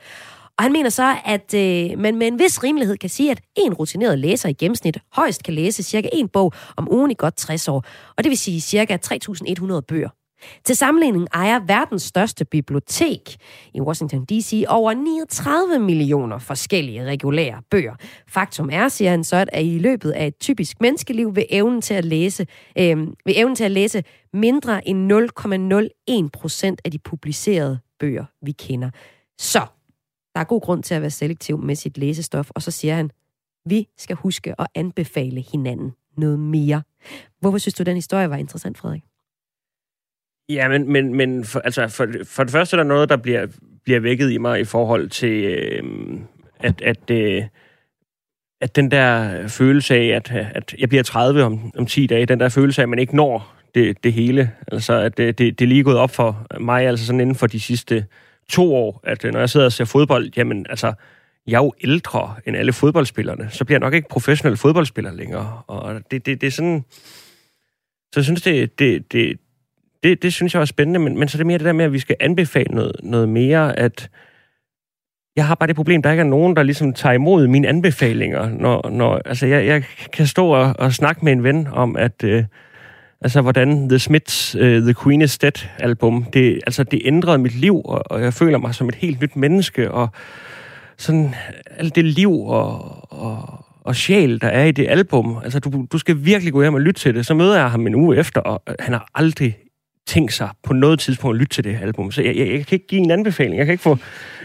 Og 0.59 0.65
han 0.65 0.73
mener 0.73 0.91
så, 0.91 1.17
at 1.25 1.55
øh, 1.55 1.99
man 1.99 2.17
med 2.17 2.27
en 2.27 2.39
vis 2.39 2.63
rimelighed 2.63 2.97
kan 2.97 3.11
sige, 3.11 3.31
at 3.31 3.41
en 3.57 3.75
rutineret 3.75 4.19
læser 4.19 4.49
i 4.49 4.53
gennemsnit 4.53 4.99
højst 5.13 5.43
kan 5.43 5.55
læse 5.55 5.83
cirka 5.83 6.09
en 6.13 6.29
bog 6.29 6.53
om 6.77 6.93
ugen 6.93 7.11
i 7.11 7.15
godt 7.19 7.37
60 7.37 7.69
år. 7.69 7.85
Og 8.17 8.25
det 8.25 8.31
vil 8.31 8.39
sige 8.39 8.61
cirka 8.61 8.99
3.100 9.07 9.81
bøger. 9.81 10.09
Til 10.65 10.77
sammenligning 10.77 11.27
ejer 11.35 11.61
verdens 11.61 12.03
største 12.03 12.45
bibliotek 12.45 13.37
i 13.75 13.81
Washington 13.81 14.25
D.C. 14.25 14.65
over 14.69 14.95
39 14.95 15.79
millioner 15.79 16.39
forskellige 16.39 17.05
regulære 17.05 17.63
bøger. 17.71 17.95
Faktum 18.29 18.71
er, 18.73 18.89
siger 18.89 19.11
han 19.11 19.25
så, 19.25 19.45
at 19.53 19.65
i 19.65 19.79
løbet 19.79 20.11
af 20.11 20.27
et 20.27 20.39
typisk 20.39 20.81
menneskeliv 20.81 21.37
vil 21.37 21.47
evnen 21.51 21.83
til 21.83 21.95
at 21.95 22.05
læse, 22.05 22.47
øh, 22.79 22.99
vil 22.99 23.35
evnen 23.39 23.57
til 23.57 23.65
at 23.65 23.71
læse 23.71 24.05
mindre 24.33 24.89
end 24.89 25.13
0,01 25.13 26.29
procent 26.33 26.81
af 26.85 26.91
de 26.91 26.99
publicerede 26.99 27.79
bøger, 28.01 28.25
vi 28.43 28.53
kender. 28.53 28.91
Så 29.39 29.67
der 30.35 30.41
er 30.41 30.45
god 30.45 30.61
grund 30.61 30.83
til 30.83 30.95
at 30.95 31.03
være 31.03 31.11
selektiv 31.11 31.59
med 31.59 31.75
sit 31.75 31.99
læsestof, 31.99 32.51
og 32.51 32.63
så 32.63 32.71
siger 32.71 32.95
han, 32.95 33.11
vi 33.67 33.89
skal 33.99 34.17
huske 34.17 34.61
at 34.61 34.67
anbefale 34.75 35.41
hinanden 35.53 35.93
noget 36.17 36.39
mere. 36.39 36.83
Hvorfor 37.41 37.59
synes 37.59 37.75
du, 37.75 37.83
den 37.83 37.95
historie 37.95 38.31
var 38.31 38.37
interessant, 38.37 38.79
Frederik? 38.79 39.03
Ja, 40.49 40.69
men, 40.69 40.93
men, 40.93 41.15
men 41.15 41.45
for, 41.45 41.61
altså, 41.61 41.89
for, 41.89 42.07
for 42.25 42.45
det 42.45 42.53
første 42.53 42.77
er 42.77 42.79
der 42.79 42.89
noget, 42.89 43.09
der 43.09 43.17
bliver, 43.17 43.47
bliver 43.85 44.01
vækket 44.01 44.31
i 44.31 44.39
mig 44.39 44.61
i 44.61 44.65
forhold 44.65 45.09
til, 45.09 45.45
øh, 45.45 45.83
at, 46.61 46.83
at, 46.83 47.11
øh, 47.11 47.45
at 48.61 48.77
den 48.77 48.91
der 48.91 49.49
følelse 49.49 49.95
af, 49.95 50.07
at, 50.07 50.31
at 50.31 50.75
jeg 50.79 50.89
bliver 50.89 51.03
30 51.03 51.45
om, 51.45 51.73
om 51.79 51.87
10 51.87 52.07
dage, 52.07 52.27
den 52.27 52.41
der 52.41 52.49
følelse 52.49 52.83
af, 52.83 52.85
at 52.85 52.89
man 52.89 52.99
ikke 52.99 53.17
når 53.17 53.57
det, 53.75 54.05
det 54.05 54.13
hele, 54.13 54.53
altså 54.73 54.93
at 54.93 55.17
det, 55.17 55.39
det, 55.39 55.59
det 55.59 55.65
er 55.65 55.69
lige 55.69 55.85
gået 55.85 55.97
op 55.97 56.11
for 56.11 56.47
mig, 56.61 56.87
altså 56.87 57.07
sådan 57.07 57.21
inden 57.21 57.35
for 57.35 57.47
de 57.47 57.61
sidste 57.61 58.07
to 58.49 58.75
år, 58.75 59.01
at 59.05 59.25
øh, 59.25 59.33
når 59.33 59.39
jeg 59.39 59.51
sidder 59.51 59.67
og 59.67 59.73
ser 59.73 59.85
fodbold, 59.85 60.31
jamen 60.37 60.67
altså, 60.69 60.93
jeg 61.47 61.59
er 61.59 61.65
jo 61.65 61.73
ældre 61.85 62.35
end 62.47 62.57
alle 62.57 62.73
fodboldspillerne, 62.73 63.49
så 63.51 63.65
bliver 63.65 63.77
jeg 63.77 63.87
nok 63.87 63.95
ikke 63.95 64.09
professionel 64.09 64.57
fodboldspiller 64.57 65.13
længere. 65.13 65.63
Og 65.67 66.01
det, 66.11 66.27
det, 66.27 66.41
det 66.41 66.47
er 66.47 66.51
sådan... 66.51 66.85
Så 68.13 68.21
jeg 68.21 68.25
synes, 68.25 68.43
det, 68.43 68.79
det, 68.79 69.13
det, 69.13 69.39
det, 70.07 70.23
det 70.23 70.33
synes 70.33 70.55
jeg 70.55 70.59
var 70.59 70.67
spændende, 70.67 71.01
men, 71.01 71.19
men 71.19 71.29
så 71.29 71.37
er 71.37 71.39
det 71.39 71.47
mere 71.47 71.59
det 71.59 71.65
der 71.65 71.73
med, 71.73 71.85
at 71.85 71.93
vi 71.93 71.99
skal 71.99 72.17
anbefale 72.21 72.75
noget, 72.75 72.97
noget 73.03 73.29
mere, 73.29 73.79
at 73.79 74.11
jeg 75.37 75.47
har 75.47 75.55
bare 75.55 75.67
det 75.67 75.77
problem, 75.77 76.03
der 76.03 76.11
ikke 76.11 76.21
er 76.21 76.25
nogen, 76.25 76.57
der 76.57 76.63
ligesom 76.63 76.93
tager 76.93 77.13
imod 77.13 77.47
mine 77.47 77.69
anbefalinger. 77.69 78.51
Når, 78.51 78.91
når, 78.91 79.21
altså, 79.25 79.47
jeg, 79.47 79.67
jeg 79.67 79.85
kan 80.13 80.27
stå 80.27 80.49
og, 80.49 80.75
og 80.79 80.93
snakke 80.93 81.25
med 81.25 81.33
en 81.33 81.43
ven 81.43 81.69
om, 81.73 81.97
at 81.97 82.25
øh, 82.25 82.45
altså, 83.21 83.41
hvordan 83.43 83.89
The 83.89 83.99
Smiths 83.99 84.55
uh, 84.55 84.63
The 84.63 84.95
Queen 85.03 85.23
is 85.23 85.39
Dead 85.39 85.69
album, 85.79 86.25
det, 86.25 86.61
altså, 86.67 86.85
det 86.85 87.03
ændrede 87.05 87.39
mit 87.39 87.55
liv, 87.55 87.81
og, 87.85 88.03
og 88.07 88.23
jeg 88.23 88.35
føler 88.35 88.59
mig 88.59 88.75
som 88.75 88.89
et 88.89 88.95
helt 88.95 89.21
nyt 89.21 89.37
menneske, 89.37 89.91
og 89.91 90.09
sådan 90.97 91.35
alt 91.79 91.95
det 91.95 92.05
liv 92.05 92.33
og, 92.33 93.13
og, 93.13 93.65
og 93.85 93.97
sjæl, 93.97 94.41
der 94.41 94.49
er 94.49 94.65
i 94.65 94.73
det 94.73 94.87
album. 94.89 95.39
Altså, 95.45 95.59
du, 95.59 95.87
du 95.93 95.99
skal 95.99 96.25
virkelig 96.25 96.53
gå 96.53 96.63
hjem 96.63 96.75
og 96.75 96.81
lytte 96.81 97.01
til 97.01 97.15
det. 97.15 97.27
Så 97.27 97.35
møder 97.35 97.57
jeg 97.57 97.71
ham 97.71 97.87
en 97.87 97.95
uge 97.95 98.17
efter, 98.17 98.41
og 98.41 98.63
han 98.81 98.93
har 98.93 99.11
aldrig 99.15 99.57
tænkt 100.07 100.33
sig 100.33 100.49
på 100.63 100.73
noget 100.73 100.99
tidspunkt 101.01 101.35
at 101.35 101.41
lytte 101.41 101.55
til 101.55 101.65
det 101.65 101.79
album. 101.83 102.11
Så 102.13 102.23
jeg, 102.23 102.37
jeg, 102.37 102.47
jeg 102.49 102.67
kan 102.67 102.77
ikke 102.77 102.87
give 102.87 103.01
en 103.01 103.11
anbefaling. 103.11 103.57
Jeg 103.57 103.67
kan 103.67 103.73
ikke 103.73 103.83
få... 103.83 103.99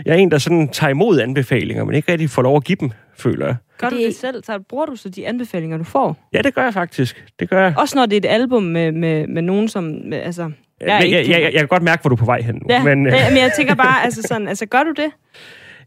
Jeg 0.06 0.12
er 0.14 0.18
en, 0.18 0.32
der 0.32 0.38
sådan 0.38 0.68
tager 0.70 0.90
imod 0.92 1.20
anbefalinger, 1.20 1.84
men 1.84 1.96
ikke 1.96 2.12
rigtig 2.12 2.30
får 2.30 2.42
lov 2.42 2.56
at 2.58 2.64
give 2.64 2.78
dem, 2.80 2.92
føler 3.18 3.46
jeg. 3.46 3.56
Gør 3.78 3.90
du 3.90 3.98
Det- 3.98 4.16
selv? 4.16 4.44
Så 4.44 4.60
bruger 4.70 4.86
du 4.86 4.96
så 4.96 5.10
de 5.10 5.28
anbefalinger, 5.28 5.78
du 5.78 5.84
får? 5.84 6.30
Ja, 6.34 6.42
det 6.42 6.56
gør 6.56 6.64
jeg 6.64 6.74
faktisk. 6.74 7.26
Det 7.40 7.50
gør 7.50 7.64
jeg. 7.64 7.74
Også 7.78 7.98
når 7.98 8.06
det 8.06 8.14
er 8.26 8.30
et 8.30 8.34
album 8.34 8.64
med, 8.64 8.92
med, 8.92 9.28
med 9.28 9.42
nogen, 9.42 9.68
som... 9.68 9.84
Med, 9.84 10.18
altså, 10.18 10.42
jeg, 10.82 10.88
Jeg, 10.88 11.06
ikke 11.06 11.18
jeg, 11.18 11.28
jeg, 11.30 11.42
jeg, 11.42 11.54
jeg 11.54 11.60
kan 11.60 11.68
godt 11.68 11.84
mærke, 11.84 12.02
hvor 12.02 12.10
du 12.10 12.16
er 12.16 12.20
på 12.20 12.26
vej 12.26 12.42
hen 12.42 12.56
nu. 12.56 12.62
Ja, 12.70 12.84
men, 12.84 13.04
men, 13.04 13.14
men 13.30 13.38
jeg 13.38 13.52
tænker 13.58 13.76
bare, 13.76 14.04
altså 14.04 14.22
sådan, 14.22 14.48
altså 14.48 14.66
gør 14.66 14.84
du 14.84 14.92
det? 14.92 15.12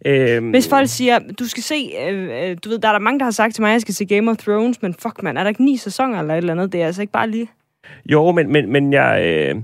øh, 0.06 0.50
Hvis 0.50 0.68
folk 0.68 0.88
siger, 0.88 1.18
du 1.38 1.48
skal 1.48 1.62
se, 1.62 1.90
øh, 2.08 2.50
øh, 2.50 2.56
du 2.64 2.68
ved, 2.68 2.78
der 2.78 2.88
er 2.88 2.92
der 2.92 2.98
mange, 2.98 3.18
der 3.18 3.24
har 3.24 3.30
sagt 3.30 3.54
til 3.54 3.62
mig, 3.62 3.68
at 3.68 3.72
jeg 3.72 3.80
skal 3.80 3.94
se 3.94 4.04
Game 4.04 4.30
of 4.30 4.37
Thrones, 4.37 4.82
men 4.82 4.94
fuck 4.98 5.22
man, 5.22 5.37
er 5.37 5.42
der 5.42 5.48
ikke 5.48 5.64
ni 5.64 5.76
sæsoner 5.76 6.20
eller 6.20 6.34
et 6.34 6.38
eller 6.38 6.52
andet? 6.52 6.72
Det 6.72 6.82
er 6.82 6.87
altså 6.87 7.00
ikke 7.02 7.12
bare 7.12 7.30
lige... 7.30 7.46
Jo, 8.06 8.32
men, 8.32 8.52
men, 8.52 8.72
men 8.72 8.92
jeg... 8.92 9.22
Øh, 9.24 9.62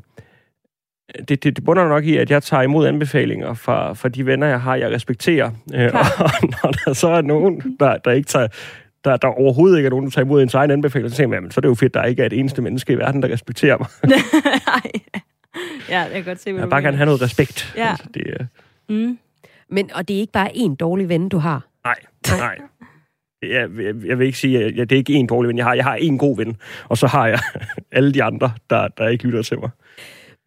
det, 1.29 1.45
det, 1.45 1.57
det 1.57 1.65
bunder 1.65 1.89
nok 1.89 2.05
i, 2.05 2.17
at 2.17 2.31
jeg 2.31 2.43
tager 2.43 2.63
imod 2.63 2.87
anbefalinger 2.87 3.55
fra, 3.55 3.93
fra 3.93 4.09
de 4.09 4.27
venner, 4.27 4.47
jeg 4.47 4.61
har, 4.61 4.75
jeg 4.77 4.91
respekterer. 4.91 5.51
Øh, 5.75 5.91
og 6.25 6.31
når 6.43 6.71
der 6.85 6.93
så 6.93 7.09
er 7.09 7.21
nogen, 7.23 7.77
der, 7.81 7.97
der 7.97 8.11
ikke 8.11 8.27
tager 8.27 8.49
der, 9.05 9.17
der 9.17 9.29
overhovedet 9.29 9.77
ikke 9.79 9.87
er 9.87 9.91
nogen, 9.91 10.05
der 10.05 10.11
tager 10.11 10.25
imod 10.25 10.43
en 10.43 10.51
egen 10.55 10.71
anbefaling, 10.71 11.11
så 11.11 11.17
tænker 11.17 11.37
jeg, 11.37 11.39
jamen, 11.41 11.51
så 11.51 11.59
er 11.59 11.63
det 11.63 11.69
jo 11.69 11.75
fedt, 11.75 11.95
der 11.95 12.05
ikke 12.05 12.23
er 12.23 12.27
et 12.27 12.33
eneste 12.33 12.63
menneske 12.63 12.93
i 12.93 12.97
verden, 12.99 13.23
der 13.23 13.29
respekterer 13.33 13.79
mig. 13.79 13.89
Nej. 14.67 14.91
ja, 15.89 16.01
jeg 16.01 16.11
kan 16.13 16.25
godt 16.25 16.41
se, 16.41 16.53
hvad 16.53 16.61
Jeg 16.61 16.67
vil 16.67 16.71
bare 16.71 16.83
gerne 16.83 16.97
have 16.97 17.07
noget 17.07 17.23
respekt. 17.23 17.73
Ja. 17.77 17.91
Altså, 17.91 18.05
det, 18.15 18.23
er- 18.41 18.45
Mm. 18.89 19.19
Men, 19.71 19.91
og 19.95 20.09
det 20.09 20.17
er 20.17 20.21
ikke 20.21 20.33
bare 20.33 20.49
én 20.51 20.75
dårlig 20.77 21.09
ven, 21.09 21.29
du 21.29 21.39
har. 21.39 21.67
nej, 21.85 21.95
nej. 22.39 22.59
Jeg, 23.43 23.69
jeg, 23.79 23.95
jeg 24.07 24.19
vil 24.19 24.27
ikke 24.27 24.39
sige, 24.39 24.65
at 24.65 24.75
det 24.77 24.93
er 24.93 24.97
ikke 24.97 25.13
en 25.13 25.27
dårlig 25.27 25.49
ven. 25.49 25.59
Jeg 25.59 25.67
har, 25.67 25.75
jeg 25.75 25.85
har 25.85 25.95
en 25.95 26.19
god 26.19 26.37
ven, 26.37 26.57
og 26.89 26.99
så 26.99 27.07
har 27.07 27.27
jeg 27.27 27.39
alle 27.93 28.13
de 28.15 28.23
andre, 28.23 28.53
der, 28.71 28.89
der 28.89 29.09
ikke 29.09 29.25
lytter 29.25 29.43
til 29.43 29.59
mig. 29.61 29.71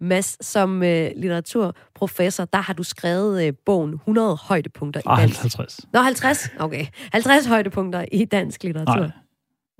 Mads, 0.02 0.46
som 0.46 0.84
øh, 0.84 1.10
litteraturprofessor, 1.16 2.46
der 2.46 2.62
har 2.62 2.74
du 2.74 2.84
skrevet 2.84 3.48
øh, 3.48 3.54
bogen 3.66 3.94
100 3.94 4.36
højdepunkter 4.36 5.00
i 5.00 5.04
Ah, 5.06 5.22
dansk. 5.22 5.42
50. 5.42 5.80
Nå, 5.94 6.00
50? 6.00 6.52
Okay. 6.60 6.86
50 7.14 7.46
højdepunkter 7.46 8.06
i 8.12 8.26
dansk 8.26 8.64
litteratur. 8.64 9.02
Nej. 9.02 9.10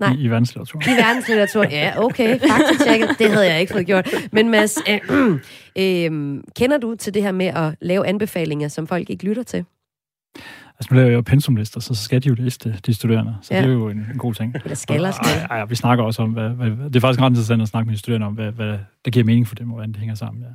Nej. 0.00 0.12
I, 0.12 0.20
i 0.20 0.28
verdenslitteratur. 0.28 0.80
I 0.80 0.96
verdenslitteratur. 0.96 1.62
Ja, 1.64 1.92
okay. 2.04 2.38
Faktatjekket. 2.38 3.08
Det 3.18 3.30
havde 3.30 3.50
jeg 3.52 3.60
ikke 3.60 3.72
fået 3.72 3.86
gjort. 3.86 4.08
Men 4.32 4.48
Mads, 4.50 4.78
øh, 4.88 5.00
øh, 5.84 6.42
kender 6.56 6.78
du 6.82 6.94
til 6.94 7.14
det 7.14 7.22
her 7.22 7.32
med 7.32 7.46
at 7.46 7.74
lave 7.80 8.06
anbefalinger, 8.06 8.68
som 8.68 8.86
folk 8.86 9.10
ikke 9.10 9.24
lytter 9.24 9.42
til? 9.42 9.64
Altså, 10.78 10.88
nu 10.94 10.96
laver 10.96 11.08
jeg 11.10 11.16
jo 11.16 11.20
pensumlister, 11.22 11.80
så 11.80 11.94
skal 11.94 12.22
de 12.22 12.28
jo 12.28 12.34
læse 12.34 12.58
det, 12.58 12.86
de 12.86 12.94
studerende. 12.94 13.36
Så 13.42 13.54
Ja. 13.54 13.62
det 13.62 13.68
er 13.68 13.72
jo 13.72 13.88
en, 13.88 13.98
en 14.12 14.18
god 14.18 14.34
ting. 14.34 14.54
Eller 14.64 14.74
skal 14.74 15.04
og 15.04 15.14
skal? 15.14 15.26
Ej, 15.50 15.58
ej, 15.58 15.64
vi 15.64 15.74
snakker 15.74 16.04
også 16.04 16.22
om, 16.22 16.30
hvad, 16.30 16.48
hvad, 16.48 16.70
det 16.70 16.96
er 16.96 17.00
faktisk 17.00 17.20
ret 17.22 17.30
interessant 17.30 17.62
at 17.62 17.68
snakke 17.68 17.86
med 17.86 17.94
de 17.94 17.98
studerende 17.98 18.26
om, 18.26 18.34
hvad, 18.34 18.52
hvad 18.52 18.78
der 19.04 19.10
giver 19.10 19.24
mening 19.24 19.48
for 19.48 19.54
dem, 19.54 19.68
og 19.68 19.74
hvordan 19.74 19.92
det 19.92 19.98
hænger 19.98 20.14
sammen. 20.14 20.42
Ja, 20.42 20.48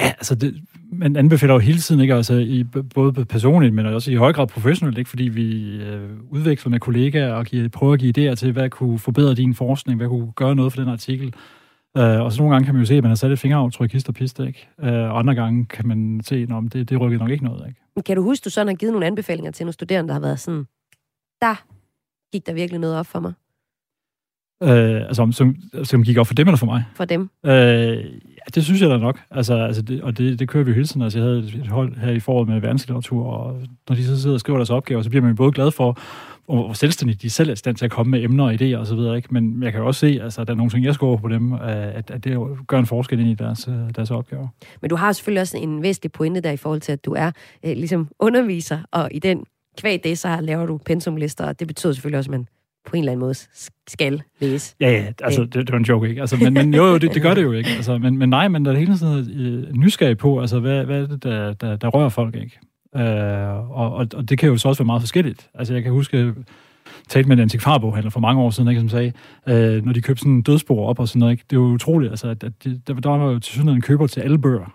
ja 0.00 0.06
altså, 0.06 0.34
det, 0.34 0.54
man 0.92 1.16
anbefaler 1.16 1.54
jo 1.54 1.58
hele 1.58 1.78
tiden, 1.78 2.00
ikke? 2.00 2.14
Altså, 2.14 2.34
i, 2.34 2.64
både 2.94 3.24
personligt, 3.24 3.74
men 3.74 3.86
også 3.86 4.10
i 4.10 4.14
høj 4.14 4.32
grad 4.32 4.46
professionelt, 4.46 4.98
ikke? 4.98 5.10
fordi 5.10 5.24
vi 5.24 5.76
øh, 5.76 6.10
udveksler 6.30 6.70
med 6.70 6.80
kollegaer 6.80 7.32
og 7.32 7.44
giver, 7.46 7.68
prøver 7.68 7.92
at 7.92 8.00
give 8.00 8.30
idéer 8.30 8.34
til, 8.34 8.52
hvad 8.52 8.70
kunne 8.70 8.98
forbedre 8.98 9.34
din 9.34 9.54
forskning, 9.54 9.96
hvad 9.96 10.08
kunne 10.08 10.32
gøre 10.32 10.54
noget 10.54 10.72
for 10.72 10.80
den 10.80 10.90
artikel. 10.90 11.34
Uh, 11.98 12.02
og 12.02 12.32
så 12.32 12.38
nogle 12.38 12.54
gange 12.54 12.64
kan 12.64 12.74
man 12.74 12.82
jo 12.82 12.86
se, 12.86 12.94
at 12.94 13.02
man 13.02 13.10
har 13.10 13.16
sat 13.16 13.32
et 13.32 13.38
fingeraftryk, 13.38 13.92
hist 13.92 14.08
og 14.08 14.14
pist, 14.14 14.40
ikke? 14.40 14.68
Og 14.78 15.18
andre 15.18 15.34
gange 15.34 15.64
kan 15.64 15.88
man 15.88 16.20
se, 16.24 16.46
at 16.50 16.72
det, 16.72 16.90
det 16.90 17.00
rykker 17.00 17.18
nok 17.18 17.30
ikke 17.30 17.44
noget, 17.44 17.68
ikke? 17.68 17.80
Kan 18.06 18.16
du 18.16 18.22
huske, 18.22 18.44
du 18.44 18.50
sådan 18.50 18.66
har 18.66 18.74
givet 18.74 18.92
nogle 18.92 19.06
anbefalinger 19.06 19.50
til 19.50 19.64
nogle 19.66 19.72
studerende, 19.72 20.08
der 20.08 20.14
har 20.14 20.20
været 20.20 20.40
sådan, 20.40 20.64
der 21.42 21.64
gik 22.32 22.46
der 22.46 22.52
virkelig 22.54 22.80
noget 22.80 22.96
op 22.98 23.06
for 23.06 23.20
mig, 23.20 23.32
Uh, 24.60 24.68
altså, 25.08 25.22
om- 25.22 25.32
som, 25.32 25.56
som 25.84 26.02
gik 26.02 26.16
op 26.18 26.26
for 26.26 26.34
dem 26.34 26.48
eller 26.48 26.56
for 26.56 26.66
mig? 26.66 26.84
for 26.94 27.04
dem? 27.04 27.30
Øh, 27.46 27.52
ja, 28.24 28.44
det 28.54 28.64
synes 28.64 28.80
jeg 28.82 28.90
da 28.90 28.96
nok. 28.98 29.20
Altså, 29.30 29.54
altså 29.54 29.82
det, 29.82 30.02
og 30.02 30.18
det, 30.18 30.38
det 30.38 30.48
kører 30.48 30.64
vi 30.64 30.70
jo 30.70 30.74
hele 30.74 30.86
tiden. 30.86 31.02
Altså, 31.02 31.18
jeg 31.18 31.26
havde 31.26 31.38
et- 31.38 31.54
et 31.54 31.66
hold 31.66 31.96
her 31.96 32.12
i 32.12 32.20
foråret 32.20 32.48
med 32.48 32.60
verdenslitteratur, 32.60 33.26
og 33.26 33.62
når 33.88 33.96
de 33.96 34.04
så 34.06 34.20
sidder 34.22 34.34
og 34.36 34.40
skriver 34.40 34.58
deres 34.58 34.70
opgaver, 34.70 35.02
så 35.02 35.08
bliver 35.10 35.22
man 35.22 35.30
jo 35.30 35.36
både 35.36 35.52
glad 35.52 35.70
for, 35.70 35.98
hvor 36.46 36.64
hvor 36.64 36.72
selvstændigt 36.72 37.22
de 37.22 37.30
selv 37.30 37.48
er 37.48 37.52
i 37.52 37.56
stand 37.56 37.76
til 37.76 37.84
at 37.84 37.90
komme 37.90 38.10
med 38.10 38.24
emner 38.24 38.44
og 38.44 38.54
idéer 38.54 38.76
osv., 38.76 39.16
ikke? 39.16 39.28
Men 39.30 39.62
jeg 39.62 39.72
kan 39.72 39.80
jo 39.80 39.86
også 39.86 40.00
se, 40.00 40.20
altså, 40.22 40.40
at 40.40 40.46
der 40.46 40.52
er 40.52 40.56
nogle 40.56 40.70
ting, 40.70 40.84
jeg 40.84 41.02
over 41.02 41.16
på 41.16 41.28
dem, 41.28 41.52
øh, 41.52 41.58
at, 41.62 42.10
at 42.10 42.24
det 42.24 42.38
gør 42.66 42.78
en 42.78 42.86
forskel 42.86 43.20
ind 43.20 43.28
i 43.28 43.34
deres, 43.34 43.68
øh, 43.68 43.74
deres 43.96 44.10
opgaver. 44.10 44.48
Men 44.80 44.90
du 44.90 44.96
har 44.96 45.12
selvfølgelig 45.12 45.40
også 45.40 45.56
en 45.56 45.82
væsentlig 45.82 46.12
pointe 46.12 46.40
der 46.40 46.50
i 46.50 46.56
forhold 46.56 46.80
til, 46.80 46.92
at 46.92 47.04
du 47.04 47.12
er 47.12 47.30
øh, 47.64 47.76
ligesom 47.76 48.08
underviser, 48.18 48.78
og 48.92 49.08
i 49.12 49.18
den 49.18 49.44
kvæg 49.78 50.04
det, 50.04 50.18
så 50.18 50.38
laver 50.40 50.66
du 50.66 50.78
pensumlister, 50.78 51.46
og 51.46 51.60
det 51.60 51.68
betyder 51.68 51.92
selvfølgelig 51.92 52.18
også, 52.18 52.30
at 52.30 52.38
man 52.38 52.46
på 52.86 52.96
en 52.96 52.98
eller 52.98 53.12
anden 53.12 53.20
måde 53.20 53.34
skal 53.88 54.22
læse. 54.40 54.74
Ja, 54.80 54.90
ja, 54.90 55.12
altså, 55.22 55.42
det, 55.42 55.54
det 55.54 55.72
var 55.72 55.78
en 55.78 55.84
joke, 55.84 56.08
ikke? 56.08 56.20
Altså, 56.20 56.36
men, 56.36 56.54
men 56.54 56.74
jo, 56.74 56.84
jo, 56.84 56.98
det, 56.98 57.14
det 57.14 57.22
gør 57.22 57.34
det 57.34 57.42
jo 57.42 57.52
ikke. 57.52 57.70
Altså, 57.70 57.98
men, 57.98 58.18
men 58.18 58.28
nej, 58.28 58.48
men 58.48 58.64
der 58.64 58.72
er 58.72 58.76
hele 58.76 58.98
tiden 58.98 59.40
øh, 59.40 59.72
nysgerrig 59.72 60.18
på, 60.18 60.40
altså, 60.40 60.60
hvad, 60.60 60.84
hvad 60.84 61.02
er 61.02 61.06
det, 61.06 61.22
der, 61.22 61.52
der, 61.52 61.76
der 61.76 61.88
rører 61.88 62.08
folk, 62.08 62.36
ikke? 62.36 62.58
Øh, 62.96 63.70
og, 63.70 63.94
og, 63.94 64.06
og 64.14 64.28
det 64.28 64.38
kan 64.38 64.48
jo 64.48 64.56
så 64.56 64.68
også 64.68 64.82
være 64.82 64.86
meget 64.86 65.02
forskelligt. 65.02 65.50
Altså, 65.54 65.74
jeg 65.74 65.82
kan 65.82 65.92
huske, 65.92 66.34
talte 67.08 67.28
med 67.28 67.36
en 67.36 67.42
antikvarboghandler 67.42 68.10
for 68.10 68.20
mange 68.20 68.42
år 68.42 68.50
siden, 68.50 68.68
ikke, 68.68 68.80
som 68.80 68.88
sagde, 68.88 69.12
øh, 69.48 69.84
når 69.84 69.92
de 69.92 70.02
købte 70.02 70.20
sådan 70.20 70.32
en 70.32 70.42
dødsbord 70.42 70.88
op 70.88 71.00
og 71.00 71.08
sådan 71.08 71.20
noget, 71.20 71.32
ikke? 71.32 71.44
det 71.50 71.56
er 71.56 71.60
jo 71.60 71.66
utroligt, 71.66 72.10
altså, 72.10 72.28
at, 72.28 72.44
at 72.44 72.64
de, 72.64 72.80
der, 72.86 72.94
der 72.94 73.08
var 73.08 73.30
jo 73.32 73.38
til 73.38 73.54
sådan 73.54 73.68
en 73.68 73.80
køber 73.80 74.06
til 74.06 74.20
alle 74.20 74.38
bøger. 74.38 74.74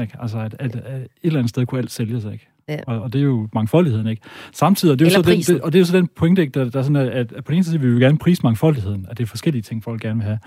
Ikke? 0.00 0.16
Altså, 0.20 0.38
at, 0.38 0.56
at, 0.58 0.76
at, 0.76 1.00
et 1.00 1.08
eller 1.22 1.38
andet 1.38 1.50
sted 1.50 1.66
kunne 1.66 1.78
alt 1.78 1.90
sælges, 1.90 2.24
ikke? 2.24 2.48
Ja. 2.68 2.78
Og, 2.86 3.02
og 3.02 3.12
det 3.12 3.18
er 3.18 3.22
jo 3.22 3.48
mangfoldigheden, 3.54 4.06
ikke? 4.06 4.22
Samtidig, 4.52 4.92
og 4.92 4.98
det 4.98 5.04
er 5.04 5.10
jo 5.10 5.18
Eller 5.18 5.42
så 5.42 5.50
den, 5.50 5.56
det, 5.56 5.62
og 5.62 5.72
det 5.72 5.78
er 5.78 5.80
jo 5.80 5.86
så 5.86 5.96
den 5.96 6.08
pointe, 6.16 6.42
ikke, 6.42 6.60
der, 6.60 6.70
der 6.70 6.78
er 6.78 6.82
sådan, 6.82 6.96
at, 6.96 7.32
at 7.32 7.44
på 7.44 7.50
den 7.50 7.54
ene 7.54 7.64
side 7.64 7.80
vil 7.80 7.88
vi 7.88 7.94
jo 7.94 8.00
gerne 8.00 8.18
prise 8.18 8.42
mangfoldigheden, 8.42 9.06
at 9.10 9.18
det 9.18 9.24
er 9.24 9.28
forskellige 9.28 9.62
ting, 9.62 9.84
folk 9.84 10.00
gerne 10.00 10.16
vil 10.16 10.24
have. 10.24 10.38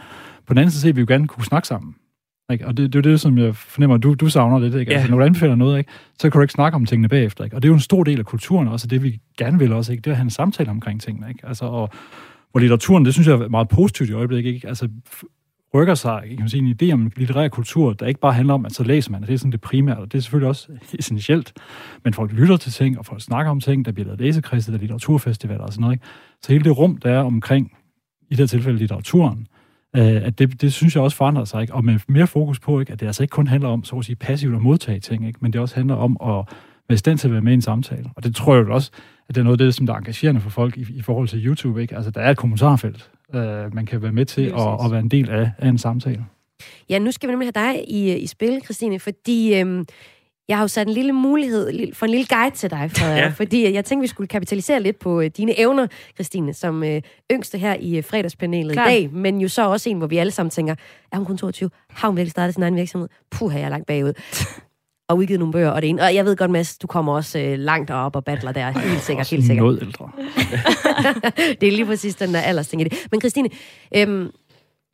På 0.47 0.53
den 0.53 0.58
anden 0.58 0.71
side 0.71 0.86
vil 0.86 0.95
vi 0.95 1.01
jo 1.01 1.06
gerne 1.13 1.27
kunne 1.27 1.45
snakke 1.45 1.67
sammen. 1.67 1.95
Ikke? 2.51 2.67
Og 2.67 2.77
det, 2.77 2.93
det 2.93 2.99
er 2.99 3.10
det, 3.10 3.19
som 3.19 3.38
jeg 3.38 3.55
fornemmer, 3.55 3.97
du, 3.97 4.13
du 4.13 4.29
savner 4.29 4.60
lidt. 4.60 4.75
Ikke? 4.75 4.91
Ja. 4.91 4.97
Altså, 4.97 5.12
når 5.12 5.17
du 5.17 5.25
anbefaler 5.25 5.55
noget, 5.55 5.77
ikke? 5.77 5.91
så 6.19 6.29
kan 6.29 6.39
du 6.39 6.41
ikke 6.41 6.53
snakke 6.53 6.75
om 6.75 6.86
tingene 6.86 7.10
bagefter. 7.10 7.43
Ikke? 7.43 7.55
Og 7.55 7.63
det 7.63 7.67
er 7.67 7.71
jo 7.71 7.75
en 7.75 7.79
stor 7.79 8.03
del 8.03 8.19
af 8.19 8.25
kulturen 8.25 8.67
også, 8.67 8.86
og 8.86 8.89
det 8.91 9.03
vi 9.03 9.19
gerne 9.38 9.60
vil 9.60 9.73
også, 9.73 9.91
ikke? 9.91 10.01
det 10.01 10.07
er 10.07 10.12
at 10.12 10.17
have 10.17 10.23
en 10.23 10.29
samtale 10.29 10.69
omkring 10.69 11.01
tingene. 11.01 11.29
Ikke? 11.29 11.47
Altså, 11.47 11.65
og, 11.65 11.89
hvor 12.51 12.60
litteraturen, 12.60 13.05
det 13.05 13.13
synes 13.13 13.27
jeg 13.27 13.33
er 13.33 13.47
meget 13.47 13.67
positivt 13.67 14.10
i 14.10 14.13
øjeblikket, 14.13 14.53
ikke? 14.53 14.67
Altså, 14.67 14.89
rykker 15.73 15.95
sig, 15.95 16.23
kan 16.29 16.39
man 16.39 16.49
sige, 16.49 16.63
en 16.63 16.75
idé 16.81 16.93
om 16.93 17.12
litterær 17.15 17.47
kultur, 17.47 17.93
der 17.93 18.05
ikke 18.05 18.19
bare 18.19 18.33
handler 18.33 18.53
om, 18.53 18.65
at 18.65 18.71
så 18.71 18.83
læser 18.83 19.12
man, 19.12 19.21
og 19.21 19.27
det 19.27 19.33
er 19.33 19.38
sådan 19.38 19.51
det 19.51 19.62
primære, 19.62 19.97
og 19.97 20.12
det 20.12 20.17
er 20.17 20.21
selvfølgelig 20.21 20.49
også 20.49 20.67
essentielt, 20.99 21.53
men 22.03 22.13
folk 22.13 22.31
lytter 22.31 22.57
til 22.57 22.71
ting, 22.71 22.99
og 22.99 23.05
folk 23.05 23.21
snakker 23.21 23.51
om 23.51 23.60
ting, 23.60 23.86
der 23.86 23.91
bliver 23.91 24.05
lavet 24.05 24.19
læsekredse, 24.21 24.71
der 24.71 24.77
er 24.77 24.81
litteraturfestivaler 24.81 25.63
og 25.63 25.73
sådan 25.73 25.81
noget, 25.81 25.95
ikke? 25.95 26.05
Så 26.41 26.51
hele 26.51 26.63
det 26.63 26.77
rum, 26.77 26.97
der 26.97 27.12
er 27.12 27.19
omkring, 27.19 27.71
i 28.29 28.29
det 28.29 28.39
her 28.39 28.47
tilfælde 28.47 28.77
litteraturen, 28.77 29.47
at 29.93 30.39
det, 30.39 30.62
det 30.62 30.73
synes 30.73 30.95
jeg 30.95 31.04
også 31.04 31.17
forandrer 31.17 31.45
sig, 31.45 31.62
ikke? 31.62 31.73
og 31.73 31.86
med 31.86 32.00
mere 32.08 32.28
fokus 32.28 32.60
på, 32.60 32.80
ikke? 32.80 32.91
at 32.93 33.00
det 33.00 33.06
altså 33.06 33.23
ikke 33.23 33.32
kun 33.32 33.47
handler 33.47 33.69
om, 33.69 33.84
så 33.84 33.95
at 33.95 34.06
sige, 34.06 34.15
passivt 34.15 34.56
at 34.56 34.62
modtage 34.62 35.00
ting, 35.00 35.28
ikke? 35.28 35.39
men 35.41 35.54
det 35.54 35.62
også 35.62 35.76
handler 35.76 35.95
om 35.95 36.17
at 36.21 36.56
være 36.89 36.93
i 36.93 36.97
stand 36.97 37.17
til 37.17 37.28
at 37.28 37.34
være 37.34 37.41
med 37.41 37.52
i 37.52 37.54
en 37.54 37.62
samtale. 37.62 38.10
Og 38.15 38.23
det 38.23 38.36
tror 38.36 38.56
jeg 38.56 38.67
også, 38.67 38.91
at 39.30 39.36
det 39.36 39.41
er 39.41 39.43
noget 39.43 39.62
af 39.62 39.65
det, 39.65 39.76
som 39.76 39.86
der 39.86 39.93
er 39.93 39.97
engagerende 39.97 40.41
for 40.41 40.50
folk 40.50 40.78
i, 40.78 40.86
i 40.89 41.02
forhold 41.02 41.28
til 41.28 41.45
YouTube. 41.45 41.82
Ikke? 41.82 41.95
Altså, 41.95 42.12
der 42.12 42.21
er 42.21 42.32
et 42.32 42.38
kommentarfelt, 42.38 43.12
øh, 43.36 43.76
man 43.76 43.86
kan 43.86 44.02
være 44.02 44.12
med 44.12 44.26
til 44.26 44.52
præcis. 44.52 44.86
at 44.86 44.91
være 44.91 45.00
en 45.00 45.12
del 45.12 45.30
af, 45.30 45.52
af 45.58 45.69
en 45.69 45.78
samtale. 45.78 46.26
Ja, 46.89 47.00
nu 47.00 47.12
skal 47.12 47.30
vi 47.30 47.32
nemlig 47.32 47.52
have 47.56 47.73
dig 47.73 47.84
i, 47.89 48.15
i 48.15 48.28
spil, 48.28 48.62
Christine, 48.63 49.00
fordi 49.00 49.60
øhm, 49.60 49.86
jeg 50.47 50.57
har 50.57 50.63
jo 50.63 50.67
sat 50.67 50.88
en 50.88 50.93
lille 50.93 51.13
mulighed 51.13 51.93
for 51.93 52.05
en 52.05 52.10
lille 52.10 52.25
guide 52.29 52.55
til 52.55 52.69
dig, 52.69 52.91
Frederik, 52.95 53.21
ja. 53.21 53.27
Fordi 53.27 53.73
jeg 53.73 53.86
tænkte, 53.86 54.01
vi 54.01 54.07
skulle 54.07 54.27
kapitalisere 54.27 54.79
lidt 54.79 54.99
på 54.99 55.21
øh, 55.21 55.31
dine 55.38 55.60
evner, 55.60 55.88
Christine, 56.15 56.53
som 56.53 56.83
øh, 56.83 57.01
yngste 57.31 57.57
her 57.57 57.75
i 57.79 57.97
øh, 57.97 58.03
fredagspanelet 58.03 58.73
Klart. 58.73 58.88
i 58.88 58.91
dag, 58.91 59.10
men 59.13 59.41
jo 59.41 59.47
så 59.47 59.69
også 59.69 59.89
en, 59.89 59.97
hvor 59.97 60.07
vi 60.07 60.17
alle 60.17 60.31
sammen 60.31 60.49
tænker, 60.49 60.75
er 61.12 61.17
hun 61.17 61.25
kun 61.25 61.38
22? 61.38 61.69
Har 61.89 62.07
hun 62.07 62.17
virkelig 62.17 62.31
startet 62.31 62.53
sin 62.53 62.63
egen 62.63 62.75
virksomhed? 62.75 63.10
Puh, 63.31 63.51
har 63.51 63.60
jeg 63.60 63.69
langt 63.69 63.88
bagud. 63.88 64.13
og 65.10 65.17
udgivet 65.17 65.39
nogle 65.39 65.51
bøger 65.51 65.69
og 65.69 65.81
det 65.81 65.89
ene. 65.89 66.01
Og 66.01 66.15
jeg 66.15 66.25
ved 66.25 66.36
godt, 66.36 66.51
Mads, 66.51 66.77
du 66.77 66.88
kommer 66.88 67.13
også 67.13 67.39
øh, 67.39 67.60
langt 67.60 67.91
op 67.91 68.15
og 68.15 68.23
battler 68.23 68.51
der. 68.51 68.80
Helt 68.80 69.01
sikkert, 69.01 69.30
helt 69.30 69.45
sikkert. 69.45 69.63
Noget 69.63 69.82
ældre. 69.82 70.11
det 71.61 71.67
er 71.67 71.72
lige 71.72 71.86
præcis 71.86 72.15
den 72.15 72.34
der 72.34 72.39
aldersting 72.39 72.82
i 72.82 72.84
det. 72.84 73.07
Men 73.11 73.22
Christine, 73.22 73.49
øhm, 73.95 74.32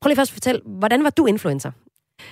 prøv 0.01 0.07
lige 0.07 0.15
først 0.15 0.31
at 0.31 0.33
fortælle, 0.33 0.61
hvordan 0.65 1.03
var 1.03 1.09
du 1.09 1.25
influencer? 1.25 1.71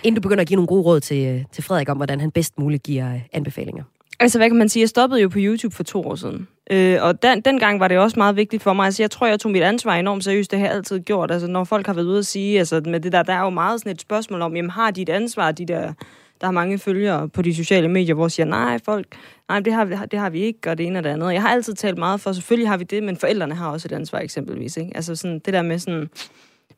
Inden 0.04 0.16
du 0.16 0.22
begynder 0.22 0.42
at 0.42 0.48
give 0.48 0.56
nogle 0.56 0.68
gode 0.68 0.82
råd 0.82 1.00
til, 1.00 1.28
øh, 1.28 1.44
til 1.52 1.64
Frederik 1.64 1.90
om, 1.90 1.98
hvordan 1.98 2.20
han 2.20 2.32
bedst 2.32 2.60
muligt 2.60 2.84
giver 2.84 3.14
øh, 3.14 3.22
anbefalinger. 3.34 3.84
Altså, 4.20 4.38
hvad 4.40 4.50
kan 4.50 4.58
man 4.58 4.70
sige? 4.70 4.82
Jeg 4.82 4.90
stoppede 4.90 5.22
jo 5.22 5.30
på 5.30 5.38
YouTube 5.40 5.76
for 5.76 5.84
to 5.84 6.04
år 6.04 6.16
siden. 6.16 6.48
Øh, 6.72 6.98
og 7.02 7.24
den, 7.24 7.42
dengang 7.42 7.80
var 7.80 7.88
det 7.88 7.98
også 7.98 8.20
meget 8.20 8.36
vigtigt 8.36 8.64
for 8.64 8.74
mig. 8.74 8.86
Altså, 8.86 9.04
jeg 9.04 9.12
tror, 9.12 9.28
jeg 9.28 9.40
tog 9.40 9.52
mit 9.52 9.64
ansvar 9.64 9.96
enormt 9.96 10.24
seriøst. 10.24 10.52
Det 10.52 10.60
har 10.60 10.66
jeg 10.66 10.76
altid 10.76 11.00
gjort. 11.00 11.32
Altså, 11.32 11.48
når 11.48 11.64
folk 11.64 11.86
har 11.86 11.94
været 11.94 12.06
ude 12.06 12.20
at 12.20 12.26
sige, 12.26 12.60
altså, 12.60 12.82
med 12.86 13.00
det 13.00 13.12
der, 13.12 13.24
der 13.24 13.34
er 13.34 13.42
jo 13.42 13.50
meget 13.50 13.80
sådan 13.80 13.92
et 13.92 14.02
spørgsmål 14.02 14.42
om, 14.42 14.56
jamen, 14.56 14.72
har 14.72 14.92
de 14.92 15.02
et 15.02 15.10
ansvar, 15.10 15.52
de 15.52 15.66
der, 15.66 15.94
der 16.42 16.48
har 16.48 16.52
mange 16.52 16.80
følgere 16.80 17.30
på 17.30 17.42
de 17.42 17.56
sociale 17.56 17.88
medier, 17.88 18.16
hvor 18.16 18.28
siger, 18.28 18.46
nej, 18.46 18.80
folk, 18.86 19.06
nej, 19.50 19.60
det 19.60 19.74
har, 19.74 19.86
vi, 19.86 19.96
det 20.12 20.20
har 20.20 20.30
vi 20.30 20.42
ikke, 20.42 20.70
og 20.70 20.78
det 20.78 20.86
ene 20.86 21.00
og 21.00 21.04
det 21.04 21.10
andet. 21.10 21.34
Jeg 21.34 21.42
har 21.42 21.50
altid 21.50 21.74
talt 21.74 21.98
meget 21.98 22.22
for, 22.22 22.32
selvfølgelig 22.32 22.70
har 22.70 22.78
vi 22.78 22.84
det, 22.84 23.04
men 23.04 23.18
forældrene 23.18 23.56
har 23.56 23.70
også 23.70 23.88
et 23.88 23.92
ansvar 23.92 24.20
eksempelvis. 24.20 24.78
Ikke? 24.78 24.92
Altså 24.96 25.16
sådan, 25.16 25.40
det 25.40 25.54
der 25.54 25.62
med 25.62 25.80
sådan, 25.80 26.10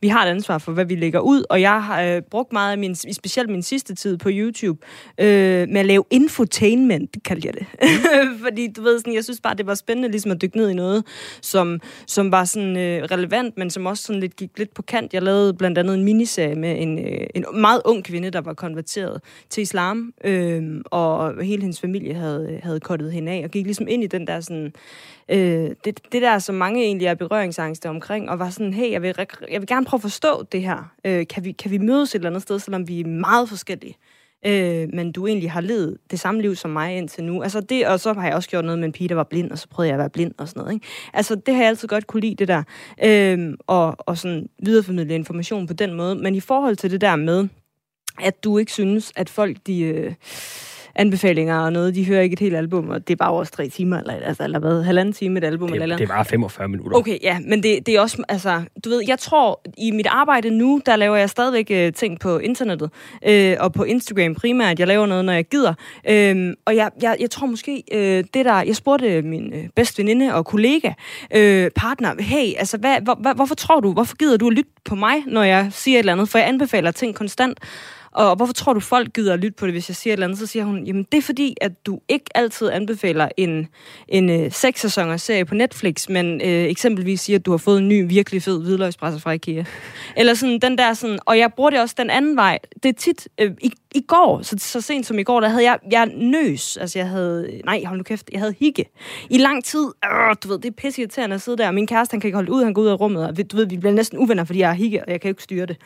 vi 0.04 0.08
har 0.08 0.26
et 0.26 0.30
ansvar 0.30 0.58
for, 0.58 0.72
hvad 0.72 0.86
vi 0.86 0.96
lægger 0.96 1.20
ud, 1.20 1.44
og 1.50 1.62
jeg 1.62 1.84
har 1.84 2.02
øh, 2.02 2.22
brugt 2.22 2.54
meget 2.54 2.72
af 2.72 2.78
min, 2.78 2.96
specielt 2.96 3.50
min 3.50 3.62
sidste 3.62 3.96
tid 3.96 4.18
på 4.18 4.30
YouTube, 4.32 4.86
øh, 5.18 5.70
med 5.70 5.80
at 5.80 5.86
lave 5.86 6.04
infotainment, 6.10 7.18
kaldte 7.26 7.48
jeg 7.48 7.54
det. 7.54 7.66
Fordi 8.44 8.68
du 8.68 8.82
ved, 8.82 9.00
sådan, 9.00 9.14
jeg 9.14 9.24
synes 9.24 9.42
bare, 9.42 9.56
det 9.56 9.68
var 9.68 9.76
spændende 9.76 10.10
ligesom 10.10 10.32
at 10.32 10.42
dykke 10.42 10.58
ned 10.58 10.70
i 10.70 10.74
noget, 10.74 11.06
som, 11.42 11.80
som 12.08 12.32
var 12.32 12.46
sådan 12.46 12.78
øh, 12.78 13.04
relevant, 13.04 13.58
men 13.58 13.70
som 13.70 13.86
også 13.86 14.04
sådan 14.04 14.20
lidt 14.20 14.36
gik 14.36 14.50
lidt 14.58 14.74
på 14.74 14.82
kant. 14.82 15.14
Jeg 15.14 15.22
lavede 15.22 15.54
blandt 15.54 15.78
andet 15.78 15.96
en 15.96 16.04
miniserie 16.04 16.56
med 16.56 16.82
en, 16.82 17.00
øh, 17.00 17.28
en 17.36 17.46
meget 17.54 17.82
ung 17.86 18.04
kvinde, 18.04 18.30
der 18.30 18.42
var 18.42 18.54
konverteret 18.54 19.22
til 19.50 19.62
islam, 19.62 20.14
øh, 20.24 20.82
og 20.86 21.44
hele 21.44 21.62
hendes 21.62 21.82
familie 21.82 22.14
havde, 22.14 22.48
øh, 22.52 22.60
havde 22.64 22.80
kottet 22.80 23.12
hende 23.12 23.32
af, 23.32 23.42
og 23.44 23.52
gik 23.52 23.66
ligesom 23.66 23.88
ind 23.88 24.04
i 24.04 24.08
den 24.08 24.28
der 24.28 24.40
sådan 24.40 24.74
øh, 25.30 25.70
det, 25.86 26.00
det 26.12 26.22
der, 26.22 26.40
som 26.40 26.56
mange 26.56 26.84
egentlig 26.84 27.08
er 27.08 27.14
berøringsangste 27.14 27.90
omkring, 27.90 28.30
og 28.30 28.40
var 28.40 28.50
sådan, 28.50 28.74
hey, 28.74 28.92
jeg 28.92 29.02
vil, 29.02 29.16
jeg 29.52 29.62
vil 29.62 29.68
gerne 29.68 29.86
prøve 29.86 29.98
at 29.98 30.02
forstå 30.02 30.44
det 30.52 30.62
her. 30.62 30.92
Øh, 31.06 31.28
kan, 31.28 31.44
vi, 31.44 31.52
kan 31.52 31.72
vi 31.72 31.78
mødes 31.78 32.10
et 32.10 32.16
eller 32.16 32.30
andet 32.30 32.42
sted, 32.42 32.60
selvom 32.60 32.88
vi 32.88 33.00
er 33.00 33.08
meget 33.08 33.50
forskellige? 33.50 33.98
Øh, 34.46 34.90
men 34.94 35.12
du 35.12 35.28
egentlig 35.28 35.52
har 35.52 35.62
levet 35.62 35.98
det 36.12 36.20
samme 36.20 36.42
liv 36.42 36.56
som 36.56 36.72
mig 36.72 36.98
indtil 36.98 37.24
nu. 37.24 37.44
Altså 37.44 37.62
det, 37.62 37.88
og 37.88 38.00
så 38.00 38.14
har 38.14 38.26
jeg 38.26 38.36
også 38.36 38.50
gjort 38.50 38.66
noget 38.66 38.80
med 38.80 38.88
en 38.88 38.92
pige, 38.92 39.10
der 39.10 39.16
var 39.16 39.24
blind, 39.24 39.52
og 39.52 39.60
så 39.60 39.68
prøvede 39.68 39.88
jeg 39.88 39.96
at 39.96 40.00
være 40.00 40.10
blind 40.10 40.34
og 40.38 40.48
sådan 40.48 40.60
noget. 40.60 40.74
Ikke? 40.74 40.86
Altså 41.14 41.36
det 41.36 41.54
har 41.54 41.62
jeg 41.62 41.70
altid 41.70 41.88
godt 41.88 42.08
kunne 42.08 42.22
lide, 42.22 42.36
det 42.36 42.48
der. 42.48 42.64
Øh, 43.04 43.54
og, 43.68 43.96
og 44.00 44.18
sådan 44.18 44.50
videreformidle 44.64 45.16
information 45.16 45.68
på 45.68 45.74
den 45.74 45.94
måde. 45.94 46.16
Men 46.16 46.36
i 46.36 46.40
forhold 46.40 46.76
til 46.76 46.92
det 46.92 47.02
der 47.02 47.16
med, 47.16 47.48
at 48.22 48.44
du 48.44 48.58
ikke 48.58 48.72
synes, 48.72 49.12
at 49.16 49.30
folk, 49.30 49.58
de... 49.68 49.82
Øh, 49.82 50.14
anbefalinger 50.96 51.60
og 51.60 51.74
noget. 51.74 51.96
De 51.96 52.06
hører 52.06 52.22
ikke 52.22 52.34
et 52.34 52.40
helt 52.40 52.56
album, 52.56 52.90
og 52.90 53.08
det 53.08 53.14
er 53.14 53.18
bare 53.18 53.30
over 53.30 53.44
tre 53.44 53.70
timer, 53.70 54.00
eller, 54.00 54.14
altså, 54.14 54.44
eller 54.44 54.60
hvad, 54.60 54.84
halvanden 54.84 55.14
time 55.14 55.38
et 55.40 55.44
album. 55.44 55.72
Det, 55.72 55.82
eller, 55.82 55.98
det 55.98 56.10
var 56.10 56.24
45 56.24 56.68
minutter. 56.68 56.98
Okay, 56.98 57.18
ja, 57.22 57.40
men 57.48 57.64
det, 57.64 57.86
det 57.86 57.96
er 57.96 58.02
også, 58.02 58.24
altså, 58.30 58.62
du 58.86 58.90
ved, 58.90 59.04
jeg 59.08 59.20
tror, 59.20 59.62
i 59.78 59.92
mit 59.92 60.08
arbejde 60.10 60.50
nu, 60.50 60.82
der 60.86 60.96
laver 60.96 61.16
jeg 61.16 61.30
stadigvæk 61.30 61.68
øh, 61.72 61.94
ting 61.94 62.20
på 62.20 62.38
internettet, 62.38 62.90
øh, 63.28 63.56
og 63.60 63.74
på 63.74 63.84
Instagram 63.84 64.36
primært. 64.36 64.80
Jeg 64.80 64.88
laver 64.88 65.06
noget, 65.06 65.26
når 65.26 65.34
jeg 65.34 65.46
gider. 65.46 65.74
Øh, 66.10 66.54
og 66.66 66.76
jeg, 66.76 66.92
jeg, 67.02 67.18
jeg 67.20 67.32
tror 67.32 67.48
måske, 67.48 67.84
øh, 67.92 68.24
det 68.34 68.46
der, 68.46 68.62
jeg 68.62 68.76
spurgte 68.76 69.22
min 69.22 69.54
øh, 69.54 69.70
bedste 69.76 69.98
veninde 69.98 70.36
og 70.36 70.46
kollega, 70.46 70.92
øh, 71.36 71.72
partner, 71.76 72.16
hey, 72.20 72.54
altså, 72.58 72.78
hvad, 72.78 73.02
hvor, 73.02 73.16
hvor, 73.16 73.34
hvorfor 73.34 73.56
tror 73.56 73.80
du, 73.80 73.94
hvorfor 73.94 74.16
gider 74.16 74.38
du 74.38 74.48
at 74.48 74.54
lytte 74.54 74.72
på 74.86 74.96
mig, 74.96 75.16
når 75.28 75.44
jeg 75.44 75.68
siger 75.72 75.96
et 75.96 76.00
eller 76.00 76.14
andet? 76.14 76.30
For 76.30 76.38
jeg 76.38 76.48
anbefaler 76.48 76.92
ting 76.92 77.16
konstant. 77.16 77.60
Og 78.14 78.36
hvorfor 78.36 78.54
tror 78.54 78.74
du, 78.74 78.80
folk 78.80 79.14
gider 79.14 79.34
at 79.34 79.40
lytte 79.40 79.56
på 79.56 79.66
det, 79.66 79.74
hvis 79.74 79.90
jeg 79.90 79.96
siger 79.96 80.14
et 80.14 80.16
eller 80.16 80.28
andet? 80.28 80.40
Så 80.40 80.46
siger 80.46 80.66
hun, 80.66 80.84
jamen 80.84 81.04
det 81.12 81.18
er 81.18 81.22
fordi, 81.22 81.56
at 81.62 81.86
du 81.86 82.00
ikke 82.10 82.26
altid 82.36 82.70
anbefaler 82.70 83.30
en, 83.38 83.68
en 84.08 84.30
øh, 84.30 84.52
seks 84.52 84.82
serie 85.18 85.46
på 85.46 85.56
Netflix, 85.56 86.10
men 86.10 86.42
øh, 86.42 86.64
eksempelvis 86.64 87.22
siger, 87.22 87.40
at 87.40 87.46
du 87.46 87.52
har 87.52 87.58
fået 87.58 87.80
en 87.80 87.88
ny, 87.88 88.08
virkelig 88.08 88.44
fed 88.44 88.62
hvidløgspresser 88.62 89.20
fra 89.20 89.32
IKEA. 89.32 89.64
Eller 90.18 90.34
sådan 90.34 90.60
den 90.60 90.78
der 90.78 90.94
sådan, 90.94 91.20
og 91.26 91.38
jeg 91.38 91.54
bruger 91.54 91.70
det 91.70 91.80
også 91.80 91.96
den 91.98 92.10
anden 92.10 92.36
vej. 92.36 92.60
Det 92.84 92.90
er 92.90 92.94
tit, 92.94 93.28
øh, 93.42 93.52
i, 93.62 93.72
i 93.96 94.02
går, 94.08 94.42
så, 94.42 94.56
så 94.60 94.82
sent 94.82 95.06
som 95.06 95.20
i 95.20 95.24
går, 95.24 95.40
der 95.40 95.50
havde 95.50 95.64
jeg, 95.64 95.80
jeg 95.92 96.06
nøs. 96.06 96.78
Altså 96.78 97.00
jeg 97.00 97.08
havde, 97.08 97.62
nej, 97.66 97.84
hold 97.86 97.98
nu 97.98 98.04
kæft, 98.04 98.30
jeg 98.32 98.40
havde 98.40 98.56
hikke. 98.60 98.86
I 99.30 99.38
lang 99.38 99.64
tid, 99.64 99.88
øh, 100.06 100.36
du 100.44 100.48
ved, 100.48 100.58
det 100.60 100.66
er 100.66 100.72
pisse 100.72 101.08
at 101.18 101.42
sidde 101.42 101.58
der. 101.58 101.72
Min 101.72 101.88
kæreste, 101.88 102.14
han 102.14 102.20
kan 102.20 102.28
ikke 102.28 102.38
holde 102.38 102.52
ud, 102.52 102.64
han 102.64 102.74
går 102.74 102.82
ud 102.82 102.88
af 102.88 103.00
rummet, 103.00 103.28
og 103.28 103.52
du 103.52 103.58
ved, 103.58 103.66
vi 103.66 103.78
bliver 103.78 103.94
næsten 103.94 104.20
uvenner, 104.20 104.44
fordi 104.44 104.60
jeg 104.60 104.68
har 104.68 104.76
hikke, 104.76 105.06
og 105.06 105.12
jeg 105.12 105.22
kan 105.22 105.30
ikke 105.30 105.44
styre 105.44 105.66
det. 105.66 105.78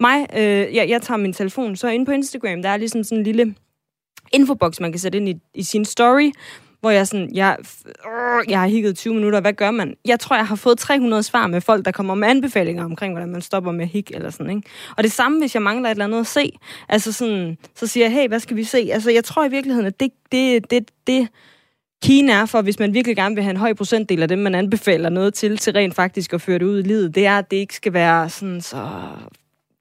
Mig, 0.00 0.26
øh, 0.36 0.74
jeg, 0.74 0.88
jeg 0.88 1.02
tager 1.02 1.18
min 1.18 1.32
telefon, 1.32 1.76
så 1.76 1.88
inde 1.88 2.06
på 2.06 2.12
Instagram, 2.12 2.62
der 2.62 2.68
er 2.68 2.76
ligesom 2.76 3.04
sådan 3.04 3.18
en 3.18 3.24
lille 3.24 3.54
infobox, 4.32 4.80
man 4.80 4.92
kan 4.92 4.98
sætte 4.98 5.18
ind 5.18 5.28
i, 5.28 5.34
i 5.54 5.62
sin 5.62 5.84
story, 5.84 6.32
hvor 6.80 6.90
jeg 6.90 7.06
sådan, 7.06 7.34
jeg, 7.34 7.56
øh, 7.86 8.50
jeg 8.50 8.60
har 8.60 8.66
higget 8.66 8.96
20 8.96 9.14
minutter, 9.14 9.40
hvad 9.40 9.52
gør 9.52 9.70
man? 9.70 9.94
Jeg 10.04 10.20
tror, 10.20 10.36
jeg 10.36 10.46
har 10.46 10.56
fået 10.56 10.78
300 10.78 11.22
svar 11.22 11.46
med 11.46 11.60
folk, 11.60 11.84
der 11.84 11.90
kommer 11.90 12.14
med 12.14 12.28
anbefalinger 12.28 12.84
omkring, 12.84 13.14
hvordan 13.14 13.28
man 13.28 13.42
stopper 13.42 13.72
med 13.72 13.86
hik 13.86 14.10
eller 14.14 14.30
sådan, 14.30 14.56
ikke? 14.56 14.68
Og 14.96 15.02
det 15.02 15.12
samme, 15.12 15.40
hvis 15.40 15.54
jeg 15.54 15.62
mangler 15.62 15.88
et 15.88 15.90
eller 15.90 16.04
andet 16.04 16.20
at 16.20 16.26
se. 16.26 16.52
Altså 16.88 17.12
sådan, 17.12 17.58
så 17.74 17.86
siger 17.86 18.06
jeg, 18.06 18.12
hey, 18.12 18.28
hvad 18.28 18.40
skal 18.40 18.56
vi 18.56 18.64
se? 18.64 18.88
Altså, 18.92 19.10
jeg 19.10 19.24
tror 19.24 19.44
i 19.44 19.50
virkeligheden, 19.50 19.86
at 19.86 20.00
det, 20.00 20.10
det, 20.32 20.70
det, 20.70 20.90
det 21.06 21.28
Kina 22.02 22.32
er 22.32 22.46
for, 22.46 22.62
hvis 22.62 22.78
man 22.78 22.94
virkelig 22.94 23.16
gerne 23.16 23.34
vil 23.34 23.44
have 23.44 23.50
en 23.50 23.56
høj 23.56 23.74
procentdel 23.74 24.22
af 24.22 24.28
dem, 24.28 24.38
man 24.38 24.54
anbefaler 24.54 25.08
noget 25.08 25.34
til, 25.34 25.58
til 25.58 25.72
rent 25.72 25.94
faktisk 25.94 26.32
at 26.32 26.40
føre 26.40 26.58
det 26.58 26.64
ud 26.64 26.78
i 26.78 26.82
livet, 26.82 27.14
det 27.14 27.26
er, 27.26 27.38
at 27.38 27.50
det 27.50 27.56
ikke 27.56 27.74
skal 27.74 27.92
være 27.92 28.28
sådan 28.28 28.60
så 28.60 28.88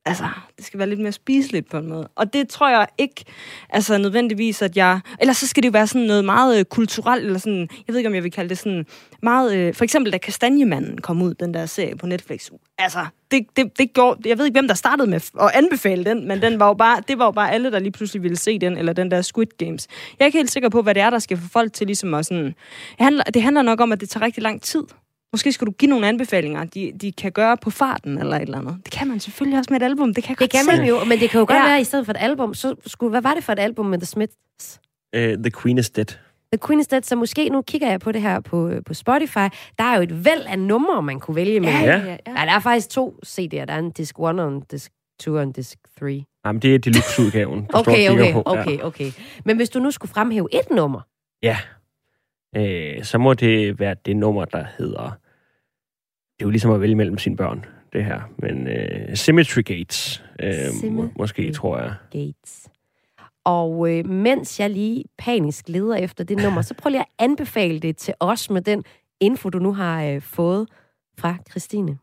altså, 0.10 0.28
det 0.58 0.66
skal 0.66 0.80
være 0.80 0.90
lidt 0.90 1.00
mere 1.00 1.12
spiseligt 1.12 1.70
på 1.70 1.78
en 1.78 1.90
måde. 1.90 2.10
Og 2.16 2.34
det 2.34 2.50
tror 2.50 2.70
jeg 2.70 2.88
ikke, 2.98 3.26
altså 3.70 3.98
nødvendigvis, 3.98 4.62
at 4.62 4.78
jeg... 4.78 5.00
Eller 5.20 5.34
så 5.34 5.48
skal 5.48 5.64
det 5.64 5.68
jo 5.68 5.72
være 5.72 5.88
sådan 5.88 6.08
noget 6.08 6.26
meget 6.26 6.60
øh, 6.60 6.66
kulturelt, 6.66 7.26
eller 7.26 7.40
sådan, 7.40 7.60
jeg 7.60 7.94
ved 7.94 7.98
ikke, 7.98 8.08
om 8.08 8.16
jeg 8.16 8.24
vil 8.24 8.32
kalde 8.32 8.50
det 8.50 8.58
sådan 8.58 8.86
meget... 9.22 9.56
Øh, 9.56 9.74
for 9.74 9.84
eksempel, 9.84 10.14
da 10.14 10.18
Kastanjemanden 10.18 11.02
kom 11.02 11.22
ud, 11.22 11.34
den 11.34 11.54
der 11.54 11.66
serie 11.66 11.96
på 11.96 12.06
Netflix. 12.06 12.50
Altså, 12.78 13.06
det, 13.32 13.46
det, 13.56 13.80
det 13.80 13.94
gjorde... 13.94 14.30
Jeg 14.30 14.38
ved 14.38 14.46
ikke, 14.46 14.56
hvem 14.56 14.68
der 14.68 14.76
startede 14.76 15.10
med 15.10 15.22
at 15.42 15.52
anbefale 15.54 16.06
den, 16.06 16.28
men 16.28 16.42
den 16.42 16.60
var 16.60 16.68
jo 16.68 16.74
bare, 16.74 17.04
det 17.08 17.20
var 17.20 17.26
jo 17.26 17.32
bare 17.32 17.52
alle, 17.52 17.72
der 17.72 17.80
lige 17.80 17.92
pludselig 17.92 18.24
ville 18.24 18.38
se 18.38 18.60
den, 18.60 18.78
eller 18.78 18.94
den 18.94 19.12
der 19.12 19.22
Squid 19.22 19.48
Games. 19.58 19.88
Jeg 20.20 20.26
er 20.26 20.26
ikke 20.26 20.38
helt 20.38 20.52
sikker 20.52 20.70
på, 20.70 20.82
hvad 20.82 20.96
det 20.96 21.02
er, 21.02 21.10
der 21.10 21.20
skal 21.20 21.38
få 21.38 21.48
folk 21.50 21.74
til 21.74 21.88
ligesom 21.88 22.14
at 22.14 22.26
sådan... 22.26 22.46
Det 22.46 22.56
handler, 23.00 23.24
det 23.24 23.42
handler 23.42 23.62
nok 23.62 23.82
om, 23.82 23.92
at 23.92 24.02
det 24.02 24.10
tager 24.10 24.26
rigtig 24.26 24.44
lang 24.44 24.62
tid 24.62 24.84
Måske 25.32 25.52
skulle 25.52 25.68
du 25.68 25.76
give 25.78 25.90
nogle 25.90 26.08
anbefalinger, 26.08 26.64
de, 26.64 26.92
de 27.02 27.12
kan 27.12 27.32
gøre 27.32 27.58
på 27.58 27.70
farten 27.70 28.18
eller 28.18 28.36
et 28.36 28.42
eller 28.42 28.58
andet. 28.58 28.78
Det 28.84 28.92
kan 28.94 29.08
man 29.08 29.20
selvfølgelig 29.20 29.60
også 29.60 29.74
med 29.74 29.82
et 29.82 29.86
album. 29.86 30.14
Det 30.14 30.24
kan, 30.24 30.36
det 30.40 30.52
kan 30.52 30.66
man 30.66 30.86
jo, 30.88 31.04
men 31.04 31.20
det 31.20 31.30
kan 31.30 31.40
jo 31.40 31.46
godt 31.46 31.58
ja. 31.58 31.64
være, 31.64 31.76
at 31.76 31.82
i 31.82 31.84
stedet 31.84 32.06
for 32.06 32.14
et 32.14 32.18
album, 32.20 32.54
så 32.54 32.76
skulle, 32.86 33.10
hvad 33.10 33.22
var 33.22 33.34
det 33.34 33.44
for 33.44 33.54
et 33.54 33.60
album 33.60 33.86
med 33.86 34.00
The 34.00 34.06
Smiths? 34.06 34.80
Uh, 35.18 35.22
The 35.22 35.52
Queen 35.62 35.78
is 35.78 35.90
Dead. 35.90 36.06
The 36.54 36.68
Queen 36.68 36.80
is 36.80 36.88
Dead, 36.88 37.02
så 37.02 37.16
måske 37.16 37.50
nu 37.50 37.62
kigger 37.62 37.90
jeg 37.90 38.00
på 38.00 38.12
det 38.12 38.22
her 38.22 38.40
på, 38.40 38.72
på 38.86 38.94
Spotify. 38.94 39.48
Der 39.78 39.84
er 39.84 39.96
jo 39.96 40.02
et 40.02 40.26
væld 40.26 40.42
af 40.48 40.60
numre, 40.60 41.02
man 41.02 41.20
kunne 41.20 41.36
vælge 41.36 41.60
med. 41.60 41.70
Ja, 41.70 41.82
ja, 41.82 41.98
ja. 41.98 42.18
ja 42.28 42.32
der 42.46 42.52
er 42.52 42.60
faktisk 42.60 42.90
to 42.90 43.20
CD'er. 43.26 43.66
Der 43.66 43.74
er 43.74 43.80
en 43.80 43.92
Disc 43.92 44.12
1 44.12 44.20
og 44.20 44.48
en 44.48 44.62
Disc 44.72 44.90
2 45.20 45.34
og 45.34 45.44
en 45.44 45.52
Disc 45.52 45.76
3. 46.00 46.24
Jamen, 46.46 46.62
det 46.62 46.76
er 46.76 46.80
deluxe-udgaven. 46.80 47.68
okay, 47.74 48.10
okay, 48.10 48.34
på. 48.34 48.44
okay, 48.46 48.78
ja. 48.78 48.86
okay. 48.86 49.12
Men 49.46 49.58
hvis 49.58 49.70
du 49.70 49.80
nu 49.80 49.92
skulle 49.92 50.12
fremhæve 50.12 50.48
et 50.52 50.70
nummer? 50.72 51.02
Ja, 51.44 51.58
øh, 52.56 53.04
så 53.04 53.18
må 53.18 53.34
det 53.34 53.80
være 53.80 53.96
det 54.06 54.18
nummer, 54.18 54.46
der 54.46 54.66
hedder 54.78 55.20
det 56.40 56.46
er 56.46 56.48
jo 56.48 56.52
ligesom 56.52 56.72
at 56.72 56.82
vælge 56.82 56.96
mellem 56.96 57.18
sine 57.18 57.38
børn, 57.38 57.66
det 57.94 58.06
her. 58.06 58.22
Men 58.38 58.68
uh, 58.68 59.14
Symmetry 59.14 59.62
Gates, 59.62 60.24
uh, 60.44 60.50
Symmetry 60.80 60.96
må, 60.96 61.10
måske, 61.16 61.54
tror 61.54 61.78
jeg. 61.78 61.94
Gates. 62.12 62.70
Og 63.46 63.92
øh, 63.92 64.06
mens 64.06 64.60
jeg 64.60 64.70
lige 64.70 65.04
panisk 65.18 65.70
leder 65.70 65.96
efter 65.96 66.24
det 66.24 66.38
nummer, 66.38 66.62
så 66.62 66.74
prøv 66.74 66.90
lige 66.90 67.00
at 67.00 67.08
anbefale 67.20 67.80
det 67.80 67.98
til 67.98 68.14
os 68.20 68.50
med 68.50 68.62
den 68.62 68.84
info, 69.20 69.50
du 69.50 69.60
nu 69.60 69.74
har 69.74 70.04
øh, 70.04 70.22
fået 70.22 70.68
fra 71.18 71.38
Christine. 71.50 71.98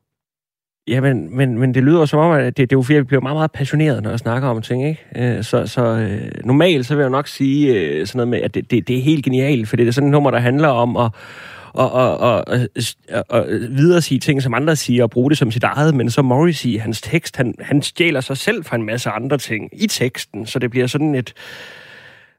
Ja, 0.88 1.00
men, 1.00 1.36
men, 1.36 1.58
men 1.58 1.74
det 1.74 1.82
lyder 1.82 2.04
som 2.04 2.18
om, 2.18 2.32
at 2.32 2.44
det, 2.44 2.56
det 2.56 2.62
er 2.62 2.78
jo 2.78 2.82
fordi, 2.82 2.98
vi 2.98 3.02
bliver 3.02 3.20
meget, 3.20 3.36
meget 3.36 3.52
passionerede, 3.52 4.02
når 4.02 4.10
jeg 4.10 4.18
snakker 4.18 4.48
om 4.48 4.62
ting, 4.62 4.88
ikke? 4.88 5.36
Øh, 5.36 5.44
så, 5.44 5.66
så 5.66 5.84
øh, 5.86 6.30
normalt, 6.44 6.86
så 6.86 6.94
vil 6.94 7.02
jeg 7.02 7.10
nok 7.10 7.28
sige 7.28 7.74
øh, 7.74 8.06
sådan 8.06 8.18
noget 8.18 8.28
med, 8.28 8.40
at 8.40 8.54
det, 8.54 8.70
det, 8.70 8.88
det 8.88 8.98
er 8.98 9.02
helt 9.02 9.24
genialt, 9.24 9.68
for 9.68 9.76
det 9.76 9.88
er 9.88 9.92
sådan 9.92 10.08
et 10.08 10.12
nummer, 10.12 10.30
der 10.30 10.38
handler 10.38 10.68
om 10.68 10.96
at 10.96 11.10
og, 11.72 11.92
og, 11.92 12.18
og, 12.18 12.44
og, 12.48 12.68
og 13.28 13.46
videre 13.70 14.00
sige 14.00 14.20
ting, 14.20 14.42
som 14.42 14.54
andre 14.54 14.76
siger, 14.76 15.02
og 15.02 15.10
bruge 15.10 15.30
det 15.30 15.38
som 15.38 15.50
sit 15.50 15.64
eget, 15.64 15.94
men 15.94 16.10
så 16.10 16.22
Morrissey, 16.22 16.80
hans 16.80 17.00
tekst, 17.00 17.36
han, 17.36 17.54
han 17.60 17.82
stjæler 17.82 18.20
sig 18.20 18.36
selv 18.36 18.64
fra 18.64 18.76
en 18.76 18.82
masse 18.82 19.10
andre 19.10 19.38
ting 19.38 19.70
i 19.72 19.86
teksten, 19.86 20.46
så 20.46 20.58
det 20.58 20.70
bliver 20.70 20.86
sådan 20.86 21.14
et 21.14 21.34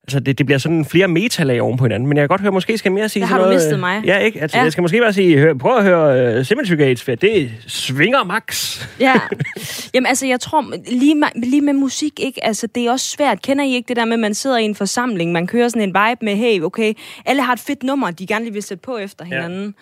altså 0.08 0.20
det, 0.20 0.38
det 0.38 0.46
bliver 0.46 0.60
sådan 0.60 0.86
flere 0.86 1.08
metalag 1.08 1.62
oven 1.62 1.78
på 1.78 1.86
hinanden, 1.86 2.08
men 2.08 2.18
jeg 2.18 2.22
kan 2.22 2.28
godt 2.28 2.42
høre, 2.42 2.52
måske 2.52 2.78
skal 2.78 2.90
jeg 2.90 2.94
mere 2.94 3.10
sige 3.10 3.22
Der 3.22 3.28
har 3.28 3.38
noget, 3.38 3.52
du 3.52 3.56
mistet 3.56 3.80
mig. 3.80 4.02
Ja, 4.06 4.18
ikke? 4.18 4.42
Altså, 4.42 4.58
ja. 4.58 4.64
jeg 4.64 4.72
skal 4.72 4.82
måske 4.82 5.00
bare 5.02 5.14
sige, 5.14 5.38
hør, 5.38 5.54
prøv 5.54 5.78
at 5.78 5.84
høre 5.84 6.38
uh, 6.40 6.46
Symmetry 6.46 6.76
Gates, 6.76 7.04
for 7.04 7.16
det 7.16 7.52
svinger 7.68 8.24
max. 8.24 8.80
Ja, 9.00 9.14
jamen 9.94 10.08
altså, 10.08 10.26
jeg 10.26 10.40
tror, 10.40 10.74
lige 10.92 11.16
med, 11.16 11.28
lige 11.36 11.62
med 11.62 11.74
musik, 11.74 12.20
ikke? 12.20 12.46
Altså, 12.46 12.68
det 12.68 12.86
er 12.86 12.92
også 12.92 13.06
svært. 13.06 13.42
Kender 13.42 13.64
I 13.64 13.74
ikke 13.74 13.88
det 13.88 13.96
der 13.96 14.06
med, 14.06 14.14
at 14.14 14.20
man 14.20 14.34
sidder 14.34 14.58
i 14.58 14.64
en 14.64 14.76
forsamling, 14.76 15.32
man 15.32 15.48
kører 15.48 15.70
sådan 15.70 15.82
en 15.82 15.88
vibe 15.88 16.26
med, 16.26 16.36
hey, 16.36 16.62
okay, 16.62 16.94
alle 17.26 17.42
har 17.42 17.54
et 17.54 17.60
fedt 17.60 17.84
nummer, 17.84 18.12
de 18.12 18.28
gerne 18.28 18.46
lige 18.46 18.54
vil 18.54 18.64
sætte 18.64 18.82
på 18.82 18.98
efter 18.98 19.26
hinanden. 19.26 19.76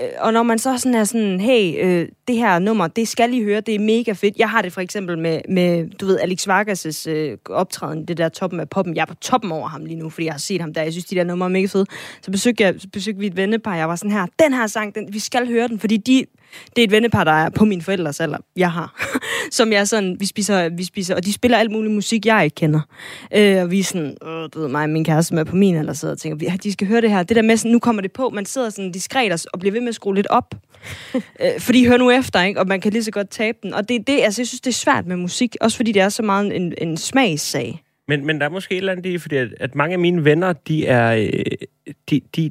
Øh, 0.00 0.08
og 0.18 0.32
når 0.32 0.42
man 0.42 0.58
så 0.58 0.78
sådan 0.78 0.94
er 0.94 1.04
sådan, 1.04 1.40
hey, 1.40 1.84
øh, 1.84 2.08
det 2.28 2.36
her 2.36 2.58
nummer, 2.58 2.86
det 2.86 3.08
skal 3.08 3.34
I 3.34 3.44
høre, 3.44 3.60
det 3.60 3.74
er 3.74 3.78
mega 3.78 4.12
fedt. 4.12 4.36
Jeg 4.36 4.50
har 4.50 4.62
det 4.62 4.72
for 4.72 4.80
eksempel 4.80 5.18
med, 5.18 5.40
med 5.48 5.90
du 5.90 6.06
ved, 6.06 6.20
Alex 6.20 6.48
Vargas' 6.48 7.10
øh, 7.10 7.38
optræden, 7.50 8.04
det 8.04 8.16
der 8.16 8.28
toppen 8.28 8.60
af 8.60 8.68
poppen. 8.68 8.96
Jeg 8.96 9.02
er 9.02 9.06
på 9.06 9.14
toppen 9.14 9.52
over 9.52 9.68
ham 9.68 9.84
lige 9.84 9.98
nu, 9.98 10.10
fordi 10.10 10.24
jeg 10.24 10.34
har 10.34 10.38
set 10.38 10.60
ham 10.60 10.74
der. 10.74 10.82
Jeg 10.82 10.92
synes, 10.92 11.04
de 11.04 11.14
der 11.14 11.24
numre 11.24 11.46
er 11.46 11.50
mega 11.50 11.66
fede. 11.66 11.86
Så 12.22 12.30
besøgte, 12.30 12.64
jeg, 12.64 12.74
besøgte 12.92 13.20
vi 13.20 13.26
et 13.26 13.36
vennepar, 13.36 13.76
jeg 13.76 13.88
var 13.88 13.96
sådan 13.96 14.10
her, 14.10 14.26
den 14.42 14.54
her 14.54 14.66
sang, 14.66 14.94
den, 14.94 15.12
vi 15.12 15.18
skal 15.18 15.48
høre 15.48 15.68
den, 15.68 15.78
fordi 15.78 15.96
de, 15.96 16.24
det 16.76 16.82
er 16.82 16.84
et 16.84 16.90
vennepar, 16.90 17.24
der 17.24 17.32
er 17.32 17.50
på 17.50 17.64
min 17.64 17.82
forældres 17.82 18.20
alder, 18.20 18.38
jeg 18.56 18.72
har. 18.72 19.02
Som 19.50 19.72
jeg 19.72 19.88
sådan, 19.88 20.16
vi 20.20 20.26
spiser, 20.26 20.68
vi 20.68 20.84
spiser, 20.84 21.14
og 21.14 21.24
de 21.24 21.32
spiller 21.32 21.58
alt 21.58 21.70
muligt 21.70 21.94
musik, 21.94 22.26
jeg 22.26 22.44
ikke 22.44 22.54
kender. 22.54 22.80
Øh, 23.36 23.62
og 23.62 23.70
vi 23.70 23.78
er 23.80 23.84
sådan, 23.84 24.16
øh, 24.26 24.48
du 24.54 24.60
ved 24.60 24.68
mig 24.68 24.90
min 24.90 25.04
kæreste, 25.04 25.28
som 25.28 25.38
er 25.38 25.44
på 25.44 25.56
min 25.56 25.76
alder, 25.76 25.92
sidder 25.92 26.14
og 26.14 26.18
tænker, 26.18 26.36
"Vi- 26.36 26.56
de 26.62 26.72
skal 26.72 26.86
høre 26.86 27.00
det 27.00 27.10
her. 27.10 27.22
Det 27.22 27.36
der 27.36 27.42
med, 27.42 27.56
sådan, 27.56 27.72
nu 27.72 27.78
kommer 27.78 28.02
det 28.02 28.12
på, 28.12 28.30
man 28.30 28.44
sidder 28.46 28.70
sådan 28.70 28.92
diskret 28.92 29.46
og, 29.52 29.60
bliver 29.60 29.72
ved 29.72 29.80
med 29.80 29.88
at 29.88 29.94
skrue 29.94 30.14
lidt 30.14 30.26
op. 30.26 30.54
øh, 31.14 31.60
fordi 31.60 31.86
hør 31.86 31.96
nu 31.96 32.10
efter, 32.10 32.42
ikke? 32.42 32.60
og 32.60 32.66
man 32.68 32.80
kan 32.80 32.92
lige 32.92 33.04
så 33.04 33.10
godt 33.10 33.30
tabe 33.30 33.58
den. 33.62 33.74
Og 33.74 33.88
det, 33.88 34.06
det, 34.06 34.20
altså, 34.22 34.42
jeg 34.42 34.46
synes, 34.46 34.60
det 34.60 34.70
er 34.70 34.74
svært 34.74 35.06
med 35.06 35.16
musik, 35.16 35.56
også 35.60 35.76
fordi 35.76 35.92
det 35.92 36.02
er 36.02 36.08
så 36.08 36.22
meget 36.22 36.56
en, 36.56 36.74
en 36.78 36.96
smagssag. 36.96 37.82
Men, 38.08 38.26
men 38.26 38.38
der 38.40 38.46
er 38.46 38.50
måske 38.50 38.74
et 38.74 38.78
eller 38.78 38.92
andet 38.92 39.06
i, 39.06 39.18
fordi 39.18 39.36
at, 39.36 39.48
at 39.60 39.74
mange 39.74 39.92
af 39.92 39.98
mine 39.98 40.24
venner, 40.24 40.52
de 40.52 40.86
er, 40.86 41.14
øh, 41.14 41.42
de, 42.10 42.20
de, 42.36 42.50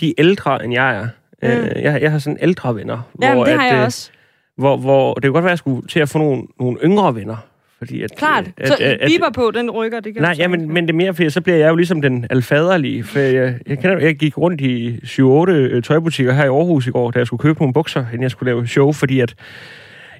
de 0.00 0.08
er 0.08 0.12
ældre, 0.18 0.64
end 0.64 0.72
jeg 0.72 0.96
er. 0.96 1.08
Mm. 1.42 1.48
Øh, 1.48 1.82
jeg, 1.82 2.02
jeg 2.02 2.10
har 2.10 2.18
sådan 2.18 2.38
ældre 2.40 2.76
venner. 2.76 3.08
Jamen, 3.22 3.46
det 3.46 3.54
har 3.54 3.64
at, 3.66 3.72
jeg 3.72 3.78
øh, 3.78 3.84
også. 3.84 4.10
Hvor, 4.56 4.76
hvor 4.76 5.14
det 5.14 5.22
kunne 5.22 5.32
godt 5.32 5.44
være, 5.44 5.50
at 5.50 5.52
jeg 5.52 5.58
skulle 5.58 5.88
til 5.88 6.00
at 6.00 6.08
få 6.08 6.18
nogle, 6.18 6.42
nogle 6.60 6.78
yngre 6.84 7.14
venner. 7.14 7.36
Fordi 7.78 8.02
at, 8.02 8.16
Klart. 8.16 8.50
At, 8.56 8.68
Så 8.68 8.76
at, 8.80 9.00
biber 9.06 9.30
på, 9.30 9.50
den 9.54 9.70
rykker, 9.70 10.00
det 10.00 10.14
kan 10.14 10.22
Nej, 10.22 10.34
ja, 10.38 10.48
men, 10.48 10.72
men 10.72 10.84
det 10.86 10.90
er 10.90 10.96
mere, 10.96 11.14
fordi 11.14 11.30
så 11.30 11.40
bliver 11.40 11.56
jeg 11.56 11.68
jo 11.68 11.74
ligesom 11.74 12.02
den 12.02 12.26
alfaderlige. 12.30 13.04
For 13.04 13.18
jeg, 13.18 13.54
jeg, 13.66 13.78
kender, 13.78 13.98
jeg 13.98 14.16
gik 14.16 14.38
rundt 14.38 14.60
i 14.60 14.96
7-8 15.04 15.22
øh, 15.50 15.82
tøjbutikker 15.82 16.32
her 16.32 16.44
i 16.44 16.46
Aarhus 16.46 16.86
i 16.86 16.90
går, 16.90 17.10
da 17.10 17.18
jeg 17.18 17.26
skulle 17.26 17.40
købe 17.40 17.58
nogle 17.58 17.72
bukser, 17.74 18.04
inden 18.12 18.22
jeg 18.22 18.30
skulle 18.30 18.52
lave 18.52 18.66
show, 18.66 18.92
fordi 18.92 19.20
at 19.20 19.34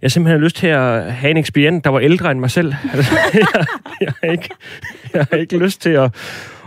jeg 0.02 0.10
simpelthen 0.10 0.40
har 0.40 0.44
lyst 0.44 0.56
til 0.56 0.66
at 0.66 1.12
have 1.12 1.30
en 1.30 1.36
ekspedient, 1.36 1.84
der 1.84 1.90
var 1.90 2.00
ældre 2.00 2.30
end 2.30 2.40
mig 2.40 2.50
selv. 2.50 2.74
Altså, 2.94 3.12
jeg, 3.34 3.66
jeg, 4.00 4.12
har 4.22 4.30
ikke, 4.30 4.48
jeg 5.14 5.26
har 5.30 5.36
ikke 5.36 5.58
lyst 5.58 5.82
til 5.82 5.90
at, 5.90 6.10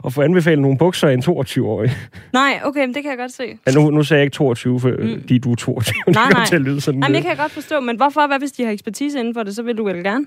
at 0.05 0.13
få 0.13 0.21
anbefalet 0.21 0.61
nogle 0.61 0.77
bukser 0.77 1.07
af 1.07 1.13
en 1.13 1.19
22-årig. 1.19 1.91
Nej, 2.33 2.59
okay, 2.63 2.79
men 2.79 2.93
det 2.93 3.03
kan 3.03 3.09
jeg 3.09 3.17
godt 3.17 3.31
se. 3.31 3.43
Ja, 3.67 3.71
nu, 3.71 3.89
nu 3.89 4.03
sagde 4.03 4.19
jeg 4.19 4.25
ikke 4.25 4.35
22, 4.35 4.79
for, 4.79 4.89
mm. 4.89 5.19
fordi 5.21 5.37
du 5.37 5.51
er 5.51 5.55
22. 5.55 5.93
Nej, 6.07 6.29
nej. 6.31 6.45
til 6.45 6.55
at 6.55 6.61
lyde 6.61 6.81
sådan. 6.81 7.03
Jamen, 7.03 7.15
det 7.15 7.21
kan 7.21 7.29
jeg 7.29 7.37
godt 7.37 7.51
forstå, 7.51 7.79
men 7.79 7.95
hvorfor? 7.95 8.27
Hvad 8.27 8.39
hvis 8.39 8.51
de 8.51 8.63
har 8.63 8.71
ekspertise 8.71 9.19
inden 9.19 9.33
for 9.33 9.43
det, 9.43 9.55
så 9.55 9.63
vil 9.63 9.77
du 9.77 9.83
vel 9.83 10.03
gerne? 10.03 10.25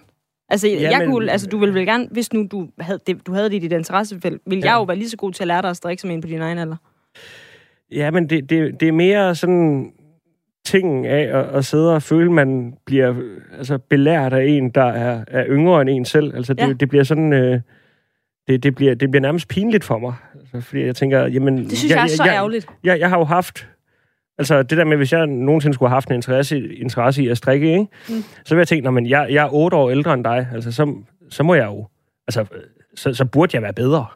Altså, 0.48 0.68
ja, 0.68 0.90
jeg 0.90 0.98
men- 0.98 1.10
kunne, 1.10 1.30
altså, 1.30 1.46
du 1.46 1.58
ville 1.58 1.74
vel 1.74 1.86
gerne, 1.86 2.08
hvis 2.10 2.32
nu 2.32 2.46
du 2.50 2.68
havde 2.80 3.00
det, 3.06 3.26
du 3.26 3.32
havde 3.32 3.50
det 3.50 3.56
i 3.56 3.58
dit 3.58 3.72
interessefelt, 3.72 4.42
ville 4.46 4.64
ja. 4.64 4.70
Jeg 4.70 4.78
jo 4.78 4.82
være 4.82 4.96
lige 4.96 5.08
så 5.08 5.16
god 5.16 5.32
til 5.32 5.42
at 5.42 5.46
lære 5.46 5.62
dig 5.62 5.70
at 5.70 5.76
strikke 5.76 6.00
som 6.00 6.10
en 6.10 6.20
på 6.20 6.28
din 6.28 6.40
egen 6.40 6.58
alder. 6.58 6.76
Ja, 7.92 8.10
men 8.10 8.30
det, 8.30 8.50
det, 8.50 8.80
det 8.80 8.88
er 8.88 8.92
mere 8.92 9.34
sådan 9.34 9.92
tingen 10.66 11.04
af 11.04 11.38
at, 11.38 11.44
at 11.44 11.64
sidde 11.64 11.94
og 11.94 12.02
føle, 12.02 12.32
man 12.32 12.74
bliver 12.86 13.14
altså, 13.58 13.78
belært 13.78 14.32
af 14.32 14.44
en, 14.44 14.70
der 14.70 14.84
er, 14.84 15.24
er 15.28 15.44
yngre 15.48 15.80
end 15.80 15.90
en 15.90 16.04
selv. 16.04 16.36
Altså, 16.36 16.54
det, 16.54 16.68
ja. 16.68 16.72
det 16.72 16.88
bliver 16.88 17.04
sådan... 17.04 17.32
Øh, 17.32 17.60
det, 18.48 18.62
det, 18.62 18.74
bliver, 18.74 18.94
det 18.94 19.10
bliver 19.10 19.20
nærmest 19.22 19.48
pinligt 19.48 19.84
for 19.84 19.98
mig. 19.98 20.14
Altså, 20.40 20.60
fordi 20.68 20.84
jeg 20.84 20.96
tænker, 20.96 21.26
jamen... 21.26 21.58
Det 21.70 21.78
synes 21.78 21.90
jeg, 21.90 21.96
jeg 21.96 22.04
er 22.04 22.16
så 22.16 22.24
jeg, 22.24 22.34
ærgerligt. 22.34 22.66
Jeg, 22.84 23.00
jeg 23.00 23.08
har 23.08 23.18
jo 23.18 23.24
haft... 23.24 23.68
Altså, 24.38 24.62
det 24.62 24.78
der 24.78 24.84
med, 24.84 24.96
hvis 24.96 25.12
jeg 25.12 25.26
nogensinde 25.26 25.74
skulle 25.74 25.88
have 25.88 25.94
haft 25.96 26.08
en 26.08 26.14
interesse, 26.14 26.74
interesse 26.74 27.22
i 27.22 27.28
at 27.28 27.36
strikke, 27.38 27.72
ikke? 27.72 27.86
Mm. 28.08 28.24
Så 28.44 28.54
vil 28.54 28.60
jeg 28.60 28.68
tænke, 28.68 28.84
"Nå, 28.84 28.90
men 28.90 29.06
jeg, 29.08 29.26
jeg 29.30 29.44
er 29.44 29.48
otte 29.54 29.76
år 29.76 29.90
ældre 29.90 30.14
end 30.14 30.24
dig. 30.24 30.48
Altså, 30.54 30.72
så, 30.72 30.94
så 31.30 31.42
må 31.42 31.54
jeg 31.54 31.66
jo... 31.66 31.86
Altså, 32.28 32.44
så, 32.94 33.14
så 33.14 33.24
burde 33.24 33.50
jeg 33.54 33.62
være 33.62 33.72
bedre. 33.72 34.06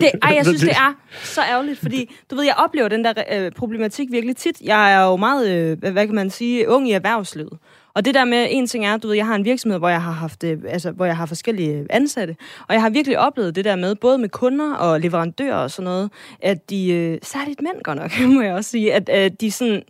Det, 0.00 0.10
ej, 0.22 0.32
jeg 0.36 0.44
synes, 0.46 0.60
Det- 0.60 0.68
det 0.70 0.76
er 0.76 0.92
så 1.22 1.40
ærgerligt, 1.50 1.78
fordi 1.78 2.14
du 2.30 2.34
ved, 2.36 2.44
jeg 2.44 2.54
oplever 2.64 2.88
den 2.88 3.04
der 3.04 3.12
øh, 3.32 3.52
problematik 3.52 4.08
virkelig 4.10 4.36
tit. 4.36 4.60
Jeg 4.64 4.92
er 4.94 5.04
jo 5.06 5.16
meget, 5.16 5.50
øh, 5.50 5.92
hvad 5.92 6.06
kan 6.06 6.14
man 6.14 6.30
sige, 6.30 6.68
ung 6.68 6.88
i 6.88 6.92
erhvervslivet. 6.92 7.58
Og 7.96 8.04
det 8.04 8.14
der 8.14 8.24
med, 8.24 8.46
en 8.50 8.66
ting 8.66 8.86
er, 8.86 8.96
du 8.96 9.08
ved, 9.08 9.16
jeg 9.16 9.26
har 9.26 9.34
en 9.34 9.44
virksomhed, 9.44 9.78
hvor 9.78 9.88
jeg 9.88 10.02
har 10.02 10.12
haft, 10.12 10.44
øh, 10.44 10.58
altså, 10.68 10.90
hvor 10.90 11.04
jeg 11.04 11.16
har 11.16 11.26
forskellige 11.26 11.86
ansatte, 11.90 12.36
og 12.68 12.74
jeg 12.74 12.82
har 12.82 12.90
virkelig 12.90 13.18
oplevet 13.18 13.54
det 13.56 13.64
der 13.64 13.76
med, 13.76 13.94
både 13.94 14.18
med 14.18 14.28
kunder 14.28 14.74
og 14.74 15.00
leverandører 15.00 15.56
og 15.56 15.70
sådan 15.70 15.84
noget, 15.84 16.10
at 16.40 16.70
de, 16.70 16.92
øh, 16.92 17.18
særligt 17.22 17.60
mænd 17.62 17.82
godt 17.82 17.98
nok, 17.98 18.10
må 18.34 18.42
jeg 18.42 18.54
også 18.54 18.70
sige, 18.70 18.94
at 18.94 19.08
at 19.08 19.40
de 19.40 19.50
sådan, 19.50 19.82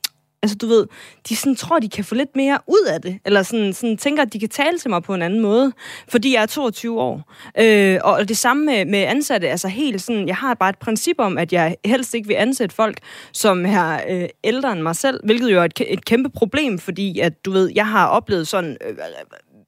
altså 0.46 0.56
du 0.56 0.66
ved, 0.66 0.86
de 1.28 1.36
sådan 1.36 1.56
tror, 1.56 1.78
de 1.78 1.88
kan 1.88 2.04
få 2.04 2.14
lidt 2.14 2.36
mere 2.36 2.58
ud 2.66 2.88
af 2.88 3.00
det, 3.02 3.18
eller 3.24 3.42
sådan, 3.42 3.72
sådan 3.72 3.96
tænker, 3.96 4.22
at 4.22 4.32
de 4.32 4.40
kan 4.40 4.48
tale 4.48 4.78
til 4.78 4.90
mig 4.90 5.02
på 5.02 5.14
en 5.14 5.22
anden 5.22 5.40
måde, 5.40 5.72
fordi 6.08 6.34
jeg 6.34 6.42
er 6.42 6.46
22 6.46 7.00
år. 7.00 7.32
Øh, 7.58 7.98
og 8.04 8.28
det 8.28 8.36
samme 8.36 8.64
med, 8.64 8.84
med 8.84 8.98
ansatte, 8.98 9.48
altså 9.48 9.68
helt 9.68 10.02
sådan, 10.02 10.28
jeg 10.28 10.36
har 10.36 10.54
bare 10.54 10.70
et 10.70 10.78
princip 10.78 11.16
om, 11.18 11.38
at 11.38 11.52
jeg 11.52 11.76
helst 11.84 12.14
ikke 12.14 12.28
vil 12.28 12.34
ansætte 12.34 12.74
folk, 12.74 12.98
som 13.32 13.66
er 13.66 14.00
øh, 14.08 14.28
ældre 14.44 14.72
end 14.72 14.80
mig 14.80 14.96
selv, 14.96 15.20
hvilket 15.24 15.52
jo 15.52 15.60
er 15.60 15.64
et, 15.64 15.80
et 15.86 16.04
kæmpe 16.04 16.28
problem, 16.28 16.78
fordi 16.78 17.18
at 17.18 17.44
du 17.44 17.50
ved, 17.50 17.72
jeg 17.74 17.86
har 17.86 18.06
oplevet 18.06 18.48
sådan... 18.48 18.76
Øh, 18.88 18.96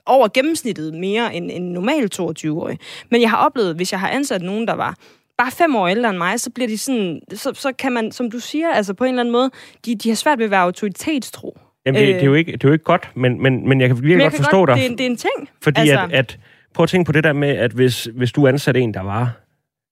over 0.06 0.28
gennemsnittet 0.28 0.94
mere 0.94 1.34
end 1.34 1.50
en 1.52 1.72
normal 1.72 2.10
22-årig. 2.14 2.78
Men 3.10 3.20
jeg 3.20 3.30
har 3.30 3.36
oplevet, 3.36 3.76
hvis 3.76 3.92
jeg 3.92 4.00
har 4.00 4.08
ansat 4.08 4.42
nogen, 4.42 4.68
der 4.68 4.74
var 4.74 4.94
bare 5.38 5.50
fem 5.50 5.76
år 5.76 5.88
ældre 5.88 6.10
end 6.10 6.18
mig, 6.18 6.40
så 6.40 6.50
bliver 6.50 6.68
de 6.68 6.78
sådan, 6.78 7.20
så, 7.34 7.50
så 7.54 7.72
kan 7.78 7.92
man, 7.92 8.12
som 8.12 8.30
du 8.30 8.38
siger, 8.38 8.68
altså 8.68 8.94
på 8.94 9.04
en 9.04 9.08
eller 9.10 9.20
anden 9.22 9.32
måde, 9.32 9.50
de, 9.86 9.94
de 9.94 10.08
har 10.08 10.16
svært 10.16 10.38
ved 10.38 10.44
at 10.44 10.50
være 10.50 10.60
autoritetstro. 10.60 11.58
Jamen, 11.86 12.00
det, 12.00 12.08
Øh. 12.08 12.14
det, 12.14 12.20
er 12.22 12.26
jo 12.26 12.34
ikke, 12.34 12.52
det 12.52 12.64
er 12.64 12.68
jo 12.68 12.72
ikke 12.72 12.84
godt, 12.84 13.10
men, 13.16 13.42
men, 13.42 13.68
men 13.68 13.80
jeg 13.80 13.88
kan 13.88 13.96
virkelig 13.96 14.16
Men 14.16 14.20
jeg 14.20 14.24
godt 14.26 14.34
kan 14.34 14.44
forstå 14.44 14.56
godt, 14.58 14.68
dig. 14.68 14.76
det, 14.76 14.84
er, 14.86 14.90
en- 14.90 14.98
det 14.98 15.06
er 15.06 15.10
en 15.10 15.16
ting. 15.16 15.48
Fordi 15.62 15.80
Altså- 15.80 15.98
at, 16.04 16.12
at, 16.12 16.38
prøv 16.74 16.82
at 16.84 16.88
tænke 16.88 17.06
på 17.06 17.12
det 17.12 17.24
der 17.24 17.32
med, 17.32 17.48
at 17.48 17.70
hvis, 17.72 18.08
hvis 18.14 18.32
du 18.32 18.46
ansatte 18.46 18.80
en, 18.80 18.94
der 18.94 19.00
var... 19.02 19.32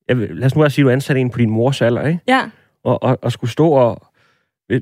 Jeg 0.08 0.16
lad 0.16 0.44
os 0.46 0.54
nu 0.54 0.60
bare 0.60 0.70
sige, 0.70 0.82
at 0.82 0.86
du 0.86 0.90
ansatte 0.90 1.20
en 1.20 1.30
på 1.30 1.38
din 1.38 1.50
mors 1.50 1.82
alder, 1.82 2.06
ikke? 2.06 2.20
Ja, 2.28 2.42
Og, 2.84 3.02
og, 3.02 3.18
og 3.22 3.32
skulle 3.32 3.50
stå 3.50 3.68
og... 3.70 4.06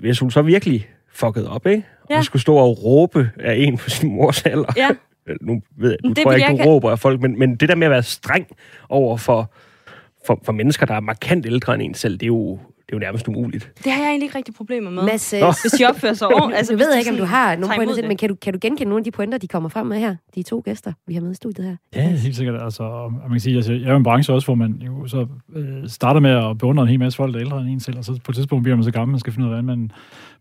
hvis- 0.01 0.19
hun 0.19 0.31
så 0.31 0.43
virkelig 0.43 0.89
fuckede 1.13 1.51
op, 1.51 1.67
ikke? 1.67 1.87
Ja. 2.11 2.17
Og 2.19 2.25
skulle 2.25 2.43
stå 2.43 2.55
og 2.57 2.85
råbe 2.85 3.31
af 3.41 3.55
en 3.59 3.79
på 3.79 3.91
sin 3.91 4.15
mors 4.15 4.43
alder. 4.43 4.73
ja. 4.77 4.89
Nu, 5.41 5.63
ved 5.79 5.91
jeg, 5.91 5.99
nu 6.05 6.09
Det 6.09 6.19
tror 6.23 6.33
jeg 6.33 6.39
ikke, 6.41 6.49
du 6.49 6.53
ikke- 6.53 6.65
råber 6.65 6.91
af 6.91 6.99
folk, 6.99 7.21
men, 7.21 7.39
men 7.39 7.57
det 7.57 7.69
der 7.69 7.75
med 7.75 7.87
at 7.87 7.91
være 7.91 8.03
streng 8.03 8.47
over 8.89 9.17
for, 9.17 9.53
for, 10.27 10.41
for 10.45 10.53
mennesker, 10.53 10.87
der 10.87 10.95
er 10.95 11.01
markant 11.01 11.47
ældre 11.47 11.75
end 11.75 11.83
en 11.83 11.95
selv, 11.95 12.13
det 12.13 12.23
er 12.23 12.27
jo, 12.27 12.59
det 12.87 12.93
er 12.93 12.97
jo 12.97 12.99
nærmest 12.99 13.29
umuligt. 13.29 13.73
Det 13.85 13.93
har 13.93 14.01
jeg 14.01 14.09
egentlig 14.09 14.27
ikke 14.27 14.39
rigtig 14.39 14.55
problemer 14.55 14.91
med. 14.91 15.03
Mads, 15.03 15.33
øh. 15.33 15.41
Hvis 15.63 15.73
de 15.73 15.85
opfører 15.85 16.13
sig 16.13 16.29
ordentligt. 16.29 16.57
altså, 16.59 16.73
jeg 16.73 16.79
ved 16.79 16.93
de 16.93 16.99
ikke, 16.99 17.11
om 17.11 17.17
du 17.17 17.25
har 17.25 17.57
nogle 17.57 17.75
pointer 17.77 17.95
til, 17.95 18.09
men 18.09 18.17
kan 18.17 18.29
du, 18.29 18.35
kan 18.35 18.53
du 18.53 18.59
genkende 18.63 18.89
nogle 18.89 19.01
af 19.01 19.05
de 19.05 19.11
pointer, 19.11 19.39
de 19.39 19.49
kommer 19.49 19.69
frem 19.69 19.87
med 19.87 19.99
her? 19.99 20.17
De 20.35 20.43
to 20.43 20.63
gæster, 20.65 20.93
vi 21.07 21.15
har 21.15 21.21
med 21.21 21.31
i 21.31 21.35
studiet 21.35 21.67
her. 21.67 21.77
Ja, 21.95 22.09
helt 22.09 22.37
sikkert. 22.37 22.63
Altså, 22.63 22.83
og 22.83 23.13
man 23.13 23.31
kan 23.31 23.41
sige, 23.41 23.57
altså, 23.57 23.73
jeg 23.73 23.83
er 23.83 23.91
jo 23.91 23.97
en 23.97 24.03
branche 24.03 24.35
også, 24.35 24.47
hvor 24.47 24.55
man 24.55 24.83
jo 24.87 25.07
så 25.07 25.27
øh, 25.55 25.89
starter 25.89 26.21
med 26.21 26.31
at 26.31 26.59
beundre 26.59 26.83
en 26.83 26.89
hel 26.89 26.99
masse 26.99 27.17
folk, 27.17 27.33
der 27.33 27.41
er 27.41 27.45
ældre 27.45 27.61
end 27.61 27.69
en 27.69 27.81
selv, 27.81 27.99
og 27.99 28.05
så 28.05 28.21
på 28.25 28.33
et 28.33 28.37
tidspunkt 28.37 28.63
bliver 28.63 28.77
man 28.77 28.85
så 28.85 28.91
gammel, 28.91 29.13
man 29.13 29.21
skal 29.21 29.33
finde 29.33 29.49
ud 29.49 29.53
af, 29.55 29.63
hvordan 29.63 29.79
man 29.79 29.91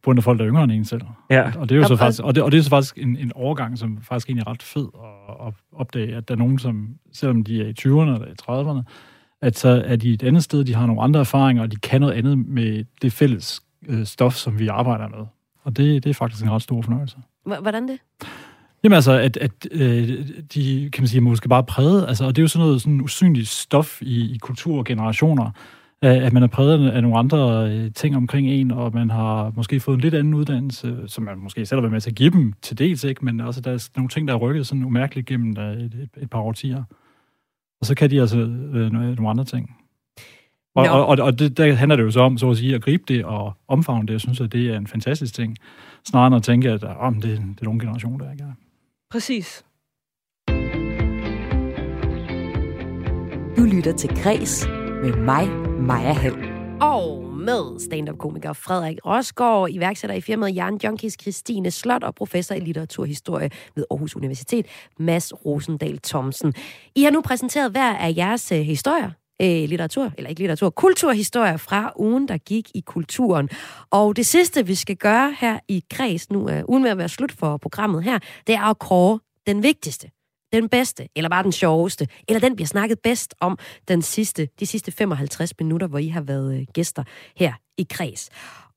beundrer 0.04 0.22
folk, 0.22 0.40
der 0.40 0.46
er 0.46 0.50
yngre 0.50 0.64
end 0.64 0.72
en 0.72 0.86
selv. 0.86 1.02
Ja. 1.30 1.52
Og 1.58 1.70
det 1.70 1.76
er 1.76 1.80
jo 1.80 1.88
så 1.88 1.96
faktisk, 1.96 2.24
og 2.24 2.36
det, 2.36 2.44
og 2.44 2.52
det 2.52 2.58
er 2.58 2.62
så 2.62 2.70
faktisk 2.70 2.98
en, 2.98 3.18
en 3.18 3.32
overgang, 3.36 3.78
som 3.78 3.98
faktisk 4.02 4.30
egentlig 4.30 4.44
er 4.48 4.52
ret 4.52 4.64
fed 4.64 4.88
at, 5.30 5.48
at 5.48 5.54
opdage, 5.74 6.16
at 6.16 6.28
der 6.28 6.34
er 6.34 6.40
nogen, 6.40 6.60
som, 6.60 6.88
selvom 7.14 7.44
de 7.44 7.62
er 7.62 7.66
i 7.66 7.74
20'erne 7.80 8.14
eller 8.14 8.28
i 8.28 8.36
30'erne, 8.42 8.84
at 9.44 9.58
så 9.58 9.84
er 9.86 9.96
de 9.96 10.14
et 10.14 10.24
andet 10.24 10.44
sted, 10.44 10.64
de 10.64 10.76
har 10.76 10.86
nogle 10.86 11.02
andre 11.02 11.20
erfaringer, 11.20 11.64
og 11.64 11.72
de 11.72 11.76
kan 11.76 12.02
noget 12.02 12.14
andet 12.14 12.38
med 12.38 12.86
det 13.02 13.14
fælles 13.14 13.62
øh, 13.88 14.06
stof, 14.06 14.34
som 14.34 14.60
vi 14.60 14.68
arbejder 14.68 15.08
med. 15.08 15.26
Og 15.64 15.78
det, 15.78 16.04
det 16.04 16.10
er 16.10 16.14
faktisk 16.14 16.44
en 16.44 16.52
ret 16.52 16.62
stor 16.62 16.82
fornøjelse. 16.82 17.18
Hvordan 17.46 17.88
det? 17.88 17.98
Jamen 18.84 18.96
altså, 18.96 19.12
at, 19.12 19.38
at 19.38 19.52
øh, 19.72 20.10
de, 20.54 20.90
kan 20.94 21.02
man 21.02 21.08
sige, 21.08 21.22
måske 21.22 21.50
bare 21.50 21.64
præget, 21.64 22.06
altså, 22.08 22.26
og 22.26 22.36
det 22.36 22.42
er 22.42 22.44
jo 22.44 22.48
sådan 22.48 22.66
noget 22.66 22.82
sådan 22.82 23.02
usynligt 23.02 23.48
stof 23.48 24.02
i, 24.02 24.34
i 24.34 24.38
kultur 24.38 24.78
og 24.78 24.86
generationer, 24.86 25.46
øh, 26.04 26.26
at 26.26 26.34
man 26.34 26.44
er 26.44 26.48
præget 26.48 26.90
af 26.90 27.02
nogle 27.02 27.18
andre 27.18 27.72
øh, 27.72 27.92
ting 27.92 28.16
omkring 28.16 28.50
en, 28.50 28.72
og 28.72 28.94
man 28.94 29.10
har 29.10 29.52
måske 29.56 29.80
fået 29.80 29.96
en 29.96 30.02
lidt 30.02 30.14
anden 30.14 30.34
uddannelse, 30.34 30.98
som 31.08 31.24
man 31.24 31.38
måske 31.38 31.66
selv 31.66 31.78
har 31.78 31.82
været 31.82 31.92
med 31.92 32.02
til 32.02 32.10
at 32.10 32.16
give 32.16 32.30
dem 32.30 32.54
til 32.62 32.78
dels, 32.78 33.04
ikke? 33.04 33.26
men 33.26 33.42
altså, 33.42 33.62
der 33.62 33.72
er 33.72 33.90
nogle 33.96 34.10
ting, 34.10 34.28
der 34.28 34.34
er 34.34 34.38
rykket 34.38 34.68
sådan 34.68 34.84
umærkeligt 34.84 35.28
gennem 35.28 35.58
øh, 35.60 35.74
et, 35.74 35.94
et, 35.94 36.10
et 36.22 36.30
par 36.30 36.40
årtier. 36.40 36.84
Og 37.84 37.88
så 37.88 37.96
kan 37.96 38.10
de 38.12 38.22
altså 38.22 38.38
øh, 38.38 38.92
nogle 38.92 39.30
andre 39.30 39.44
ting. 39.44 39.76
Og, 40.76 40.86
Nå. 40.86 40.92
og, 40.92 41.06
og, 41.06 41.18
og 41.20 41.40
det, 41.40 41.58
der 41.58 41.74
handler 41.74 41.96
det 41.96 42.04
jo 42.04 42.12
så 42.12 42.20
om, 42.20 42.38
så 42.38 42.50
at 42.50 42.58
sige, 42.58 42.76
at 42.76 42.82
gribe 42.82 43.04
det 43.08 43.26
og 43.26 43.54
omfavne 43.68 44.08
det. 44.08 44.14
Jeg 44.14 44.22
synes, 44.22 44.42
at 44.42 44.52
det 44.52 44.70
er 44.70 44.78
en 44.78 44.88
fantastisk 44.88 45.36
ting. 45.36 45.58
Snarere 46.06 46.28
end 46.28 46.36
at 46.36 46.44
tænke, 46.44 46.72
at 46.72 46.84
oh, 47.00 47.14
det, 47.16 47.24
det 47.24 47.60
er 47.62 47.64
nogle 47.64 47.80
generation, 47.80 48.20
der 48.20 48.32
ikke 48.32 48.44
er. 48.44 48.54
Præcis. 49.12 49.66
Du 53.58 53.64
lytter 53.76 53.94
til 53.98 54.10
Græs 54.24 54.68
med 55.04 55.18
mig, 55.18 55.50
Maja 55.80 56.14
Hall. 56.14 56.36
Og 56.82 57.33
med 57.44 57.80
stand-up-komiker 57.80 58.54
Frederik 58.54 58.98
Rosgaard, 59.06 59.70
iværksætter 59.70 60.16
i 60.16 60.22
firmaet 60.22 60.56
Jan 60.56 60.80
Junkies 60.84 61.18
Christine 61.22 61.72
Slot 61.72 62.04
og 62.04 62.16
professor 62.16 62.56
i 62.56 62.60
litteraturhistorie 62.60 63.50
ved 63.76 63.86
Aarhus 63.92 64.16
Universitet, 64.16 64.66
Mads 65.00 65.46
Rosendal 65.46 66.00
Thomsen. 66.00 66.54
I 66.96 67.04
har 67.04 67.12
nu 67.12 67.22
præsenteret 67.22 67.72
hver 67.72 67.96
af 67.96 68.14
jeres 68.18 68.52
øh, 68.52 68.60
historier, 68.60 69.12
øh, 69.42 69.48
litteratur, 69.48 70.12
eller 70.18 70.30
ikke 70.30 70.42
litteratur, 70.42 70.70
kulturhistorier 70.70 71.58
fra 71.58 71.92
ugen, 71.96 72.28
der 72.28 72.38
gik 72.38 72.72
i 72.76 72.82
kulturen. 72.86 73.50
Og 73.92 74.16
det 74.16 74.26
sidste, 74.26 74.68
vi 74.68 74.76
skal 74.76 74.96
gøre 74.96 75.36
her 75.40 75.60
i 75.68 75.84
Græs, 75.94 76.30
nu 76.30 76.50
øh, 76.50 76.56
er 76.56 76.70
ugen 76.70 76.84
ved 76.84 76.92
at 76.92 76.98
være 76.98 77.10
slut 77.10 77.32
for 77.32 77.58
programmet 77.58 78.04
her, 78.04 78.20
det 78.48 78.56
er 78.56 78.70
at 78.70 78.80
kåre 78.80 79.20
den 79.48 79.64
vigtigste 79.64 80.10
den 80.54 80.70
bedste, 80.70 81.08
eller 81.16 81.30
bare 81.30 81.44
den 81.44 81.52
sjoveste, 81.52 82.08
eller 82.28 82.40
den 82.40 82.56
bliver 82.56 82.68
snakket 82.68 83.00
bedst 83.00 83.36
om 83.40 83.58
den 83.88 84.02
sidste, 84.02 84.48
de 84.60 84.66
sidste 84.66 84.92
55 84.92 85.54
minutter, 85.60 85.88
hvor 85.88 85.98
I 85.98 86.08
har 86.08 86.22
været 86.22 86.60
øh, 86.60 86.66
gæster 86.74 87.04
her 87.36 87.54
i 87.78 87.88
Kreds. 87.90 88.30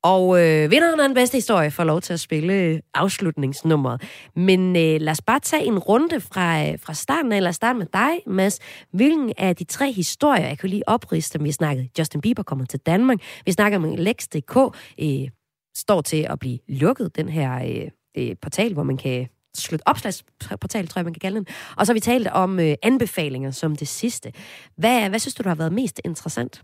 Og 0.02 0.42
øh, 0.42 0.70
vinderen 0.70 1.00
af 1.00 1.08
den 1.08 1.14
bedste 1.14 1.36
historie 1.36 1.70
får 1.70 1.84
lov 1.84 2.00
til 2.00 2.12
at 2.12 2.20
spille 2.20 2.54
øh, 2.54 2.80
afslutningsnummeret. 2.94 4.02
Men 4.36 4.76
øh, 4.76 5.00
lad 5.00 5.10
os 5.10 5.22
bare 5.22 5.40
tage 5.40 5.64
en 5.64 5.78
runde 5.78 6.20
fra, 6.20 6.68
øh, 6.68 6.78
fra 6.78 6.94
starten 6.94 7.32
af. 7.32 7.42
Lad 7.42 7.48
os 7.48 7.56
starte 7.56 7.78
med 7.78 7.86
dig, 7.92 8.18
Mads. 8.26 8.58
Hvilken 8.92 9.32
af 9.38 9.56
de 9.56 9.64
tre 9.64 9.92
historier, 9.92 10.46
jeg 10.46 10.58
kan 10.58 10.68
lige 10.68 10.88
opriste. 10.88 11.42
Vi 11.42 11.52
snakkede 11.52 11.88
Justin 11.98 12.20
Bieber 12.20 12.42
kommer 12.42 12.64
til 12.64 12.80
Danmark. 12.80 13.18
Vi 13.46 13.52
snakker 13.52 13.78
om 13.78 13.94
Lex.dk, 13.98 14.56
øh, 15.00 15.28
står 15.76 16.00
til 16.00 16.26
at 16.30 16.38
blive 16.38 16.58
lukket, 16.68 17.16
den 17.16 17.28
her 17.28 17.54
øh, 17.54 17.90
øh 18.18 18.36
portal, 18.42 18.72
hvor 18.72 18.82
man 18.82 18.96
kan 18.96 19.28
slut 19.56 19.80
opslagsportal, 19.86 20.88
tror 20.88 21.00
jeg, 21.00 21.04
man 21.04 21.14
kan 21.14 21.20
kalde 21.20 21.36
den. 21.36 21.46
Og 21.76 21.86
så 21.86 21.92
har 21.92 21.94
vi 21.94 22.00
talt 22.00 22.28
om 22.28 22.60
øh, 22.60 22.74
anbefalinger 22.82 23.50
som 23.50 23.76
det 23.76 23.88
sidste. 23.88 24.32
Hvad, 24.76 25.08
hvad 25.08 25.18
synes 25.18 25.34
du, 25.34 25.42
der 25.42 25.48
har 25.48 25.56
været 25.56 25.72
mest 25.72 26.00
interessant? 26.04 26.62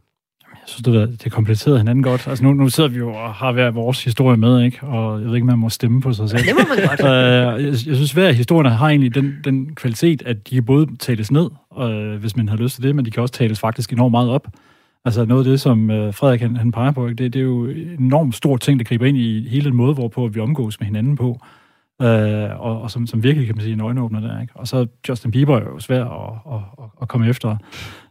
Jeg 0.53 0.69
synes, 0.69 0.83
det, 0.83 1.25
det 1.25 1.33
kompletterede 1.33 1.79
hinanden 1.79 2.05
godt. 2.05 2.29
Altså 2.29 2.45
nu, 2.45 2.53
nu 2.53 2.69
sidder 2.69 2.89
vi 2.89 2.99
jo 2.99 3.15
og 3.15 3.35
har 3.35 3.53
hver 3.53 3.71
vores 3.71 4.05
historie 4.05 4.37
med, 4.37 4.63
ikke? 4.63 4.83
og 4.83 5.21
jeg 5.21 5.29
ved 5.29 5.35
ikke, 5.35 5.47
man 5.47 5.59
må 5.59 5.69
stemme 5.69 6.01
på 6.01 6.13
sig 6.13 6.31
selv. 6.31 6.43
Det 6.43 6.55
må 6.55 6.75
man 6.75 6.89
godt. 6.89 7.01
Øh, 7.13 7.65
jeg, 7.65 7.73
jeg 7.87 7.97
synes, 7.97 8.13
hver 8.13 8.29
af 8.29 8.35
historierne 8.35 8.71
har 8.71 8.89
egentlig 8.89 9.15
den, 9.15 9.35
den 9.45 9.75
kvalitet, 9.75 10.23
at 10.27 10.49
de 10.49 10.55
kan 10.55 10.65
både 10.65 10.87
tales 10.99 11.31
ned, 11.31 11.51
øh, 11.81 12.21
hvis 12.21 12.37
man 12.37 12.49
har 12.49 12.57
lyst 12.57 12.75
til 12.75 12.85
det, 12.85 12.97
men 12.97 13.05
de 13.05 13.11
kan 13.11 13.23
også 13.23 13.35
tales 13.35 13.61
faktisk 13.61 13.93
enormt 13.93 14.11
meget 14.11 14.31
op. 14.31 14.49
Altså 15.05 15.25
noget 15.25 15.47
af 15.47 15.51
det, 15.51 15.61
som 15.61 15.91
øh, 15.91 16.15
Frederik 16.15 16.41
han, 16.41 16.57
han 16.57 16.73
peger 16.73 16.91
på, 16.91 17.09
ikke? 17.09 17.25
Det, 17.25 17.33
det 17.33 17.39
er 17.39 17.45
jo 17.45 17.67
en 17.67 17.97
enormt 17.99 18.35
stor 18.35 18.57
ting, 18.57 18.79
der 18.79 18.85
griber 18.85 19.07
ind 19.07 19.17
i 19.17 19.49
hele 19.49 19.65
den 19.65 19.77
måde, 19.77 19.95
hvorpå 19.95 20.29
vi 20.29 20.41
omgås 20.41 20.81
med 20.81 20.87
hinanden 20.87 21.17
på. 21.17 21.41
Øh, 22.03 22.61
og, 22.61 22.83
og 22.83 22.91
som, 22.91 23.07
som 23.07 23.23
virkelig, 23.23 23.47
kan 23.47 23.57
man 23.57 23.63
sige, 23.63 23.73
en 23.73 23.81
øjenåbner 23.81 24.21
der. 24.21 24.41
Ikke? 24.41 24.53
Og 24.57 24.69
så 24.69 24.87
Justin 25.09 25.31
Bieber 25.31 25.57
er 25.57 25.65
jo 25.65 25.79
svær 25.79 26.05
at, 26.05 26.55
at, 26.55 26.85
at, 27.03 27.09
komme 27.09 27.29
efter. 27.29 27.51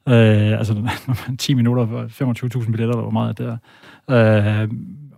Øh, 0.09 0.59
altså, 0.59 0.73
når 0.73 1.27
man 1.27 1.37
10 1.37 1.53
minutter, 1.53 2.07
25.000 2.07 2.71
billetter, 2.71 2.95
der 2.95 3.03
var 3.03 3.09
meget 3.09 3.37
der. 3.37 3.57
Øh, 4.09 4.69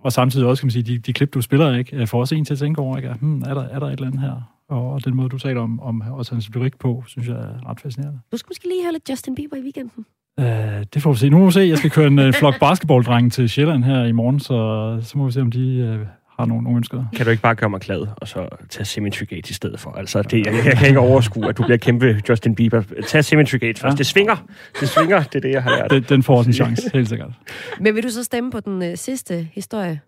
og 0.01 0.11
samtidig 0.11 0.47
også, 0.47 0.61
kan 0.61 0.67
man 0.67 0.71
sige, 0.71 0.83
de, 0.83 0.97
de 0.97 1.13
klip, 1.13 1.33
du 1.33 1.41
spiller, 1.41 1.77
ikke, 1.77 2.07
får 2.07 2.19
også 2.19 2.35
en 2.35 2.45
til 2.45 2.53
at 2.53 2.59
tænke 2.59 2.81
over, 2.81 2.97
ikke? 2.97 3.13
Hmm, 3.19 3.41
er, 3.41 3.53
der, 3.53 3.63
er 3.63 3.79
der 3.79 3.87
et 3.87 3.93
eller 3.93 4.07
andet 4.07 4.21
her? 4.21 4.53
Og 4.69 5.05
den 5.05 5.15
måde, 5.15 5.29
du 5.29 5.37
taler 5.37 5.61
om, 5.61 5.79
om 5.79 6.03
også 6.11 6.35
hans 6.35 6.49
lyrik 6.49 6.77
på, 6.79 7.03
synes 7.07 7.27
jeg 7.27 7.35
er 7.35 7.69
ret 7.69 7.79
fascinerende. 7.79 8.19
Du 8.31 8.37
skal 8.37 8.49
måske 8.49 8.67
lige 8.67 8.83
have 8.83 8.91
lidt 8.91 9.09
Justin 9.09 9.35
Bieber 9.35 9.57
i 9.57 9.61
weekenden. 9.61 10.05
Øh, 10.39 10.85
det 10.93 11.01
får 11.01 11.11
vi 11.11 11.17
se. 11.17 11.29
Nu 11.29 11.37
må 11.37 11.45
vi 11.45 11.51
se. 11.51 11.59
Jeg 11.59 11.77
skal 11.77 11.89
køre 11.89 12.07
en 12.07 12.19
uh, 12.19 12.33
flok 12.33 12.59
basketballdrenge 12.59 13.29
til 13.29 13.49
Sjælland 13.49 13.83
her 13.83 14.03
i 14.03 14.11
morgen, 14.11 14.39
så, 14.39 14.99
så 15.01 15.17
må 15.17 15.25
vi 15.25 15.31
se, 15.31 15.41
om 15.41 15.51
de 15.51 15.99
uh, 16.01 16.07
har 16.39 16.45
nogle, 16.45 16.63
nogle 16.63 16.77
ønsker. 16.77 17.05
Kan 17.15 17.25
du 17.25 17.31
ikke 17.31 17.43
bare 17.43 17.55
gøre 17.55 17.69
mig 17.69 17.79
glad, 17.79 18.07
og 18.17 18.27
så 18.27 18.47
tage 18.69 18.85
Symmetry 18.85 19.23
Gate 19.23 19.49
i 19.49 19.53
stedet 19.53 19.79
for? 19.79 19.91
Altså, 19.91 20.21
det, 20.21 20.45
jeg, 20.45 20.65
jeg 20.65 20.77
kan 20.77 20.87
ikke 20.87 20.99
overskue, 20.99 21.49
at 21.49 21.57
du 21.57 21.63
bliver 21.63 21.77
kæmpe 21.77 22.21
Justin 22.29 22.55
Bieber. 22.55 22.83
Tag 23.07 23.25
Symmetry 23.25 23.57
Gate 23.59 23.79
først. 23.81 23.93
Ja. 23.93 23.97
Det 23.97 24.05
svinger. 24.05 24.45
Det 24.79 24.89
svinger. 24.89 25.23
Det 25.23 25.35
er 25.35 25.39
det, 25.39 25.51
jeg 25.51 25.63
har 25.63 25.77
lært. 25.77 25.91
Den, 25.91 26.03
den 26.03 26.23
får 26.23 26.37
også 26.37 26.49
en 26.49 26.53
chance, 26.53 26.89
helt 26.93 27.09
sikkert. 27.09 27.31
Men 27.79 27.95
vil 27.95 28.03
du 28.03 28.09
så 28.09 28.23
stemme 28.23 28.51
på 28.51 28.59
den 28.59 28.81
uh, 28.81 28.95
sidste 28.95 29.47
historie, 29.53 30.01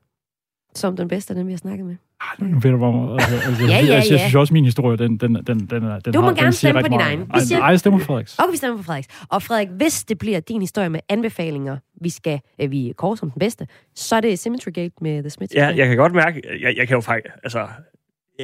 som 0.76 0.96
den 0.98 1.08
bedste 1.08 1.32
af 1.32 1.36
dem, 1.36 1.48
vi 1.48 1.52
har 1.52 1.58
snakket 1.58 1.86
med? 1.86 1.96
Ah, 2.22 2.48
nu 2.50 2.60
ved 2.60 2.72
du, 2.72 2.78
hvor... 2.78 3.14
Altså, 3.20 3.36
altså, 3.36 3.64
Ja, 3.64 3.70
ja, 3.70 3.76
jeg, 3.78 3.88
jeg, 3.88 4.04
ja. 4.12 4.18
synes 4.18 4.36
også, 4.36 4.54
min 4.54 4.66
historie, 4.66 4.98
den, 4.98 5.18
den, 5.18 5.36
den, 5.36 5.46
den, 5.48 5.68
den 5.70 6.14
Du 6.14 6.22
må 6.22 6.28
har, 6.28 6.34
gerne 6.34 6.44
den 6.46 6.54
stemme 6.54 6.82
på 6.82 6.88
din 6.88 7.00
egen. 7.00 7.20
Vi 7.34 7.40
siger- 7.40 7.60
Ej, 7.62 7.68
jeg 7.68 7.80
stemmer 7.80 8.00
på 8.00 8.06
Frederiks. 8.06 8.40
Okay, 8.40 8.52
vi 8.52 8.58
stemmer 8.58 8.78
på 8.78 8.84
Frederiks. 8.84 9.08
Og 9.30 9.44
Frederik, 9.44 9.68
hvis 9.78 10.04
det 10.04 10.18
bliver 10.18 10.40
din 10.40 10.62
historie 10.62 10.90
med 10.90 11.00
anbefalinger, 11.10 11.78
vi 12.02 12.10
skal 12.10 12.40
øh, 12.62 12.72
vi 12.72 12.94
kåre 12.98 13.18
som 13.18 13.32
den 13.32 13.40
bedste, 13.40 13.68
så 13.96 14.16
er 14.16 14.22
det 14.22 14.40
Symmetry 14.40 14.70
Gate 14.74 14.92
med 15.02 15.22
The 15.24 15.30
Smiths. 15.30 15.56
Ja, 15.56 15.68
jeg 15.68 15.88
kan 15.88 15.98
godt 15.98 16.14
mærke, 16.14 16.42
jeg, 16.62 16.74
jeg 16.78 16.88
kan 16.88 16.96
jo 16.96 17.02
faktisk, 17.02 17.34
altså, 17.44 17.68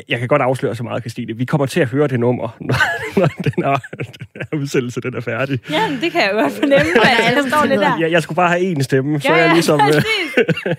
jeg, 0.09 0.19
kan 0.19 0.27
godt 0.27 0.41
afsløre 0.41 0.75
så 0.75 0.83
meget, 0.83 1.03
Christine. 1.03 1.37
Vi 1.37 1.45
kommer 1.45 1.65
til 1.65 1.79
at 1.79 1.87
høre 1.87 2.07
det 2.07 2.19
nummer, 2.19 2.57
når, 2.67 2.75
når 3.19 3.27
den, 3.27 3.63
er, 3.63 3.75
den 3.97 4.25
her 4.35 4.57
udsendelse 4.59 5.01
den 5.01 5.13
er 5.15 5.21
færdig. 5.21 5.59
Ja, 5.69 5.89
men 5.89 6.01
det 6.01 6.11
kan 6.11 6.21
jeg 6.21 6.31
jo 6.33 6.37
godt 6.41 6.53
fornemme, 6.53 6.75
Og 6.75 7.05
der 7.05 7.11
at 7.11 7.17
alle 7.27 7.41
jeg 7.43 7.49
står 7.51 7.65
lidt 7.65 7.79
der. 7.81 7.97
Jeg, 7.99 8.11
jeg 8.11 8.23
skulle 8.23 8.35
bare 8.35 8.49
have 8.59 8.71
én 8.77 8.81
stemme, 8.83 9.19
så 9.19 9.27
Ja, 9.27 9.33
er 9.33 9.37
jeg 9.39 9.47
ja, 9.47 9.53
ligesom... 9.53 9.79
øh. 9.89 10.75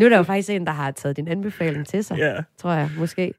Nu 0.00 0.04
er 0.06 0.08
der 0.08 0.16
jo 0.16 0.22
faktisk 0.22 0.50
en, 0.50 0.66
der 0.66 0.72
har 0.72 0.90
taget 0.90 1.16
din 1.16 1.28
anbefaling 1.28 1.86
til 1.86 2.04
sig, 2.04 2.18
ja. 2.18 2.34
tror 2.58 2.72
jeg 2.72 2.90
måske. 2.98 3.32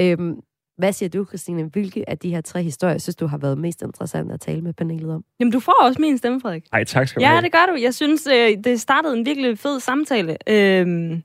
Øhm, 0.00 0.36
hvad 0.78 0.92
siger 0.92 1.08
du, 1.08 1.24
Christine? 1.24 1.62
Hvilke 1.64 2.10
af 2.10 2.18
de 2.18 2.30
her 2.30 2.40
tre 2.40 2.62
historier 2.62 2.98
synes 2.98 3.16
du 3.16 3.26
har 3.26 3.38
været 3.38 3.58
mest 3.58 3.82
interessant 3.82 4.32
at 4.32 4.40
tale 4.40 4.60
med 4.60 4.72
panelet 4.72 5.14
om? 5.14 5.24
Jamen, 5.40 5.52
du 5.52 5.60
får 5.60 5.76
også 5.82 6.00
min 6.00 6.18
stemme, 6.18 6.40
Frederik. 6.40 6.64
Ej, 6.72 6.84
tak 6.84 7.08
skal 7.08 7.20
du 7.20 7.24
Ja, 7.24 7.30
have. 7.30 7.42
det 7.42 7.52
gør 7.52 7.66
du. 7.74 7.78
Jeg 7.82 7.94
synes, 7.94 8.26
øh, 8.26 8.50
det 8.64 8.80
startede 8.80 9.16
en 9.18 9.26
virkelig 9.26 9.58
fed 9.58 9.80
samtale. 9.80 10.36
Øhm, 10.46 11.22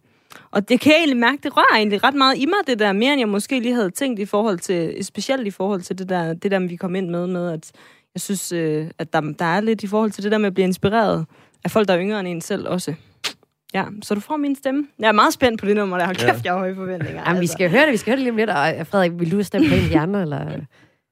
og 0.51 0.69
det 0.69 0.79
kan 0.79 0.91
jeg 0.91 0.97
egentlig 0.99 1.17
mærke, 1.17 1.37
det 1.43 1.57
rører 1.57 1.75
egentlig 1.75 2.03
ret 2.03 2.13
meget 2.15 2.37
i 2.37 2.45
mig, 2.45 2.57
det 2.67 2.79
der, 2.79 2.91
mere 2.93 3.13
end 3.13 3.19
jeg 3.19 3.29
måske 3.29 3.59
lige 3.59 3.75
havde 3.75 3.89
tænkt 3.89 4.19
i 4.19 4.25
forhold 4.25 4.59
til, 4.59 4.97
specielt 5.05 5.47
i 5.47 5.51
forhold 5.51 5.81
til 5.81 5.97
det 5.97 6.09
der, 6.09 6.33
det 6.33 6.51
der 6.51 6.59
vi 6.59 6.75
kom 6.75 6.95
ind 6.95 7.09
med, 7.09 7.27
med 7.27 7.51
at 7.51 7.71
jeg 8.15 8.21
synes, 8.21 8.51
øh, 8.51 8.87
at 8.99 9.13
der, 9.13 9.21
der 9.39 9.45
er 9.45 9.61
lidt 9.61 9.83
i 9.83 9.87
forhold 9.87 10.11
til 10.11 10.23
det 10.23 10.31
der 10.31 10.37
med 10.37 10.47
at 10.47 10.53
blive 10.53 10.65
inspireret 10.67 11.25
af 11.63 11.71
folk, 11.71 11.87
der 11.87 11.93
er 11.93 11.99
yngre 12.01 12.19
end 12.19 12.27
en 12.27 12.41
selv 12.41 12.67
også. 12.67 12.93
Ja, 13.73 13.83
så 14.03 14.15
du 14.15 14.19
får 14.19 14.37
min 14.37 14.55
stemme. 14.55 14.87
Jeg 14.99 15.07
er 15.07 15.11
meget 15.11 15.33
spændt 15.33 15.59
på 15.59 15.65
det 15.65 15.75
nummer, 15.75 15.97
der 15.97 16.05
har 16.05 16.13
kæft, 16.13 16.23
Ja. 16.27 16.33
jeg 16.43 16.51
har 16.53 16.57
høje 16.59 16.75
forventninger. 16.75 17.23
Jamen, 17.27 17.41
vi 17.41 17.47
skal 17.47 17.69
høre 17.69 17.81
det, 17.85 17.91
vi 17.91 17.97
skal 17.97 18.11
høre 18.11 18.15
det 18.15 18.23
lige 18.23 18.31
om 18.31 18.37
lidt. 18.37 18.49
Og 18.49 18.79
øh, 18.79 18.85
Frederik, 18.85 19.11
vil 19.19 19.31
du 19.31 19.43
stemme 19.43 19.67
på 19.69 19.75
en 19.75 19.81
af 19.83 19.89
de 19.89 19.99
andre? 19.99 20.21
Eller? 20.21 20.45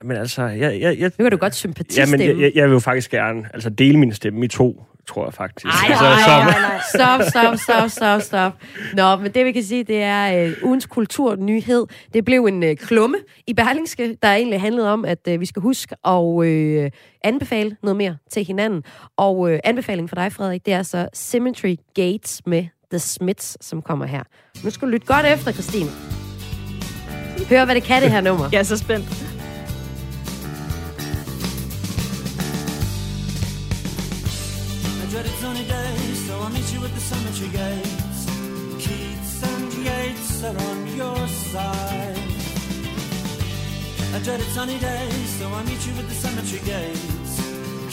Men 0.03 0.17
altså, 0.17 0.43
jeg, 0.43 0.81
jeg, 0.81 0.99
jeg, 0.99 1.11
Nu 1.19 1.23
kan 1.23 1.31
du 1.31 1.37
godt 1.37 1.53
ja, 1.53 1.55
sympatistemme. 1.55 2.17
men 2.17 2.27
jeg, 2.27 2.39
jeg, 2.39 2.51
jeg 2.55 2.67
vil 2.67 2.73
jo 2.73 2.79
faktisk 2.79 3.11
gerne 3.11 3.43
altså, 3.53 3.69
dele 3.69 3.99
min 3.99 4.13
stemme 4.13 4.45
i 4.45 4.47
to, 4.47 4.83
tror 5.07 5.25
jeg 5.25 5.33
faktisk. 5.33 5.65
Ej, 5.65 5.89
altså, 5.89 6.03
nej, 6.03 6.21
som- 6.25 6.45
nej, 6.45 6.61
nej. 6.61 6.79
Stop, 6.95 7.21
stop, 7.29 7.57
stop, 7.57 7.89
stop, 7.89 8.21
stop. 8.21 8.51
Nå, 8.93 9.15
men 9.15 9.31
det 9.31 9.45
vi 9.45 9.51
kan 9.51 9.63
sige, 9.63 9.83
det 9.83 10.01
er 10.03 10.45
øh, 10.45 10.53
ugens 10.63 10.85
kulturnyhed. 10.85 11.85
Det 12.13 12.25
blev 12.25 12.45
en 12.45 12.63
øh, 12.63 12.77
klumme 12.77 13.17
i 13.47 13.53
Berlingske, 13.53 14.17
der 14.23 14.33
egentlig 14.33 14.61
handlede 14.61 14.93
om, 14.93 15.05
at 15.05 15.19
øh, 15.27 15.39
vi 15.39 15.45
skal 15.45 15.61
huske 15.61 15.95
at 16.07 16.43
øh, 16.45 16.91
anbefale 17.23 17.77
noget 17.83 17.95
mere 17.97 18.17
til 18.31 18.45
hinanden. 18.45 18.83
Og 19.17 19.51
øh, 19.51 19.59
anbefalingen 19.63 20.09
for 20.09 20.15
dig, 20.15 20.33
Frederik, 20.33 20.65
det 20.65 20.73
er 20.73 20.83
så 20.83 21.07
Symmetry 21.13 21.75
Gates 21.95 22.41
med 22.45 22.65
The 22.91 22.99
Smiths, 22.99 23.57
som 23.65 23.81
kommer 23.81 24.05
her. 24.05 24.23
Nu 24.63 24.69
skal 24.69 24.87
du 24.87 24.91
lytte 24.91 25.07
godt 25.07 25.25
efter, 25.25 25.51
Christine. 25.51 25.89
Hør, 27.49 27.65
hvad 27.65 27.75
det 27.75 27.83
kan, 27.83 28.01
det 28.01 28.11
her 28.11 28.21
nummer. 28.21 28.49
Jeg 28.51 28.59
er 28.59 28.63
så 28.63 28.77
spændt. 28.77 29.32
Sunny 35.53 35.67
days, 35.67 36.27
so 36.27 36.39
I'll 36.39 36.49
meet 36.49 36.73
you 36.73 36.83
at 36.83 36.93
the 36.93 36.99
cemetery 36.99 37.49
gates. 37.49 38.21
Keats 38.83 39.43
and 39.43 39.73
Yates 39.85 40.43
are 40.43 40.57
on 40.69 40.87
your 40.97 41.27
side. 41.27 42.17
I 44.15 44.19
dreaded 44.23 44.47
sunny 44.47 44.79
days, 44.79 45.29
so 45.37 45.47
I'll 45.49 45.63
meet 45.65 45.85
you 45.85 45.93
at 45.93 46.07
the 46.09 46.15
cemetery 46.25 46.61
gates. 46.65 47.33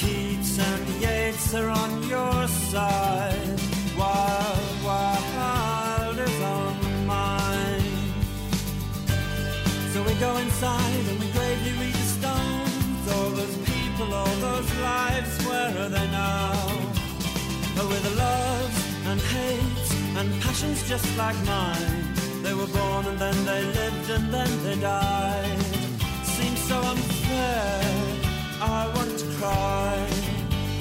Keats 0.00 0.58
and 0.58 0.88
Yates 1.02 1.54
are 1.54 1.68
on 1.68 2.02
your 2.08 2.48
side. 2.72 3.60
Wild, 3.98 4.76
wild 4.86 6.18
is 6.18 6.40
on 6.40 7.06
mine. 7.06 7.98
So 9.92 10.02
we 10.02 10.14
go 10.14 10.34
inside 10.38 11.04
and 11.10 11.20
we 11.20 11.28
gravely 11.36 11.72
read 11.80 11.94
the 11.94 12.08
stones. 12.18 13.04
All 13.14 13.30
those 13.40 13.56
people, 13.72 14.14
all 14.14 14.36
those 14.48 14.70
lives, 14.80 15.46
where 15.46 15.72
are 15.82 15.88
they 15.90 16.06
now? 16.10 16.69
With 17.88 18.02
the 18.02 18.10
loves 18.10 18.78
and 19.06 19.18
hates 19.18 19.94
and 20.18 20.42
passions 20.42 20.86
just 20.86 21.06
like 21.16 21.36
mine. 21.46 22.14
They 22.42 22.52
were 22.52 22.66
born 22.66 23.06
and 23.06 23.18
then 23.18 23.44
they 23.46 23.62
lived 23.64 24.10
and 24.10 24.34
then 24.34 24.64
they 24.64 24.76
died. 24.76 25.62
Seems 26.22 26.60
so 26.68 26.78
unfair, 26.78 27.80
I 28.60 28.92
want 28.94 29.18
to 29.18 29.26
cry. 29.38 30.06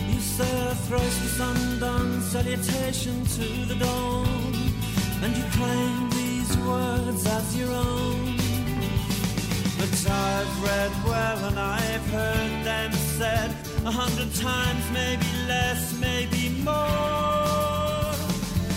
You 0.09 0.19
say 0.19 0.51
a 0.67 0.75
thrice 0.75 1.21
was 1.23 1.39
undone 1.39 2.21
salutation 2.21 3.23
to 3.37 3.45
the 3.69 3.75
dawn. 3.75 4.53
And 5.23 5.37
you 5.37 5.45
claim 5.57 6.09
these 6.09 6.57
words 6.57 7.25
as 7.25 7.55
your 7.57 7.71
own. 7.71 8.38
But 9.79 10.11
I've 10.11 10.61
read 10.61 10.91
well 11.05 11.45
and 11.45 11.57
I've 11.57 12.05
heard 12.11 12.65
them 12.65 12.91
said 12.91 13.49
a 13.85 13.91
hundred 13.91 14.35
times, 14.35 14.83
maybe 14.91 15.25
less, 15.47 15.93
maybe 15.97 16.49
more. 16.63 18.11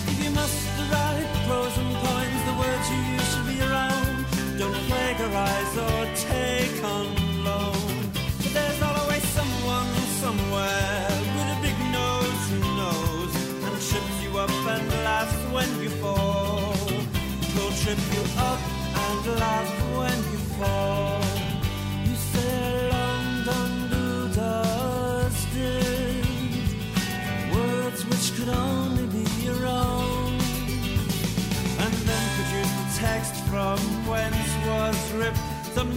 If 0.07 0.23
you 0.23 0.31
must 0.31 0.63
write 0.89 1.29
prose 1.45 1.77
and 1.77 1.93
poems, 2.05 2.41
the 2.47 2.55
words 2.63 2.85
you 2.89 2.99
use 3.15 3.27
should 3.33 3.47
be 3.51 3.55
your 3.63 3.75
own. 3.89 4.25
Don't 4.57 4.79
plagiarize 4.87 5.77
or 5.77 5.99
take 6.15 6.83
on 6.85 7.22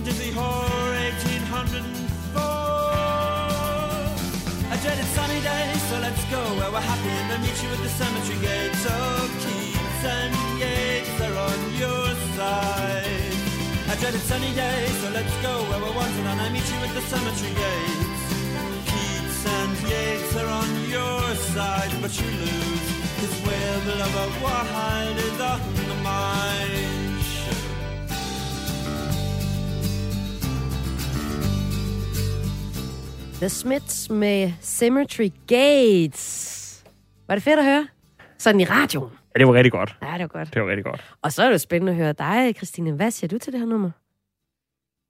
dizzy 0.07 0.31
whore 0.31 0.95
1804. 1.19 2.39
A 4.71 4.77
dreaded 4.83 5.09
sunny 5.19 5.41
day, 5.43 5.67
so 5.89 5.99
let's 5.99 6.25
go 6.31 6.43
where 6.59 6.71
we're 6.71 6.89
happy 6.93 7.11
and 7.21 7.27
then 7.31 7.41
meet 7.43 7.59
you 7.63 7.71
at 7.75 7.81
the 7.83 7.91
cemetery 8.01 8.39
gates. 8.39 8.87
Oh, 8.87 9.27
Keats 9.43 10.03
and 10.17 10.35
Yates 10.63 11.17
are 11.27 11.37
on 11.49 11.61
your 11.83 12.07
side. 12.39 13.35
A 13.91 13.95
dreaded 13.99 14.25
sunny 14.31 14.53
day, 14.55 14.87
so 15.01 15.11
let's 15.11 15.37
go 15.43 15.53
where 15.69 15.81
we're 15.83 15.97
wanted 15.99 16.27
and 16.31 16.41
I 16.41 16.49
meet 16.55 16.69
you 16.71 16.79
at 16.87 16.93
the 16.95 17.05
cemetery 17.11 17.55
gates. 17.63 18.23
Keats 18.91 19.43
and 19.59 19.75
Yates 19.91 20.33
are 20.41 20.51
on 20.63 20.71
your 20.97 21.23
side, 21.51 21.93
but 22.01 22.13
you 22.21 22.29
lose. 22.45 22.89
Cause 23.19 23.35
we're 23.45 24.07
aber 24.07 24.29
wild 24.45 25.19
in 25.19 25.87
the 25.91 25.99
mind. 26.07 26.96
The 33.41 33.49
Smiths 33.49 34.11
med 34.11 34.53
Cemetery 34.63 35.29
Gates. 35.47 36.85
Var 37.29 37.35
det 37.35 37.43
fedt 37.45 37.59
at 37.59 37.65
høre? 37.65 37.87
Sådan 38.39 38.61
i 38.61 38.65
radioen. 38.65 39.11
Ja, 39.35 39.39
det 39.39 39.47
var 39.49 39.55
rigtig 39.55 39.73
godt. 39.73 39.97
Ja, 40.03 40.13
det 40.13 40.21
var 40.21 40.27
godt. 40.27 40.55
Det 40.55 40.63
var 40.63 40.69
rigtig 40.69 40.85
godt. 40.85 41.05
Og 41.23 41.33
så 41.33 41.43
er 41.43 41.47
det 41.47 41.53
jo 41.53 41.59
spændende 41.59 41.93
at 41.93 41.97
høre 41.97 42.13
dig, 42.13 42.55
Christine. 42.57 42.93
Hvad 42.93 43.11
siger 43.11 43.29
du 43.29 43.39
til 43.39 43.53
det 43.53 43.61
her 43.61 43.67
nummer? 43.67 43.91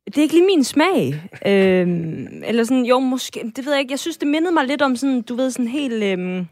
Det 0.07 0.18
er 0.18 0.22
ikke 0.22 0.35
lige 0.35 0.47
min 0.47 0.64
smag. 0.64 1.22
øhm, 1.47 2.27
eller 2.49 2.64
sådan, 2.64 2.85
jo, 2.85 2.99
måske, 2.99 3.53
det 3.57 3.64
ved 3.66 3.72
jeg 3.72 3.81
ikke. 3.81 3.93
Jeg 3.93 3.99
synes, 3.99 4.16
det 4.16 4.29
mindede 4.29 4.53
mig 4.55 4.64
lidt 4.66 4.83
om 4.83 4.97
sådan, 4.97 5.22
du 5.22 5.35
ved, 5.35 5.51
sådan 5.51 5.68
helt 5.68 6.03
øhm, 6.05 6.47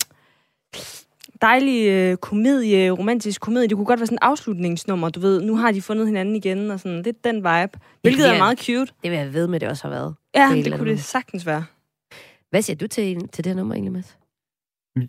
dejlig 1.42 1.88
øh, 1.88 2.16
komedie, 2.16 2.90
romantisk 2.90 3.40
komedie. 3.40 3.68
Det 3.68 3.76
kunne 3.76 3.86
godt 3.86 4.00
være 4.00 4.06
sådan 4.06 4.16
en 4.16 4.22
afslutningsnummer, 4.22 5.08
du 5.08 5.20
ved. 5.20 5.40
Nu 5.42 5.56
har 5.56 5.72
de 5.72 5.82
fundet 5.82 6.06
hinanden 6.06 6.36
igen, 6.36 6.70
og 6.70 6.80
sådan 6.80 7.02
lidt 7.02 7.24
den 7.24 7.36
vibe. 7.36 7.78
Hvilket 8.02 8.28
er 8.28 8.32
Ja. 8.32 8.38
meget 8.38 8.58
cute. 8.58 8.92
Det 9.02 9.10
vil 9.10 9.18
jeg 9.18 9.34
ved 9.34 9.46
med, 9.46 9.60
det 9.60 9.68
også 9.68 9.82
har 9.82 9.90
været. 9.90 10.14
Ja, 10.34 10.50
det 10.54 10.78
kunne 10.78 10.90
det 10.90 11.00
sagtens 11.00 11.46
være. 11.46 11.64
Hvad 12.50 12.62
siger 12.62 12.76
du 12.76 12.86
til, 12.86 13.28
til 13.28 13.44
det 13.44 13.50
her 13.50 13.56
nummer 13.56 13.74
egentlig, 13.74 13.92
Mads? 13.92 14.18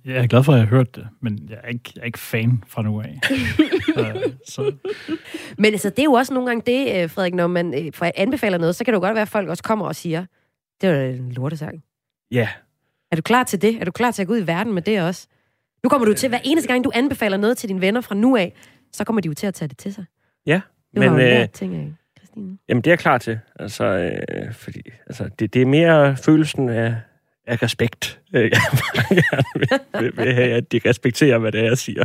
Jeg 0.06 0.16
er 0.16 0.28
glad 0.28 0.44
for, 0.44 0.52
at 0.54 0.58
jeg 0.60 0.68
har 0.68 0.76
hørt 0.76 0.96
det, 0.96 1.08
men 1.22 1.50
jeg 1.50 1.60
er 1.64 1.68
ikke, 1.68 1.92
jeg 1.96 2.02
er 2.02 2.06
ikke 2.06 2.20
fan 2.20 2.64
fra 2.68 2.82
nu 2.82 3.02
af. 3.02 3.20
så 4.48 4.74
Men 5.58 5.66
altså, 5.66 5.90
det 5.90 6.00
er 6.00 6.04
jo 6.04 6.14
også 6.14 6.34
nogle 6.34 6.50
gange 6.50 6.64
det, 6.66 7.04
øh, 7.04 7.10
Frederik, 7.10 7.34
når 7.34 7.48
man 7.48 7.86
øh, 7.86 8.12
anbefaler 8.16 8.58
noget, 8.58 8.76
så 8.76 8.84
kan 8.86 8.94
det 8.94 8.96
jo 8.96 9.02
godt 9.02 9.14
være, 9.16 9.22
at 9.22 9.28
folk 9.30 9.50
også 9.50 9.64
kommer 9.64 9.86
og 9.86 9.96
siger, 9.96 10.26
det 10.82 10.90
var 10.90 10.96
da 10.96 11.10
en 11.10 11.32
lortesang. 11.32 11.84
Ja, 12.32 12.50
Er 13.12 13.16
du 13.16 13.22
klar 13.22 13.44
til 13.44 13.62
det? 13.62 13.76
Er 13.82 13.86
du 13.86 13.92
klar 13.92 14.12
til 14.12 14.22
at 14.22 14.28
gå 14.28 14.34
ud 14.34 14.40
i 14.40 14.48
verden 14.48 14.74
med 14.74 14.82
det 14.82 15.02
også? 15.02 15.28
Nu 15.84 15.90
kommer 15.90 16.06
du 16.08 16.14
til, 16.14 16.30
hver 16.30 16.40
eneste 16.44 16.68
gang, 16.68 16.84
du 16.84 16.92
anbefaler 16.96 17.38
noget 17.38 17.58
til 17.58 17.70
dine 17.70 17.82
venner 17.82 18.02
fra 18.02 18.16
nu 18.16 18.36
af, 18.38 18.54
så 18.92 19.04
kommer 19.04 19.22
de 19.22 19.28
jo 19.28 19.34
til 19.34 19.48
at 19.48 19.54
tage 19.54 19.70
det 19.70 19.78
til 19.78 19.94
sig. 19.94 20.06
ja. 20.46 20.62
Du 20.96 21.00
Men 21.00 21.10
har 21.10 21.16
jo 21.16 21.24
øh, 21.26 21.30
lært 21.30 21.52
ting 21.52 21.76
af 21.76 21.94
Christine. 22.36 22.58
jamen, 22.70 22.82
det 22.82 22.88
er 22.88 22.92
jeg 22.92 23.00
klar 23.00 23.18
til. 23.18 23.40
Altså, 23.60 23.86
øh, 23.86 24.54
fordi, 24.54 24.82
altså, 25.08 25.30
det, 25.40 25.54
det 25.54 25.62
er 25.62 25.66
mere 25.66 26.18
følelsen 26.18 26.70
af, 26.70 26.96
af 27.48 27.64
respekt. 27.64 28.20
Øh, 28.34 28.42
jeg 28.52 28.62
gerne 29.94 30.12
vil, 30.16 30.34
have, 30.34 30.52
at 30.54 30.72
de 30.72 30.80
respekterer, 30.86 31.38
hvad 31.38 31.52
det 31.52 31.60
er, 31.62 31.66
jeg 31.66 31.78
siger. 31.78 32.04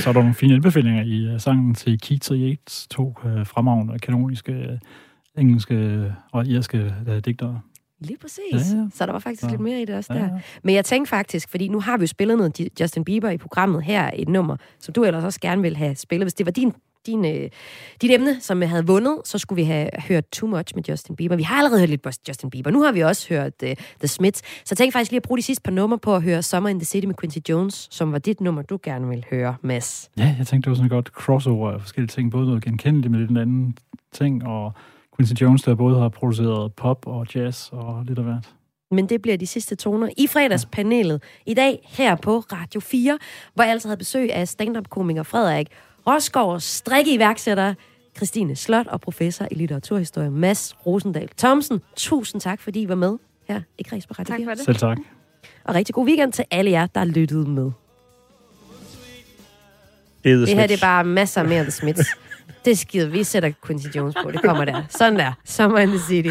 Så 0.00 0.08
er 0.08 0.12
der 0.12 0.20
nogle 0.20 0.34
fine 0.34 0.54
anbefalinger 0.54 1.02
i 1.04 1.34
uh, 1.34 1.40
sangen 1.40 1.74
til 1.74 2.00
Keats 2.00 2.30
og 2.30 2.36
Yates, 2.36 2.86
to 2.90 3.14
uh, 3.24 3.46
fremragende 3.46 3.98
kanoniske 3.98 4.52
uh, 4.52 5.40
engelske 5.42 6.04
og 6.32 6.46
irske 6.46 6.94
uh, 7.08 7.16
digtere. 7.24 7.60
Lige 8.00 8.18
præcis. 8.20 8.40
Ja, 8.72 8.76
ja. 8.78 8.86
Så 8.94 9.06
der 9.06 9.12
var 9.12 9.18
faktisk 9.18 9.42
Så- 9.42 9.48
lidt 9.50 9.60
mere 9.60 9.82
i 9.82 9.84
det 9.84 9.94
også 9.94 10.12
Ja, 10.14 10.18
der. 10.18 10.24
ja. 10.24 10.40
Men 10.62 10.74
jeg 10.74 10.84
tænkte 10.84 11.08
faktisk, 11.10 11.48
fordi 11.50 11.68
nu 11.68 11.80
har 11.80 11.96
vi 11.96 12.02
jo 12.02 12.06
spillet 12.06 12.36
noget 12.38 12.68
Justin 12.80 13.04
Bieber 13.04 13.30
i 13.30 13.38
programmet 13.38 13.84
her, 13.84 14.10
et 14.14 14.28
nummer, 14.28 14.56
som 14.80 14.94
du 14.94 15.04
ellers 15.04 15.24
også 15.24 15.40
gerne 15.40 15.62
vil 15.62 15.76
have 15.76 15.94
spillet. 15.94 16.24
Hvis 16.24 16.34
det 16.34 16.46
var 16.46 16.52
din, 16.52 16.72
din, 17.06 17.24
øh, 17.24 17.50
dit 18.02 18.10
emne, 18.10 18.40
som 18.40 18.60
jeg 18.62 18.70
havde 18.70 18.86
vundet, 18.86 19.18
så 19.24 19.38
skulle 19.38 19.56
vi 19.56 19.64
have 19.64 19.88
hørt 20.08 20.26
Too 20.26 20.48
Much 20.48 20.74
med 20.74 20.82
Justin 20.88 21.16
Bieber. 21.16 21.36
Vi 21.36 21.42
har 21.42 21.56
allerede 21.56 21.80
hørt 21.80 21.88
lidt 21.88 22.02
på 22.02 22.10
Justin 22.28 22.50
Bieber. 22.50 22.70
Nu 22.70 22.82
har 22.82 22.92
vi 22.92 23.00
også 23.00 23.28
hørt 23.28 23.52
uh, 23.62 23.68
The 23.98 24.08
Smiths. 24.08 24.38
Så 24.38 24.66
jeg 24.70 24.76
tænkte 24.78 24.92
faktisk 24.92 25.10
lige 25.10 25.16
at 25.18 25.22
bruge 25.22 25.38
de 25.38 25.42
sidste 25.42 25.62
par 25.62 25.72
numre 25.72 25.98
på 25.98 26.14
at 26.16 26.22
høre 26.22 26.42
Summer 26.42 26.68
in 26.68 26.78
the 26.78 26.86
City 26.86 27.06
med 27.06 27.14
Quincy 27.14 27.38
Jones, 27.48 27.88
som 27.90 28.12
var 28.12 28.18
dit 28.18 28.40
nummer, 28.40 28.62
du 28.62 28.78
gerne 28.82 29.08
vil 29.08 29.24
høre, 29.30 29.56
Mads. 29.62 30.10
Ja, 30.18 30.34
jeg 30.38 30.46
tænkte, 30.46 30.64
det 30.64 30.70
var 30.70 30.74
sådan 30.74 30.86
et 30.86 30.90
godt 30.90 31.06
crossover 31.06 31.70
af 31.72 31.80
forskellige 31.80 32.08
ting. 32.08 32.30
Både 32.30 32.46
noget 32.46 32.64
genkendeligt 32.64 33.10
med 33.10 33.20
lidt 33.20 33.30
en 33.30 33.36
anden 33.36 33.78
ting, 34.12 34.46
og 34.46 34.72
Quincy 35.16 35.32
Jones, 35.42 35.62
der 35.62 35.74
både 35.74 36.00
har 36.00 36.08
produceret 36.08 36.72
pop 36.72 37.06
og 37.06 37.26
jazz 37.34 37.68
og 37.72 38.04
lidt 38.04 38.18
af 38.18 38.24
hvert. 38.24 38.54
Men 38.90 39.08
det 39.08 39.22
bliver 39.22 39.36
de 39.36 39.46
sidste 39.46 39.74
toner 39.74 40.08
i 40.16 40.26
fredagspanelet 40.26 41.22
i 41.46 41.54
dag 41.54 41.88
her 41.88 42.16
på 42.16 42.38
Radio 42.38 42.80
4, 42.80 43.18
hvor 43.54 43.64
jeg 43.64 43.72
altså 43.72 43.88
havde 43.88 43.98
besøg 43.98 44.32
af 44.32 44.48
stand-up-komiker 44.48 45.22
Frederik 45.22 45.68
Rosgaard, 46.06 46.60
strikke 46.60 47.14
iværksætter 47.14 47.74
Christine 48.16 48.56
Slot 48.56 48.86
og 48.86 49.00
professor 49.00 49.46
i 49.50 49.54
litteraturhistorie 49.54 50.30
Mads 50.30 50.76
Rosendal 50.86 51.28
Thomsen. 51.38 51.80
Tusind 51.96 52.40
tak, 52.40 52.60
fordi 52.60 52.82
I 52.82 52.88
var 52.88 52.94
med 52.94 53.16
her 53.48 53.60
i 53.78 53.82
Kreds 53.82 54.06
på 54.06 54.14
Radio 54.18 54.24
Tak 54.24 54.38
4. 54.38 54.46
for 54.46 54.54
det. 54.54 54.64
Selv 54.64 54.76
tak. 54.76 54.98
Og 55.64 55.74
rigtig 55.74 55.94
god 55.94 56.06
weekend 56.06 56.32
til 56.32 56.44
alle 56.50 56.70
jer, 56.70 56.86
der 56.86 57.04
lyttede 57.04 57.50
med. 57.50 57.70
Det, 60.24 60.32
er 60.32 60.36
Det 60.36 60.48
her 60.48 60.66
det 60.66 60.76
er 60.76 60.86
bare 60.86 61.04
masser 61.04 61.42
mere 61.42 61.62
The 61.62 61.70
Smiths. 61.70 62.08
Det 62.64 62.78
skider 62.78 63.08
vi. 63.08 63.24
sætter 63.24 63.52
Quincy 63.66 63.86
Jones 63.96 64.14
på. 64.22 64.30
Det 64.30 64.42
kommer 64.42 64.64
der. 64.64 64.82
Sådan 64.88 65.18
der. 65.18 65.32
Summer 65.44 65.78
in 65.78 65.88
the 65.88 65.98
City. 65.98 66.30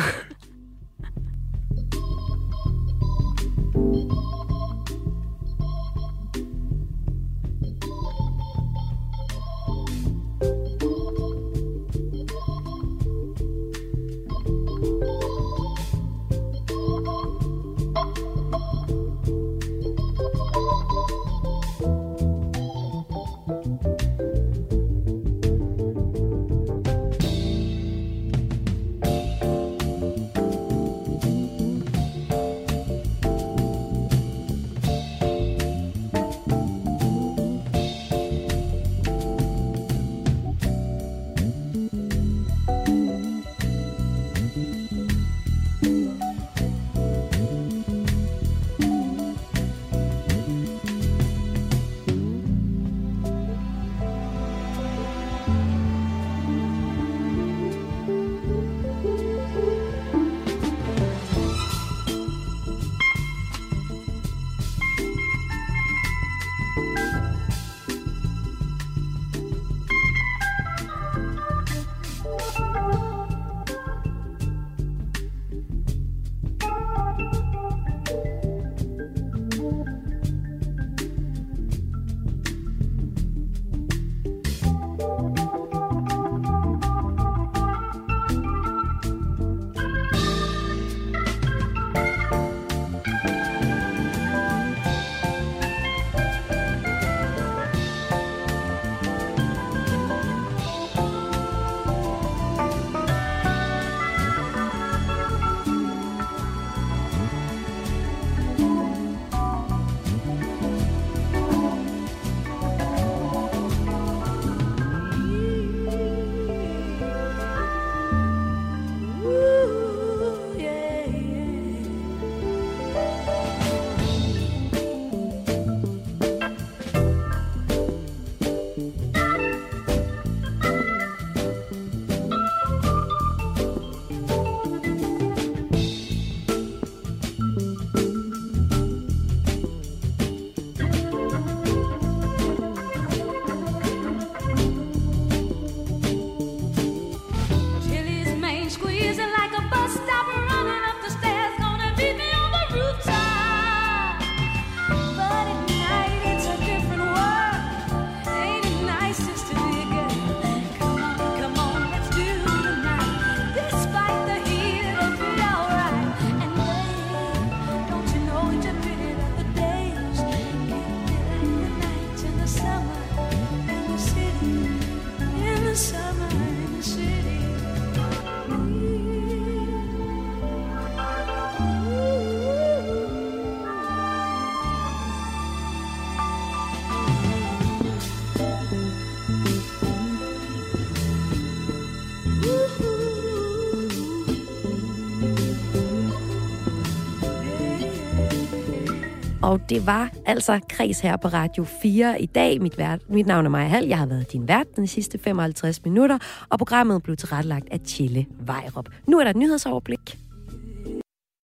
Og 199.55 199.69
det 199.69 199.85
var 199.87 200.09
altså 200.25 200.59
Kreds 200.69 200.99
her 200.99 201.17
på 201.17 201.27
Radio 201.27 201.63
4 201.63 202.21
i 202.21 202.25
dag. 202.25 202.61
Mit, 202.61 202.77
vært, 202.77 203.09
mit 203.09 203.27
navn 203.27 203.45
er 203.45 203.49
Maja 203.49 203.67
Hall. 203.67 203.87
Jeg 203.87 203.97
har 203.97 204.05
været 204.05 204.31
din 204.31 204.47
vært 204.47 204.75
de 204.77 204.87
sidste 204.87 205.17
55 205.17 205.83
minutter, 205.85 206.17
og 206.49 206.57
programmet 206.57 207.03
blev 207.03 207.15
tilrettelagt 207.15 207.67
af 207.71 207.79
Chille 207.85 208.25
Vejrup. 208.39 208.89
Nu 209.07 209.19
er 209.19 209.23
der 209.23 209.29
et 209.29 209.35
nyhedsoverblik. 209.35 210.17